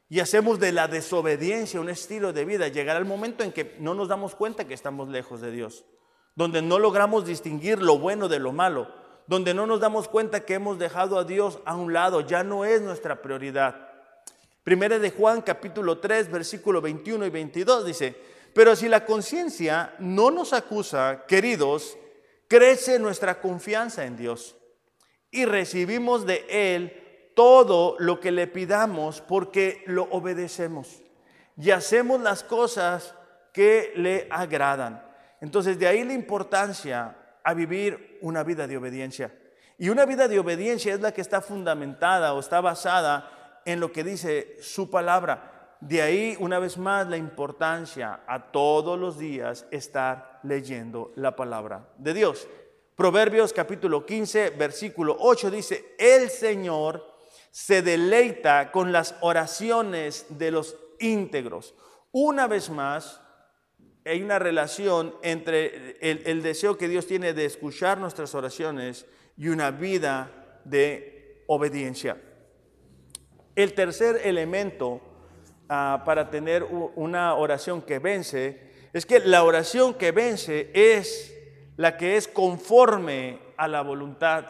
y 0.09 0.21
hacemos 0.21 0.61
de 0.61 0.73
la 0.73 0.87
desobediencia 0.87 1.81
un 1.81 1.91
estilo 1.91 2.33
de 2.33 2.45
vida, 2.45 2.69
llegará 2.69 2.99
el 2.99 3.05
momento 3.05 3.43
en 3.43 3.53
que 3.53 3.77
no 3.81 3.95
nos 3.95 4.09
damos 4.09 4.35
cuenta 4.35 4.67
que 4.67 4.75
estamos 4.75 5.09
lejos 5.09 5.41
de 5.41 5.51
Dios, 5.51 5.85
donde 6.37 6.63
no 6.63 6.79
logramos 6.79 7.27
distinguir 7.27 7.83
lo 7.83 7.99
bueno 7.99 8.29
de 8.29 8.39
lo 8.39 8.53
malo 8.53 9.05
donde 9.27 9.55
no 9.55 9.67
nos 9.67 9.81
damos 9.81 10.09
cuenta 10.09 10.45
que 10.45 10.55
hemos 10.55 10.79
dejado 10.79 11.19
a 11.19 11.25
Dios 11.25 11.59
a 11.65 11.77
un 11.77 11.93
lado, 11.93 12.21
ya 12.21 12.45
no 12.45 12.65
es 12.65 12.83
nuestra 12.83 13.23
prioridad. 13.23 13.89
Primera 14.63 14.99
de 14.99 15.11
Juan 15.11 15.43
capítulo 15.43 15.99
3 15.99 16.31
versículo 16.31 16.81
21 16.81 17.27
y 17.27 17.31
22 17.31 17.87
dice, 17.87 18.17
pero 18.55 18.77
si 18.77 18.89
la 18.89 19.05
conciencia 19.05 19.95
no 19.99 20.31
nos 20.31 20.53
acusa, 20.53 21.25
queridos, 21.27 21.99
crece 22.49 22.99
nuestra 22.99 23.41
confianza 23.41 24.05
en 24.05 24.17
Dios 24.17 24.57
y 25.31 25.45
recibimos 25.45 26.25
de 26.25 26.47
Él 26.49 27.33
todo 27.35 27.97
lo 27.99 28.21
que 28.21 28.31
le 28.31 28.47
pidamos 28.47 29.21
porque 29.21 29.83
lo 29.87 30.05
obedecemos 30.05 31.03
y 31.57 31.71
hacemos 31.73 32.21
las 32.21 32.45
cosas 32.45 33.15
que 33.53 33.93
le 33.97 34.29
agradan. 34.31 35.05
Entonces 35.41 35.79
de 35.79 35.89
ahí 35.89 36.05
la 36.05 36.13
importancia 36.13 37.17
a 37.43 37.55
vivir 37.55 38.19
una 38.23 38.43
vida 38.43 38.67
de 38.67 38.77
obediencia. 38.77 39.33
Y 39.77 39.89
una 39.89 40.07
vida 40.07 40.29
de 40.29 40.39
obediencia 40.39 40.95
es 40.95 41.01
la 41.01 41.13
que 41.13 41.21
está 41.21 41.41
fundamentada 41.41 42.33
o 42.35 42.41
está 42.41 42.61
basada 42.61 43.61
en 43.65 43.81
lo 43.81 43.93
que 43.93 44.05
dice 44.05 44.57
su 44.61 44.89
palabra. 44.91 45.54
De 45.87 46.01
ahí, 46.01 46.35
una 46.41 46.59
vez 46.59 46.79
más, 46.79 47.07
la 47.09 47.19
importancia 47.19 48.21
a 48.27 48.51
todos 48.51 48.99
los 48.99 49.19
días 49.19 49.67
estar 49.71 50.41
leyendo 50.43 51.13
la 51.15 51.37
palabra 51.37 51.91
de 51.99 52.15
Dios. 52.15 52.49
Proverbios 52.97 53.53
capítulo 53.53 54.07
15, 54.07 54.49
versículo 54.51 55.15
8 55.21 55.51
dice, 55.51 55.95
el 55.99 56.31
Señor 56.31 57.05
se 57.51 57.83
deleita 57.83 58.73
con 58.73 58.93
las 58.93 59.17
oraciones 59.21 60.25
de 60.31 60.53
los 60.53 60.75
íntegros. 61.01 61.75
Una 62.13 62.47
vez 62.47 62.71
más, 62.71 63.21
hay 64.07 64.23
una 64.23 64.39
relación 64.39 65.15
entre 65.21 65.99
el, 66.01 66.43
deseo 66.43 66.79
que 66.79 66.89
Dios 66.89 67.07
tiene 67.07 67.35
de 67.35 67.45
escuchar 67.45 67.99
nuestras 67.99 68.35
oraciones 68.35 69.05
y 69.37 69.49
una 69.49 69.71
vida 69.71 70.63
de 70.65 71.45
obediencia. 71.47 72.17
El 73.55 73.75
tercer 73.75 74.23
elemento 74.25 75.11
ah, 75.69 76.03
para 76.05 76.31
tener 76.31 76.65
una 76.65 77.35
oración 77.35 77.83
que 77.83 77.99
vence 77.99 78.73
es 78.93 79.07
que 79.07 79.19
la 79.21 79.43
oración 79.43 79.95
que 79.95 80.13
vence 80.13 80.71
es 80.73 81.35
la 81.77 81.97
que 81.97 82.17
es 82.17 82.29
conforme 82.29 83.41
a 83.57 83.67
la 83.67 83.83
voluntad 83.83 84.47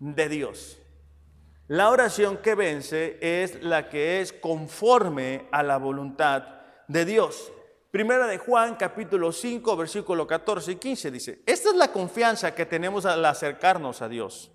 de 0.00 0.28
Dios. 0.28 0.78
La 1.68 1.90
oración 1.90 2.38
que 2.38 2.56
vence 2.56 3.18
es 3.20 3.62
la 3.62 3.88
que 3.88 4.20
es 4.20 4.32
conforme 4.32 5.46
a 5.52 5.62
la 5.62 5.76
voluntad 5.76 6.42
de 6.88 7.04
Dios. 7.04 7.52
Primera 7.92 8.26
de 8.26 8.38
Juan, 8.38 8.74
capítulo 8.74 9.30
5, 9.30 9.76
versículo 9.76 10.26
14 10.26 10.72
y 10.72 10.76
15 10.76 11.10
dice, 11.12 11.42
esta 11.46 11.70
es 11.70 11.76
la 11.76 11.92
confianza 11.92 12.54
que 12.54 12.66
tenemos 12.66 13.06
al 13.06 13.24
acercarnos 13.24 14.02
a 14.02 14.08
Dios, 14.08 14.50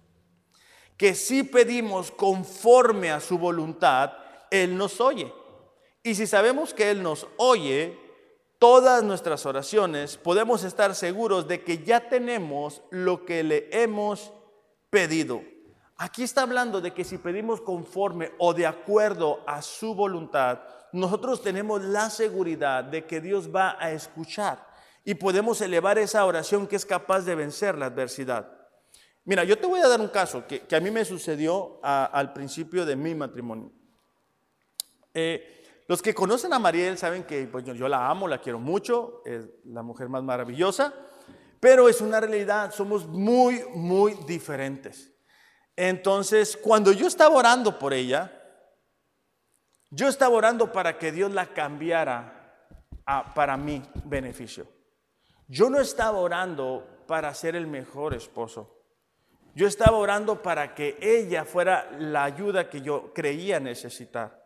que 0.97 1.16
si 1.16 1.43
pedimos 1.43 2.12
conforme 2.12 3.12
a 3.12 3.22
su 3.22 3.38
voluntad, 3.38 4.12
Él 4.51 4.78
nos 4.78 4.99
oye. 4.99 5.32
Y 6.06 6.14
si 6.14 6.28
sabemos 6.28 6.76
que 6.76 6.91
Él 6.91 7.01
nos 7.01 7.26
oye, 7.38 7.97
todas 8.60 9.03
nuestras 9.03 9.43
oraciones, 9.47 10.18
podemos 10.18 10.64
estar 10.64 10.93
seguros 10.93 11.47
de 11.47 11.64
que 11.64 11.84
ya 11.84 12.10
tenemos 12.10 12.84
lo 12.91 13.26
que 13.26 13.43
le 13.43 13.70
hemos 13.72 14.32
pedido. 14.91 15.41
Aquí 15.97 16.22
está 16.22 16.43
hablando 16.43 16.80
de 16.80 16.93
que 16.93 17.03
si 17.03 17.18
pedimos 17.18 17.60
conforme 17.60 18.34
o 18.38 18.53
de 18.53 18.68
acuerdo 18.68 19.43
a 19.47 19.64
su 19.64 19.95
voluntad, 19.95 20.60
nosotros 20.91 21.41
tenemos 21.41 21.82
la 21.82 22.12
seguridad 22.12 22.84
de 22.84 23.08
que 23.08 23.20
Dios 23.20 23.49
va 23.49 23.76
a 23.80 23.91
escuchar 23.91 24.64
y 25.03 25.16
podemos 25.16 25.60
elevar 25.60 25.97
esa 25.97 26.24
oración 26.24 26.68
que 26.68 26.76
es 26.76 26.86
capaz 26.86 27.22
de 27.22 27.34
vencer 27.34 27.80
la 27.80 27.88
adversidad. 27.88 28.47
Mira, 29.24 29.43
yo 29.43 29.58
te 29.58 29.66
voy 29.66 29.80
a 29.80 29.88
dar 29.88 29.99
un 29.99 30.10
caso 30.10 30.45
que, 30.45 30.68
a 30.70 30.80
mí 30.80 30.91
me 30.91 31.03
sucedió 31.03 31.80
al 31.82 32.32
principio 32.32 32.86
de 32.86 32.95
mi 32.95 33.16
matrimonio. 33.16 33.72
Eh, 35.12 35.64
los 35.88 36.02
que 36.02 36.16
conocen 36.16 36.52
a 36.54 36.60
Mariel 36.60 36.98
saben 36.98 37.24
que 37.24 37.50
yo, 37.64 37.74
yo, 37.74 37.88
la 37.88 38.10
amo, 38.10 38.28
la 38.28 38.40
quiero 38.40 38.60
mucho, 38.60 39.22
es 39.26 39.48
la 39.66 39.84
mujer 39.84 40.10
más 40.10 40.24
maravillosa. 40.24 40.94
pero 41.60 41.90
es 41.90 42.02
una 42.02 42.20
realidad, 42.20 42.72
somos 42.72 43.08
muy, 43.08 43.64
muy 43.74 44.14
diferentes. 44.28 45.12
Entonces, 45.76 46.56
cuando 46.58 46.92
yo 46.92 47.08
estaba 47.08 47.36
orando 47.36 47.80
por 47.80 47.94
ella, 47.94 48.32
yo 49.90 50.08
estaba 50.08 50.36
orando 50.36 50.72
para 50.72 50.98
que 50.98 51.12
Dios 51.12 51.32
la 51.32 51.48
cambiara 51.48 52.36
para 53.34 53.58
mi 53.58 53.82
beneficio. 54.06 54.68
Yo 55.48 55.70
no 55.70 55.80
estaba 55.80 56.18
orando 56.18 57.04
para 57.08 57.34
ser 57.34 57.56
el 57.56 57.68
mejor 57.68 58.14
esposo. 58.14 58.84
Yo 59.54 59.68
estaba 59.68 59.98
orando 59.98 60.42
para 60.42 60.76
que 60.76 60.98
ella 61.00 61.46
fuera 61.46 61.90
la 61.98 62.24
ayuda 62.24 62.70
que 62.70 62.82
yo 62.82 63.14
creía 63.14 63.60
necesitar. 63.60 64.45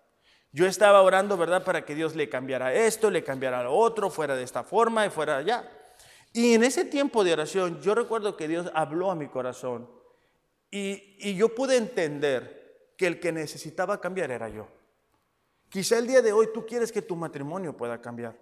Yo 0.51 0.65
estaba 0.65 1.01
orando, 1.01 1.37
¿verdad?, 1.37 1.63
para 1.63 1.85
que 1.85 1.95
Dios 1.95 2.15
le 2.15 2.29
cambiara 2.29 2.73
esto, 2.73 3.11
le 3.11 3.23
cambiara 3.23 3.63
lo 3.63 3.73
otro, 3.73 4.09
fuera 4.09 4.35
de 4.35 4.43
esta 4.43 4.63
forma 4.63 5.05
y 5.05 5.09
fuera 5.09 5.37
allá. 5.37 5.69
Y 6.33 6.53
en 6.53 6.63
ese 6.63 6.85
tiempo 6.85 7.23
de 7.23 7.33
oración, 7.33 7.81
yo 7.81 7.93
recuerdo 7.95 8.35
que 8.35 8.47
Dios 8.47 8.71
habló 8.73 9.11
a 9.11 9.15
mi 9.15 9.27
corazón 9.27 9.89
y, 10.71 11.17
y 11.19 11.35
yo 11.35 11.53
pude 11.53 11.77
entender 11.77 12.93
que 12.97 13.07
el 13.07 13.19
que 13.19 13.31
necesitaba 13.31 14.01
cambiar 14.01 14.31
era 14.31 14.49
yo. 14.49 14.67
Quizá 15.69 15.99
el 15.99 16.07
día 16.07 16.21
de 16.21 16.33
hoy 16.33 16.49
tú 16.53 16.65
quieres 16.65 16.91
que 16.91 17.01
tu 17.01 17.15
matrimonio 17.15 17.77
pueda 17.77 18.01
cambiar. 18.01 18.35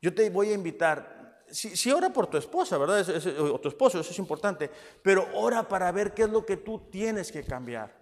Yo 0.00 0.14
te 0.14 0.30
voy 0.30 0.50
a 0.50 0.54
invitar, 0.54 1.44
si, 1.50 1.90
ora 1.90 2.10
por 2.10 2.28
tu 2.28 2.36
esposa, 2.36 2.78
¿verdad? 2.78 3.06
o 3.50 3.58
tu 3.58 3.68
esposo, 3.68 4.00
eso 4.00 4.10
es 4.10 4.18
importante, 4.18 4.70
pero 5.02 5.26
ora 5.34 5.66
para 5.66 5.90
ver 5.90 6.14
qué 6.14 6.22
es 6.22 6.30
lo 6.30 6.46
que 6.46 6.56
tú 6.56 6.88
tienes 6.90 7.32
que 7.32 7.42
cambiar. 7.42 7.94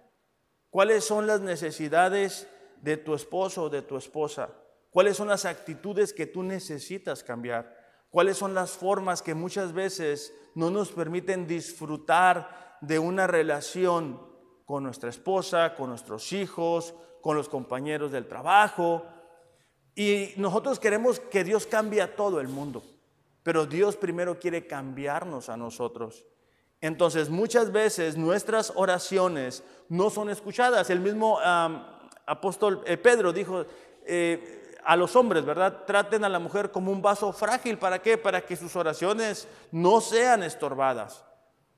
¿Cuáles 0.69 1.03
son 1.03 1.27
las 1.27 1.41
necesidades 1.41 2.47
de 2.83 2.97
tu 2.97 3.15
esposo 3.15 3.63
o 3.63 3.69
de 3.69 3.81
tu 3.81 3.95
esposa? 3.95 4.49
¿Cuáles 4.91 5.15
son 5.15 5.29
las 5.29 5.45
actitudes 5.45 6.13
que 6.13 6.27
tú 6.27 6.43
necesitas 6.43 7.23
cambiar? 7.23 7.75
¿Cuáles 8.09 8.37
son 8.37 8.53
las 8.53 8.71
formas 8.71 9.21
que 9.21 9.33
muchas 9.33 9.73
veces 9.73 10.33
no 10.53 10.69
nos 10.69 10.91
permiten 10.91 11.47
disfrutar 11.47 12.77
de 12.81 12.99
una 12.99 13.25
relación 13.25 14.21
con 14.65 14.83
nuestra 14.83 15.09
esposa, 15.09 15.75
con 15.75 15.89
nuestros 15.89 16.31
hijos, 16.33 16.93
con 17.21 17.37
los 17.37 17.49
compañeros 17.49 18.11
del 18.11 18.27
trabajo? 18.27 19.05
Y 19.95 20.33
nosotros 20.35 20.79
queremos 20.79 21.19
que 21.19 21.43
Dios 21.43 21.65
cambie 21.65 22.01
a 22.01 22.15
todo 22.15 22.41
el 22.41 22.49
mundo. 22.49 22.83
Pero 23.43 23.65
Dios 23.65 23.95
primero 23.95 24.37
quiere 24.39 24.67
cambiarnos 24.67 25.49
a 25.49 25.57
nosotros. 25.57 26.25
Entonces 26.81 27.29
muchas 27.29 27.71
veces 27.71 28.17
nuestras 28.17 28.73
oraciones 28.75 29.63
no 29.87 30.09
son 30.09 30.29
escuchadas. 30.29 30.89
El 30.89 30.99
mismo 30.99 31.39
apóstol 32.25 32.83
eh, 32.85 32.97
Pedro 32.97 33.33
dijo 33.33 33.65
eh, 34.05 34.71
a 34.85 34.95
los 34.95 35.15
hombres, 35.15 35.45
¿verdad? 35.45 35.83
Traten 35.85 36.23
a 36.23 36.29
la 36.29 36.39
mujer 36.39 36.71
como 36.71 36.91
un 36.91 37.01
vaso 37.01 37.31
frágil. 37.33 37.77
¿Para 37.77 38.01
qué? 38.01 38.17
Para 38.17 38.41
que 38.41 38.55
sus 38.55 38.75
oraciones 38.75 39.47
no 39.71 40.01
sean 40.01 40.43
estorbadas. 40.43 41.25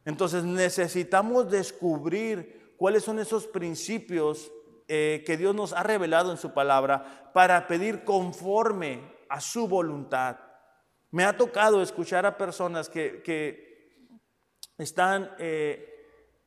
Entonces 0.05 0.43
necesitamos 0.43 1.49
descubrir 1.49 2.75
cuáles 2.77 3.03
son 3.03 3.19
esos 3.19 3.47
principios 3.47 4.51
eh, 4.87 5.23
que 5.25 5.37
Dios 5.37 5.55
nos 5.55 5.73
ha 5.73 5.83
revelado 5.83 6.31
en 6.31 6.37
su 6.37 6.53
palabra 6.53 7.31
para 7.33 7.67
pedir 7.67 8.03
conforme 8.03 9.15
a 9.29 9.41
su 9.41 9.67
voluntad. 9.67 10.37
Me 11.09 11.23
ha 11.23 11.35
tocado 11.35 11.81
escuchar 11.81 12.25
a 12.25 12.37
personas 12.37 12.89
que, 12.89 13.23
están, 14.77 15.31
eh, 15.39 15.94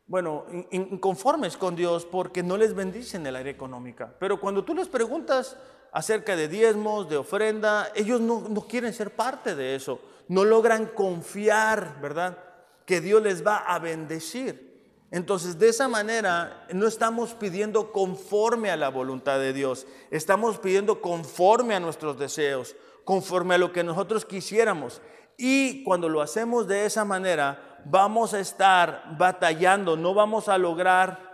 bueno, 0.08 0.46
inconformes 0.70 1.58
con 1.58 1.76
Dios 1.76 2.06
porque 2.06 2.42
no 2.42 2.56
les 2.56 2.74
bendicen 2.74 3.26
el 3.26 3.36
área 3.36 3.52
económica. 3.52 4.14
Pero 4.18 4.40
cuando 4.40 4.64
tú 4.64 4.74
les 4.74 4.88
preguntas 4.88 5.56
acerca 5.92 6.34
de 6.34 6.48
diezmos, 6.48 7.10
de 7.10 7.18
ofrenda, 7.18 7.92
ellos 7.94 8.18
no, 8.20 8.40
no 8.48 8.62
quieren 8.62 8.94
ser 8.94 9.14
parte 9.14 9.54
de 9.54 9.74
eso. 9.74 10.00
No 10.26 10.44
logran 10.44 10.86
confiar, 10.86 12.00
¿verdad? 12.00 12.38
Que 12.86 13.02
Dios 13.02 13.22
les 13.22 13.46
va 13.46 13.58
a 13.58 13.78
bendecir. 13.78 14.68
Entonces, 15.10 15.58
de 15.58 15.68
esa 15.68 15.88
manera, 15.88 16.66
no 16.72 16.86
estamos 16.86 17.34
pidiendo 17.34 17.92
conforme 17.92 18.70
a 18.70 18.76
la 18.76 18.88
voluntad 18.88 19.38
de 19.38 19.52
Dios, 19.52 19.86
estamos 20.10 20.58
pidiendo 20.58 21.00
conforme 21.00 21.74
a 21.74 21.80
nuestros 21.80 22.18
deseos, 22.18 22.76
conforme 23.04 23.54
a 23.54 23.58
lo 23.58 23.72
que 23.72 23.84
nosotros 23.84 24.24
quisiéramos. 24.24 25.00
Y 25.38 25.82
cuando 25.84 26.08
lo 26.08 26.20
hacemos 26.20 26.66
de 26.66 26.84
esa 26.84 27.04
manera, 27.04 27.67
vamos 27.84 28.34
a 28.34 28.40
estar 28.40 29.16
batallando, 29.18 29.96
no 29.96 30.14
vamos 30.14 30.48
a 30.48 30.58
lograr 30.58 31.28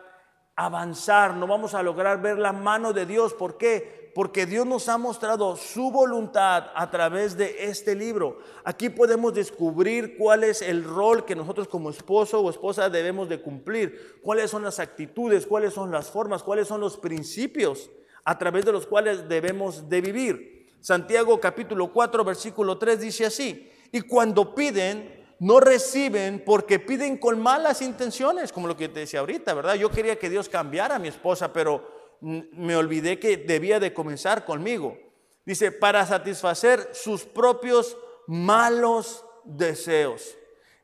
avanzar, 0.56 1.34
no 1.34 1.46
vamos 1.46 1.74
a 1.74 1.82
lograr 1.82 2.22
ver 2.22 2.38
la 2.38 2.52
mano 2.52 2.92
de 2.92 3.06
Dios. 3.06 3.34
¿Por 3.34 3.56
qué? 3.58 4.12
Porque 4.14 4.46
Dios 4.46 4.64
nos 4.64 4.88
ha 4.88 4.96
mostrado 4.96 5.56
su 5.56 5.90
voluntad 5.90 6.66
a 6.74 6.90
través 6.90 7.36
de 7.36 7.64
este 7.64 7.96
libro. 7.96 8.38
Aquí 8.64 8.88
podemos 8.88 9.34
descubrir 9.34 10.16
cuál 10.16 10.44
es 10.44 10.62
el 10.62 10.84
rol 10.84 11.24
que 11.24 11.34
nosotros 11.34 11.66
como 11.66 11.90
esposo 11.90 12.40
o 12.40 12.50
esposa 12.50 12.88
debemos 12.88 13.28
de 13.28 13.42
cumplir, 13.42 14.20
cuáles 14.22 14.50
son 14.50 14.62
las 14.62 14.78
actitudes, 14.78 15.46
cuáles 15.46 15.74
son 15.74 15.90
las 15.90 16.10
formas, 16.10 16.44
cuáles 16.44 16.68
son 16.68 16.80
los 16.80 16.96
principios 16.96 17.90
a 18.24 18.38
través 18.38 18.64
de 18.64 18.72
los 18.72 18.86
cuales 18.86 19.28
debemos 19.28 19.88
de 19.88 20.00
vivir. 20.00 20.68
Santiago 20.80 21.40
capítulo 21.40 21.92
4, 21.92 22.24
versículo 22.24 22.78
3 22.78 23.00
dice 23.00 23.26
así, 23.26 23.70
y 23.90 24.02
cuando 24.02 24.54
piden, 24.54 25.23
no 25.44 25.60
reciben 25.60 26.42
porque 26.44 26.78
piden 26.78 27.18
con 27.18 27.40
malas 27.40 27.82
intenciones, 27.82 28.52
como 28.52 28.66
lo 28.66 28.76
que 28.76 28.88
te 28.88 29.00
decía 29.00 29.20
ahorita, 29.20 29.52
¿verdad? 29.52 29.74
Yo 29.74 29.90
quería 29.90 30.18
que 30.18 30.30
Dios 30.30 30.48
cambiara 30.48 30.96
a 30.96 30.98
mi 30.98 31.08
esposa, 31.08 31.52
pero 31.52 32.16
me 32.20 32.74
olvidé 32.76 33.18
que 33.18 33.36
debía 33.36 33.78
de 33.78 33.92
comenzar 33.92 34.44
conmigo. 34.44 34.96
Dice, 35.44 35.70
para 35.72 36.06
satisfacer 36.06 36.90
sus 36.94 37.24
propios 37.24 37.96
malos 38.26 39.24
deseos. 39.44 40.34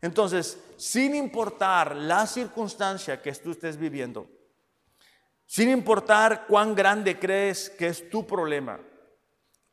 Entonces, 0.02 0.58
sin 0.76 1.14
importar 1.14 1.96
la 1.96 2.26
circunstancia 2.26 3.22
que 3.22 3.32
tú 3.32 3.52
estés 3.52 3.78
viviendo, 3.78 4.26
sin 5.46 5.70
importar 5.70 6.46
cuán 6.46 6.74
grande 6.74 7.18
crees 7.18 7.70
que 7.70 7.86
es 7.86 8.10
tu 8.10 8.26
problema, 8.26 8.78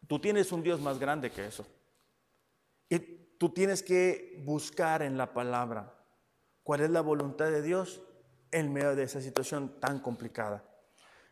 Tú 0.07 0.19
tienes 0.19 0.51
un 0.51 0.63
Dios 0.63 0.79
más 0.79 0.97
grande 0.97 1.29
que 1.29 1.45
eso. 1.45 1.65
Tú 3.37 3.49
tienes 3.49 3.83
que 3.83 4.41
buscar 4.43 5.01
en 5.01 5.17
la 5.17 5.33
palabra 5.33 5.93
cuál 6.63 6.81
es 6.81 6.89
la 6.89 7.01
voluntad 7.01 7.45
de 7.45 7.61
Dios 7.61 8.01
en 8.51 8.73
medio 8.73 8.95
de 8.95 9.03
esa 9.03 9.21
situación 9.21 9.79
tan 9.79 9.99
complicada. 9.99 10.63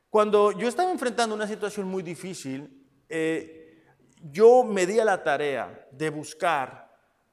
Cuando 0.09 0.51
yo 0.51 0.67
estaba 0.67 0.91
enfrentando 0.91 1.35
una 1.35 1.47
situación 1.47 1.87
muy 1.87 2.03
difícil, 2.03 2.87
eh, 3.09 3.83
yo 4.31 4.63
me 4.63 4.85
di 4.85 4.99
a 4.99 5.05
la 5.05 5.23
tarea 5.23 5.87
de 5.91 6.09
buscar 6.09 6.85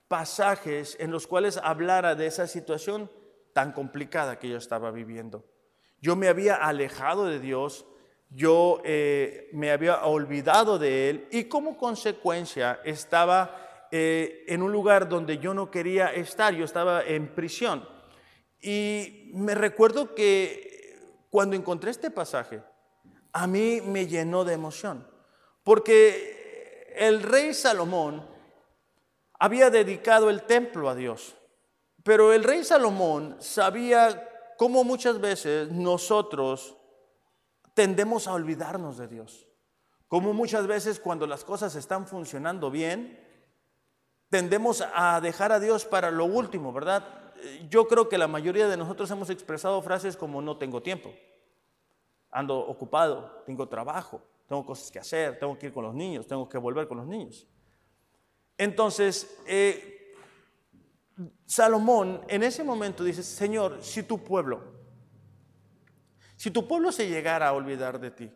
pasajes 0.08 0.96
en 0.98 1.10
los 1.10 1.26
cuales 1.26 1.58
hablara 1.62 2.14
de 2.14 2.26
esa 2.26 2.46
situación 2.46 3.10
tan 3.52 3.72
complicada 3.72 4.38
que 4.38 4.48
yo 4.48 4.56
estaba 4.56 4.90
viviendo. 4.90 5.44
Yo 6.00 6.16
me 6.16 6.28
había 6.28 6.56
alejado 6.56 7.26
de 7.26 7.38
Dios, 7.38 7.86
yo 8.30 8.80
eh, 8.84 9.48
me 9.52 9.70
había 9.70 10.04
olvidado 10.04 10.78
de 10.78 11.10
él 11.10 11.28
y 11.30 11.44
como 11.44 11.76
consecuencia 11.76 12.80
estaba 12.84 13.61
eh, 13.94 14.46
en 14.48 14.62
un 14.62 14.72
lugar 14.72 15.06
donde 15.06 15.36
yo 15.36 15.52
no 15.52 15.70
quería 15.70 16.14
estar, 16.14 16.54
yo 16.54 16.64
estaba 16.64 17.04
en 17.04 17.34
prisión. 17.34 17.86
Y 18.58 19.32
me 19.34 19.54
recuerdo 19.54 20.14
que 20.14 20.96
cuando 21.28 21.56
encontré 21.56 21.90
este 21.90 22.10
pasaje, 22.10 22.62
a 23.34 23.46
mí 23.46 23.82
me 23.82 24.06
llenó 24.06 24.44
de 24.44 24.54
emoción, 24.54 25.06
porque 25.62 26.90
el 26.96 27.22
rey 27.22 27.52
Salomón 27.52 28.26
había 29.38 29.68
dedicado 29.68 30.30
el 30.30 30.44
templo 30.44 30.88
a 30.88 30.94
Dios, 30.94 31.36
pero 32.02 32.32
el 32.32 32.44
rey 32.44 32.64
Salomón 32.64 33.36
sabía 33.40 34.54
cómo 34.56 34.84
muchas 34.84 35.20
veces 35.20 35.70
nosotros 35.70 36.78
tendemos 37.74 38.26
a 38.26 38.32
olvidarnos 38.32 38.96
de 38.96 39.08
Dios. 39.08 39.46
Como 40.08 40.32
muchas 40.32 40.66
veces 40.66 40.98
cuando 40.98 41.26
las 41.26 41.44
cosas 41.44 41.74
están 41.74 42.06
funcionando 42.06 42.70
bien, 42.70 43.21
tendemos 44.32 44.82
a 44.94 45.20
dejar 45.20 45.52
a 45.52 45.60
Dios 45.60 45.84
para 45.84 46.10
lo 46.10 46.24
último, 46.24 46.72
¿verdad? 46.72 47.06
Yo 47.68 47.86
creo 47.86 48.08
que 48.08 48.16
la 48.16 48.28
mayoría 48.28 48.66
de 48.66 48.78
nosotros 48.78 49.10
hemos 49.10 49.28
expresado 49.28 49.82
frases 49.82 50.16
como 50.16 50.40
no 50.40 50.56
tengo 50.56 50.80
tiempo, 50.80 51.12
ando 52.30 52.58
ocupado, 52.58 53.42
tengo 53.44 53.68
trabajo, 53.68 54.22
tengo 54.48 54.64
cosas 54.64 54.90
que 54.90 54.98
hacer, 54.98 55.38
tengo 55.38 55.58
que 55.58 55.66
ir 55.66 55.72
con 55.74 55.84
los 55.84 55.94
niños, 55.94 56.26
tengo 56.26 56.48
que 56.48 56.56
volver 56.56 56.88
con 56.88 56.96
los 56.96 57.06
niños. 57.06 57.46
Entonces, 58.56 59.38
eh, 59.46 60.14
Salomón 61.44 62.22
en 62.26 62.42
ese 62.42 62.64
momento 62.64 63.04
dice, 63.04 63.22
Señor, 63.22 63.82
si 63.82 64.02
tu 64.02 64.24
pueblo, 64.24 64.62
si 66.36 66.50
tu 66.50 66.66
pueblo 66.66 66.90
se 66.90 67.06
llegara 67.06 67.48
a 67.48 67.52
olvidar 67.52 68.00
de 68.00 68.10
ti, 68.12 68.32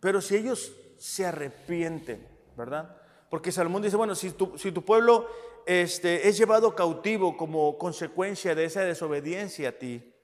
pero 0.00 0.20
si 0.20 0.36
ellos 0.36 0.70
se 0.98 1.24
arrepienten, 1.24 2.28
¿verdad? 2.58 2.94
Porque 3.30 3.52
Salomón 3.52 3.82
dice, 3.82 3.96
bueno, 3.96 4.14
si 4.14 4.30
tu, 4.32 4.84
pueblo 4.84 5.28
este, 5.66 6.28
es 6.28 6.38
llevado 6.38 6.74
cautivo 6.74 7.36
como 7.36 7.76
consecuencia 7.76 8.54
de 8.54 8.64
esa 8.64 8.82
desobediencia 8.82 9.70
a 9.70 9.72
ti, 9.72 10.14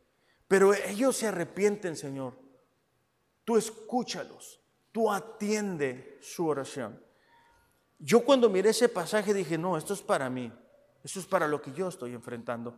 pero 0.49 0.73
ellos 0.73 1.17
se 1.17 1.27
arrepienten, 1.27 1.97
Señor, 1.97 2.35
tú 3.45 3.57
escúchalos, 3.57 4.61
tú 4.93 5.11
atiende 5.13 6.19
su 6.23 6.47
oración. 6.47 7.03
Yo 7.99 8.25
cuando 8.25 8.49
miré 8.49 8.71
ese 8.71 8.89
pasaje 8.89 9.35
dije, 9.35 9.59
no, 9.59 9.77
esto 9.77 9.95
es 9.95 10.03
para 10.03 10.29
mí. 10.29 10.53
Eso 11.03 11.21
es 11.21 11.27
para 11.27 11.47
lo 11.47 11.61
que 11.61 11.73
yo 11.73 11.89
estoy 11.89 12.15
enfrentando. 12.15 12.77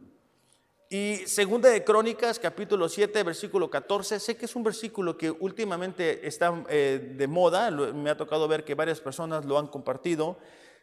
Y 0.89 1.17
segunda 1.27 1.69
de 1.69 1.83
Crónicas, 1.83 2.39
capítulo 2.39 2.89
7, 2.89 3.25
versículo 3.25 3.69
14, 3.69 4.21
sé 4.21 4.37
que 4.37 4.45
es 4.45 4.55
un 4.55 4.63
versículo 4.63 5.19
que 5.19 5.33
últimamente 5.33 6.25
está 6.29 6.65
eh, 6.69 7.15
de 7.17 7.27
moda, 7.27 7.73
me 7.73 8.09
ha 8.09 8.17
tocado 8.17 8.47
ver 8.47 8.65
que 8.65 8.77
varias 8.77 9.01
personas 9.01 9.45
lo 9.45 9.59
han 9.59 9.67
compartido. 9.67 10.39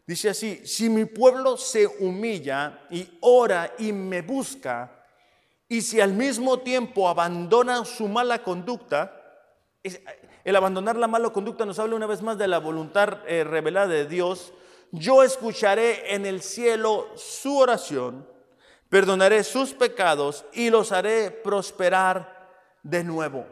Dice 0.05 0.29
así, 0.29 0.59
si 0.65 0.89
mi 0.89 1.05
pueblo 1.05 1.55
se 1.55 1.87
humilla 1.87 2.85
y 2.91 3.17
ora 3.21 3.73
y 3.79 3.93
me 3.93 4.21
busca, 4.21 5.05
y 5.69 5.81
si 5.81 6.01
al 6.01 6.11
mismo 6.11 6.59
tiempo 6.59 7.07
abandona 7.07 7.85
su 7.85 8.09
mala 8.09 8.43
conducta, 8.43 9.21
el 10.43 10.55
abandonar 10.57 10.97
la 10.97 11.07
mala 11.07 11.29
conducta 11.29 11.65
nos 11.65 11.79
habla 11.79 11.95
una 11.95 12.07
vez 12.07 12.21
más 12.21 12.37
de 12.37 12.49
la 12.49 12.59
voluntad 12.59 13.19
eh, 13.25 13.45
revelada 13.45 13.87
de 13.87 14.05
Dios, 14.05 14.51
yo 14.91 15.23
escucharé 15.23 16.13
en 16.13 16.25
el 16.25 16.41
cielo 16.41 17.07
su 17.15 17.57
oración, 17.57 18.32
perdonaré 18.93 19.43
sus 19.43 19.73
pecados 19.73 20.45
y 20.53 20.69
los 20.69 20.91
haré 20.91 21.31
prosperar 21.31 22.77
de 22.83 23.03
nuevo. 23.03 23.43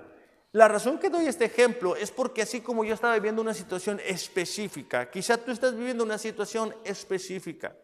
La 0.51 0.67
razón 0.67 0.99
que 0.99 1.09
doy 1.09 1.25
este 1.25 1.45
ejemplo 1.45 1.95
es 1.95 2.11
porque 2.11 2.43
así 2.43 2.61
como 2.61 2.83
yo 2.83 2.93
estaba 2.93 3.15
viviendo 3.15 3.41
una 3.41 3.55
situación 3.55 3.99
específica, 4.05 5.09
quizá 5.09 5.37
tú 5.37 5.49
estás 5.49 5.75
viviendo 5.75 6.03
una 6.03 6.19
situación 6.19 6.75
específica. 6.83 7.75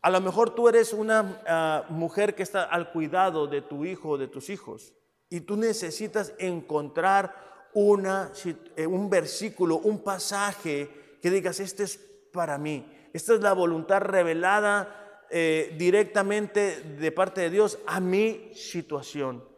A 0.00 0.10
lo 0.10 0.20
mejor 0.20 0.52
tú 0.52 0.68
eres 0.68 0.92
una 0.92 1.40
ah, 1.46 1.84
mujer 1.90 2.34
que 2.34 2.42
está 2.42 2.64
al 2.64 2.90
cuidado 2.90 3.46
de 3.46 3.62
tu 3.62 3.84
hijo 3.84 4.08
o 4.08 4.18
de 4.18 4.26
tus 4.26 4.50
hijos 4.50 4.94
y 5.28 5.42
tú 5.42 5.56
necesitas 5.56 6.32
encontrar 6.38 7.70
una, 7.72 8.32
eh, 8.74 8.84
un 8.84 9.08
versículo, 9.08 9.76
un 9.76 10.02
pasaje 10.02 11.18
que 11.22 11.30
digas, 11.30 11.60
este 11.60 11.84
es 11.84 12.00
para 12.32 12.58
mí, 12.58 12.84
esta 13.12 13.32
es 13.32 13.40
la 13.42 13.52
voluntad 13.52 14.00
revelada 14.00 15.01
eh, 15.32 15.74
directamente 15.78 16.80
de 16.80 17.10
parte 17.10 17.40
de 17.40 17.50
Dios 17.50 17.78
a 17.86 17.98
mi 17.98 18.50
situación 18.54 19.50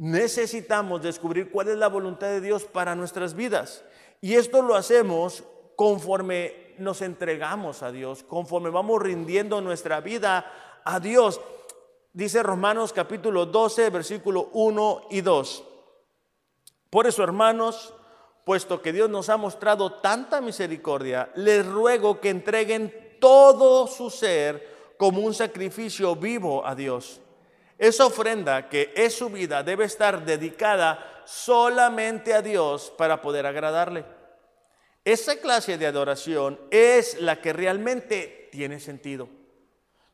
necesitamos 0.00 1.02
descubrir 1.02 1.50
cuál 1.50 1.68
es 1.68 1.76
la 1.76 1.88
voluntad 1.88 2.28
de 2.28 2.40
Dios 2.40 2.64
para 2.64 2.94
nuestras 2.94 3.34
vidas. 3.34 3.84
Y 4.22 4.34
esto 4.34 4.62
lo 4.62 4.74
hacemos 4.74 5.44
conforme 5.76 6.74
nos 6.78 7.02
entregamos 7.02 7.82
a 7.82 7.92
Dios, 7.92 8.22
conforme 8.22 8.70
vamos 8.70 9.02
rindiendo 9.02 9.60
nuestra 9.60 10.00
vida 10.00 10.80
a 10.84 11.00
Dios. 11.00 11.38
Dice 12.14 12.42
Romanos 12.42 12.94
capítulo 12.94 13.44
12, 13.44 13.90
versículo 13.90 14.48
1 14.54 15.08
y 15.10 15.20
2. 15.20 15.64
Por 16.88 17.06
eso, 17.06 17.22
hermanos, 17.22 17.92
puesto 18.46 18.80
que 18.80 18.94
Dios 18.94 19.10
nos 19.10 19.28
ha 19.28 19.36
mostrado 19.36 20.00
tanta 20.00 20.40
misericordia, 20.40 21.30
les 21.34 21.66
ruego 21.66 22.20
que 22.20 22.30
entreguen 22.30 23.18
todo 23.20 23.86
su 23.86 24.08
ser 24.08 24.79
como 25.00 25.22
un 25.22 25.32
sacrificio 25.32 26.14
vivo 26.14 26.66
a 26.66 26.74
Dios 26.74 27.22
esa 27.80 28.04
ofrenda 28.04 28.68
que 28.68 28.92
es 28.94 29.14
su 29.14 29.30
vida 29.30 29.62
debe 29.62 29.86
estar 29.86 30.26
dedicada 30.26 31.22
solamente 31.24 32.34
a 32.34 32.42
Dios 32.42 32.92
para 32.98 33.22
poder 33.22 33.46
agradarle. 33.46 34.04
Esa 35.02 35.36
clase 35.36 35.78
de 35.78 35.86
adoración 35.86 36.60
es 36.70 37.18
la 37.22 37.40
que 37.40 37.54
realmente 37.54 38.50
tiene 38.52 38.80
sentido. 38.80 39.30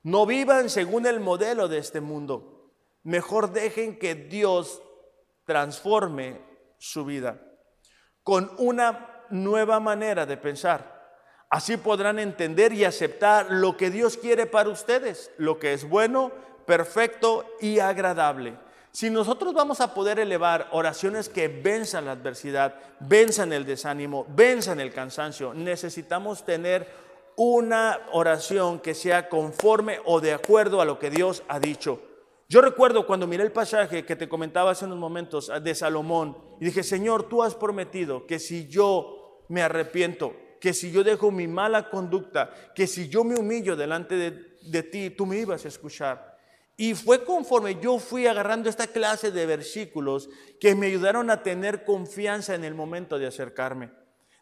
No 0.04 0.26
vivan 0.26 0.70
según 0.70 1.06
el 1.06 1.18
modelo 1.18 1.66
de 1.66 1.78
este 1.78 2.00
mundo. 2.00 2.70
Mejor 3.02 3.52
dejen 3.52 3.98
que 3.98 4.14
Dios 4.14 4.80
transforme 5.44 6.40
su 6.78 7.04
vida 7.04 7.42
con 8.22 8.52
una 8.58 9.24
nueva 9.30 9.80
manera 9.80 10.24
de 10.24 10.36
pensar. 10.36 10.95
Así 11.48 11.76
podrán 11.76 12.18
entender 12.18 12.72
y 12.72 12.84
aceptar 12.84 13.46
lo 13.50 13.76
que 13.76 13.90
Dios 13.90 14.16
quiere 14.16 14.46
para 14.46 14.68
ustedes, 14.68 15.30
lo 15.38 15.58
que 15.58 15.72
es 15.72 15.88
bueno, 15.88 16.32
perfecto 16.66 17.44
y 17.60 17.78
agradable. 17.78 18.56
Si 18.90 19.10
nosotros 19.10 19.52
vamos 19.52 19.80
a 19.80 19.94
poder 19.94 20.18
elevar 20.18 20.68
oraciones 20.72 21.28
que 21.28 21.48
venzan 21.48 22.06
la 22.06 22.12
adversidad, 22.12 22.74
venzan 23.00 23.52
el 23.52 23.64
desánimo, 23.66 24.26
venzan 24.30 24.80
el 24.80 24.92
cansancio, 24.92 25.52
necesitamos 25.54 26.44
tener 26.44 26.88
una 27.36 28.00
oración 28.12 28.80
que 28.80 28.94
sea 28.94 29.28
conforme 29.28 30.00
o 30.06 30.20
de 30.20 30.32
acuerdo 30.32 30.80
a 30.80 30.86
lo 30.86 30.98
que 30.98 31.10
Dios 31.10 31.42
ha 31.48 31.60
dicho. 31.60 32.00
Yo 32.48 32.62
recuerdo 32.62 33.06
cuando 33.06 33.26
miré 33.26 33.42
el 33.42 33.52
pasaje 33.52 34.04
que 34.04 34.16
te 34.16 34.28
comentaba 34.28 34.70
hace 34.70 34.86
unos 34.86 34.98
momentos 34.98 35.52
de 35.62 35.74
Salomón 35.74 36.38
y 36.60 36.64
dije, 36.64 36.82
Señor, 36.82 37.28
tú 37.28 37.42
has 37.42 37.54
prometido 37.54 38.26
que 38.26 38.38
si 38.38 38.66
yo 38.66 39.44
me 39.48 39.62
arrepiento, 39.62 40.34
que 40.66 40.74
si 40.74 40.90
yo 40.90 41.04
dejo 41.04 41.30
mi 41.30 41.46
mala 41.46 41.88
conducta, 41.88 42.50
que 42.74 42.88
si 42.88 43.08
yo 43.08 43.22
me 43.22 43.36
humillo 43.36 43.76
delante 43.76 44.16
de, 44.16 44.58
de 44.62 44.82
ti, 44.82 45.10
tú 45.10 45.24
me 45.24 45.38
ibas 45.38 45.64
a 45.64 45.68
escuchar. 45.68 46.36
Y 46.76 46.94
fue 46.94 47.24
conforme 47.24 47.78
yo 47.80 48.00
fui 48.00 48.26
agarrando 48.26 48.68
esta 48.68 48.88
clase 48.88 49.30
de 49.30 49.46
versículos 49.46 50.28
que 50.58 50.74
me 50.74 50.88
ayudaron 50.88 51.30
a 51.30 51.44
tener 51.44 51.84
confianza 51.84 52.56
en 52.56 52.64
el 52.64 52.74
momento 52.74 53.16
de 53.16 53.28
acercarme. 53.28 53.92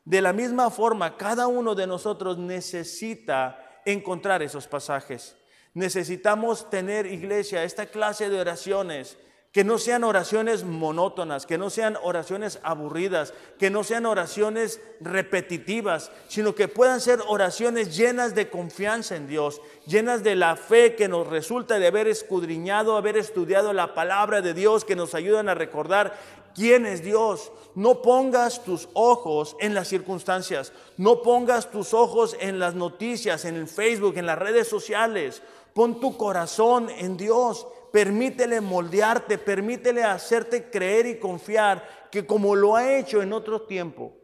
De 0.06 0.22
la 0.22 0.32
misma 0.32 0.70
forma, 0.70 1.18
cada 1.18 1.46
uno 1.46 1.74
de 1.74 1.86
nosotros 1.86 2.38
necesita 2.38 3.82
encontrar 3.84 4.42
esos 4.42 4.66
pasajes. 4.66 5.36
Necesitamos 5.74 6.70
tener, 6.70 7.04
iglesia, 7.04 7.64
esta 7.64 7.84
clase 7.84 8.30
de 8.30 8.40
oraciones 8.40 9.18
que 9.54 9.62
no 9.62 9.78
sean 9.78 10.02
oraciones 10.02 10.64
monótonas, 10.64 11.46
que 11.46 11.58
no 11.58 11.70
sean 11.70 11.96
oraciones 12.02 12.58
aburridas, 12.64 13.32
que 13.56 13.70
no 13.70 13.84
sean 13.84 14.04
oraciones 14.04 14.80
repetitivas, 15.00 16.10
sino 16.26 16.56
que 16.56 16.66
puedan 16.66 17.00
ser 17.00 17.20
oraciones 17.28 17.96
llenas 17.96 18.34
de 18.34 18.50
confianza 18.50 19.14
en 19.14 19.28
Dios, 19.28 19.62
llenas 19.86 20.24
de 20.24 20.34
la 20.34 20.56
fe 20.56 20.96
que 20.96 21.06
nos 21.06 21.28
resulta 21.28 21.78
de 21.78 21.86
haber 21.86 22.08
escudriñado, 22.08 22.96
haber 22.96 23.16
estudiado 23.16 23.72
la 23.72 23.94
palabra 23.94 24.40
de 24.40 24.54
Dios, 24.54 24.84
que 24.84 24.96
nos 24.96 25.14
ayudan 25.14 25.48
a 25.48 25.54
recordar 25.54 26.18
quién 26.56 26.84
es 26.84 27.04
Dios. 27.04 27.52
No 27.76 28.02
pongas 28.02 28.64
tus 28.64 28.88
ojos 28.92 29.56
en 29.60 29.72
las 29.72 29.86
circunstancias, 29.86 30.72
no 30.96 31.22
pongas 31.22 31.70
tus 31.70 31.94
ojos 31.94 32.36
en 32.40 32.58
las 32.58 32.74
noticias, 32.74 33.44
en 33.44 33.54
el 33.54 33.68
Facebook, 33.68 34.14
en 34.16 34.26
las 34.26 34.38
redes 34.38 34.66
sociales. 34.66 35.42
Pon 35.74 36.00
tu 36.00 36.16
corazón 36.16 36.90
en 36.90 37.16
Dios 37.16 37.68
permítele 37.94 38.60
moldearte, 38.60 39.38
permítele 39.38 40.02
hacerte 40.02 40.68
creer 40.68 41.06
y 41.06 41.20
confiar 41.20 42.08
que 42.10 42.26
como 42.26 42.56
lo 42.56 42.74
ha 42.74 42.92
hecho 42.96 43.22
en 43.22 43.32
otro 43.32 43.62
tiempo, 43.62 44.16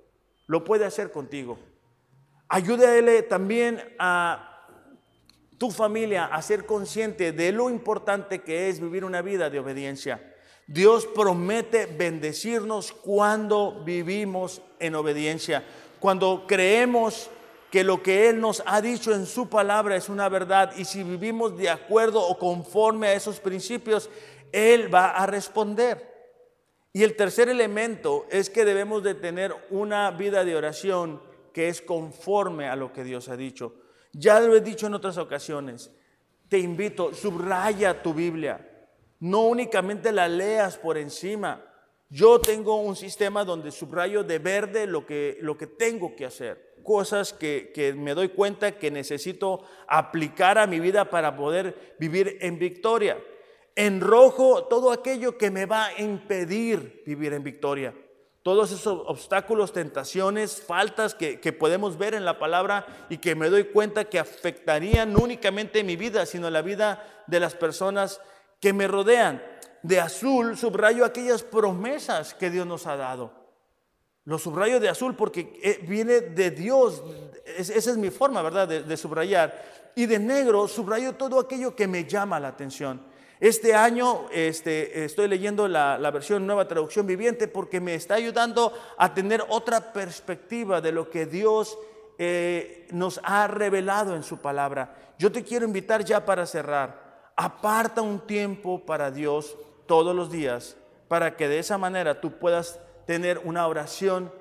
lo 0.48 0.64
puede 0.64 0.84
hacer 0.84 1.12
contigo. 1.12 1.56
Ayúdale 2.48 3.22
también 3.22 3.80
a 3.96 4.66
tu 5.56 5.70
familia 5.70 6.24
a 6.24 6.42
ser 6.42 6.66
consciente 6.66 7.30
de 7.30 7.52
lo 7.52 7.70
importante 7.70 8.40
que 8.40 8.68
es 8.68 8.80
vivir 8.80 9.04
una 9.04 9.22
vida 9.22 9.48
de 9.50 9.60
obediencia. 9.60 10.34
Dios 10.66 11.06
promete 11.06 11.86
bendecirnos 11.86 12.90
cuando 12.90 13.84
vivimos 13.84 14.62
en 14.80 14.96
obediencia, 14.96 15.62
cuando 16.00 16.44
creemos 16.48 17.30
que 17.70 17.84
lo 17.84 18.02
que 18.02 18.28
Él 18.28 18.40
nos 18.40 18.62
ha 18.66 18.82
dicho 18.82 19.14
en 19.14 19.26
su 19.26 19.48
palabra 19.48 19.96
es 19.96 20.08
una 20.08 20.28
verdad 20.28 20.72
y 20.76 20.84
si 20.84 21.04
vivimos 21.04 21.56
de 21.56 21.70
acuerdo 21.70 22.20
o 22.20 22.36
conforme 22.36 23.08
a 23.08 23.14
esos 23.14 23.38
principios, 23.38 24.10
Él 24.50 24.92
va 24.92 25.10
a 25.10 25.26
responder. 25.26 26.10
Y 26.92 27.04
el 27.04 27.14
tercer 27.14 27.48
elemento 27.48 28.26
es 28.30 28.50
que 28.50 28.64
debemos 28.64 29.04
de 29.04 29.14
tener 29.14 29.54
una 29.70 30.10
vida 30.10 30.44
de 30.44 30.56
oración 30.56 31.22
que 31.52 31.68
es 31.68 31.80
conforme 31.80 32.68
a 32.68 32.74
lo 32.74 32.92
que 32.92 33.04
Dios 33.04 33.28
ha 33.28 33.36
dicho. 33.36 33.74
Ya 34.12 34.40
lo 34.40 34.56
he 34.56 34.60
dicho 34.60 34.88
en 34.88 34.94
otras 34.94 35.16
ocasiones. 35.16 35.92
Te 36.48 36.58
invito, 36.58 37.14
subraya 37.14 38.02
tu 38.02 38.12
Biblia. 38.12 38.66
No 39.20 39.42
únicamente 39.42 40.10
la 40.10 40.28
leas 40.28 40.76
por 40.76 40.98
encima. 40.98 41.64
Yo 42.08 42.40
tengo 42.40 42.80
un 42.80 42.96
sistema 42.96 43.44
donde 43.44 43.70
subrayo 43.70 44.24
de 44.24 44.40
verde 44.40 44.88
lo 44.88 45.06
que, 45.06 45.38
lo 45.40 45.56
que 45.56 45.68
tengo 45.68 46.16
que 46.16 46.26
hacer 46.26 46.69
cosas 46.90 47.32
que, 47.32 47.94
me 47.96 48.14
doy 48.14 48.30
cuenta 48.30 48.72
que 48.72 48.90
necesito 48.90 49.62
aplicar 49.86 50.58
a 50.58 50.66
mi 50.66 50.80
vida 50.80 51.04
para 51.04 51.36
poder 51.36 51.94
vivir 52.00 52.38
en 52.40 52.58
victoria. 52.58 53.16
En 53.76 54.00
rojo 54.00 54.64
todo 54.64 54.90
aquello 54.90 55.38
que 55.38 55.52
me 55.52 55.66
va 55.66 55.86
a 55.86 56.02
impedir 56.02 57.04
vivir 57.06 57.32
en 57.32 57.44
victoria. 57.44 57.94
Todos 58.42 58.72
esos 58.72 59.04
obstáculos, 59.06 59.72
tentaciones, 59.72 60.60
faltas 60.60 61.14
que, 61.14 61.38
que, 61.38 61.52
podemos 61.52 61.96
ver 61.96 62.14
en 62.14 62.24
la 62.24 62.40
palabra 62.40 63.06
y 63.08 63.18
que 63.18 63.36
me 63.36 63.50
doy 63.50 63.66
cuenta 63.66 64.06
que 64.06 64.18
afectarían 64.18 65.12
no 65.12 65.20
únicamente 65.20 65.84
mi 65.84 65.94
vida, 65.94 66.26
sino 66.26 66.50
la 66.50 66.60
vida 66.60 67.24
de 67.28 67.38
las 67.38 67.54
personas 67.54 68.20
que 68.60 68.72
me 68.72 68.88
rodean. 68.88 69.40
De 69.84 70.00
azul 70.00 70.58
subrayo 70.58 71.04
aquellas 71.04 71.44
promesas 71.44 72.34
que 72.34 72.50
Dios 72.50 72.66
nos 72.66 72.88
ha 72.88 72.96
dado. 72.96 73.39
Lo 74.24 74.38
subrayo 74.38 74.80
de 74.80 74.88
azul 74.88 75.16
porque 75.16 75.58
eh, 75.62 75.80
viene 75.86 76.20
de 76.20 76.50
Dios. 76.50 77.02
esa 77.56 77.90
es 77.90 77.96
mi 77.96 78.10
forma, 78.10 78.42
¿verdad?, 78.42 78.68
de, 78.68 78.96
subrayar. 78.96 79.90
Y 79.94 80.06
de 80.06 80.18
negro 80.18 80.68
subrayo 80.68 81.14
todo 81.14 81.40
aquello 81.40 81.74
que 81.74 81.88
me 81.88 82.04
llama 82.04 82.38
la 82.38 82.48
atención. 82.48 83.00
Este 83.40 83.74
año 83.74 84.26
este, 84.32 85.04
estoy 85.04 85.26
leyendo 85.26 85.66
la, 85.66 85.96
versión 86.10 86.46
Nueva 86.46 86.68
Traducción 86.68 87.06
Viviente 87.06 87.48
porque 87.48 87.80
me 87.80 87.94
está 87.94 88.14
ayudando 88.14 88.72
a 88.98 89.14
tener 89.14 89.42
otra 89.48 89.92
perspectiva 89.92 90.80
de 90.80 90.92
lo 90.92 91.08
que 91.08 91.24
Dios 91.24 91.78
eh, 92.18 92.86
nos 92.92 93.18
ha 93.24 93.46
revelado 93.46 94.14
en 94.14 94.22
su 94.22 94.38
palabra. 94.38 94.94
Yo 95.18 95.32
te 95.32 95.42
quiero 95.42 95.64
invitar 95.64 96.04
ya 96.04 96.24
para 96.24 96.44
cerrar. 96.44 97.32
Aparta 97.34 98.02
un 98.02 98.20
tiempo 98.26 98.84
para 98.84 99.10
Dios 99.10 99.56
todos 99.86 100.14
los 100.14 100.30
días 100.30 100.76
para 101.10 101.36
que 101.36 101.48
de 101.48 101.58
esa 101.58 101.76
manera 101.76 102.20
tú 102.20 102.38
puedas 102.38 102.78
tener 103.10 103.38
una 103.38 103.66
oración 103.66 104.32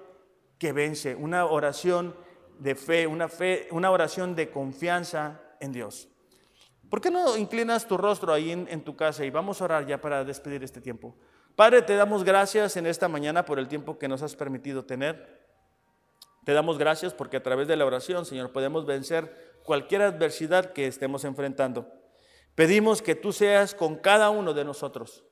que 0.60 0.74
vence, 0.74 1.16
una 1.16 1.48
oración 1.48 2.16
de 2.60 2.76
fe, 2.76 3.08
una, 3.08 3.28
fe, 3.28 3.68
una 3.72 3.90
oración 3.90 4.36
de 4.36 4.52
confianza 4.52 5.42
en 5.60 5.72
Dios. 5.72 6.08
¿Por 6.88 7.02
qué 7.02 7.10
no 7.10 7.36
inclinas 7.36 7.88
tu 7.88 7.98
rostro 7.98 8.32
ahí 8.32 8.52
en, 8.52 8.84
tu 8.84 8.96
casa 8.96 9.26
y 9.26 9.32
vamos 9.32 9.60
a 9.60 9.66
orar 9.66 9.88
ya 9.88 10.00
para 10.00 10.24
despedir 10.24 10.64
este 10.64 10.82
tiempo? 10.82 11.16
Padre, 11.56 11.82
te 11.82 11.96
damos 11.96 12.24
gracias 12.24 12.78
en 12.78 12.86
esta 12.86 13.08
mañana 13.08 13.44
por 13.44 13.58
el 13.58 13.68
tiempo 13.68 13.98
que 13.98 14.08
nos 14.08 14.22
has 14.22 14.36
permitido 14.36 14.86
tener. 14.86 15.50
Te 16.46 16.54
damos 16.54 16.78
gracias 16.78 17.12
porque 17.12 17.38
a 17.38 17.42
través 17.42 17.68
de 17.68 17.76
la 17.76 17.88
oración, 17.88 18.24
Señor, 18.24 18.52
podemos 18.52 18.86
vencer 18.86 19.58
cualquier 19.64 20.04
adversidad 20.04 20.74
que 20.74 20.86
estemos 20.86 21.26
enfrentando. 21.26 21.92
Pedimos 22.54 23.02
que 23.02 23.16
tú 23.16 23.34
seas 23.34 23.74
con 23.74 23.96
cada 23.96 24.30
uno 24.30 24.54
de 24.54 24.64
nosotros, 24.64 25.24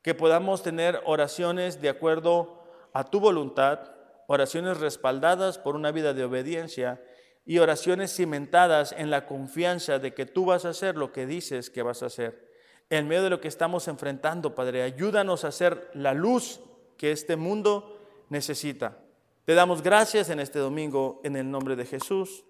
que 0.00 0.14
podamos 0.14 0.62
tener 0.62 1.02
oraciones 1.04 1.82
de 1.82 1.90
acuerdo 1.90 2.56
a 2.98 3.04
tu 3.04 3.20
voluntad, 3.20 3.92
oraciones 4.26 4.80
respaldadas 4.80 5.56
por 5.56 5.76
una 5.76 5.92
vida 5.92 6.14
de 6.14 6.24
obediencia 6.24 7.00
y 7.46 7.58
oraciones 7.58 8.12
cimentadas 8.12 8.90
en 8.90 9.08
la 9.08 9.24
confianza 9.24 10.00
de 10.00 10.14
que 10.14 10.26
tú 10.26 10.46
vas 10.46 10.64
a 10.64 10.70
hacer 10.70 10.96
lo 10.96 11.12
que 11.12 11.24
dices 11.24 11.70
que 11.70 11.82
vas 11.82 12.02
a 12.02 12.06
hacer. 12.06 12.50
En 12.90 13.06
medio 13.06 13.22
de 13.22 13.30
lo 13.30 13.40
que 13.40 13.46
estamos 13.46 13.86
enfrentando, 13.86 14.56
Padre, 14.56 14.82
ayúdanos 14.82 15.44
a 15.44 15.52
ser 15.52 15.92
la 15.94 16.12
luz 16.12 16.60
que 16.96 17.12
este 17.12 17.36
mundo 17.36 18.00
necesita. 18.30 18.98
Te 19.44 19.54
damos 19.54 19.80
gracias 19.80 20.28
en 20.28 20.40
este 20.40 20.58
domingo 20.58 21.20
en 21.22 21.36
el 21.36 21.48
nombre 21.48 21.76
de 21.76 21.86
Jesús. 21.86 22.44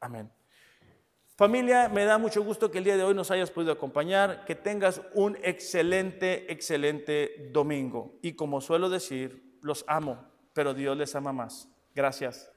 Amén. 0.00 0.30
Familia, 1.34 1.88
me 1.88 2.04
da 2.04 2.16
mucho 2.16 2.44
gusto 2.44 2.70
que 2.70 2.78
el 2.78 2.84
día 2.84 2.96
de 2.96 3.02
hoy 3.02 3.14
nos 3.14 3.32
hayas 3.32 3.50
podido 3.50 3.72
acompañar, 3.72 4.44
que 4.44 4.54
tengas 4.54 5.02
un 5.14 5.36
excelente, 5.42 6.52
excelente 6.52 7.50
domingo. 7.50 8.20
Y 8.22 8.34
como 8.34 8.60
suelo 8.60 8.88
decir, 8.88 9.49
los 9.62 9.84
amo, 9.86 10.24
pero 10.52 10.74
Dios 10.74 10.96
les 10.96 11.14
ama 11.14 11.32
más. 11.32 11.68
Gracias. 11.94 12.52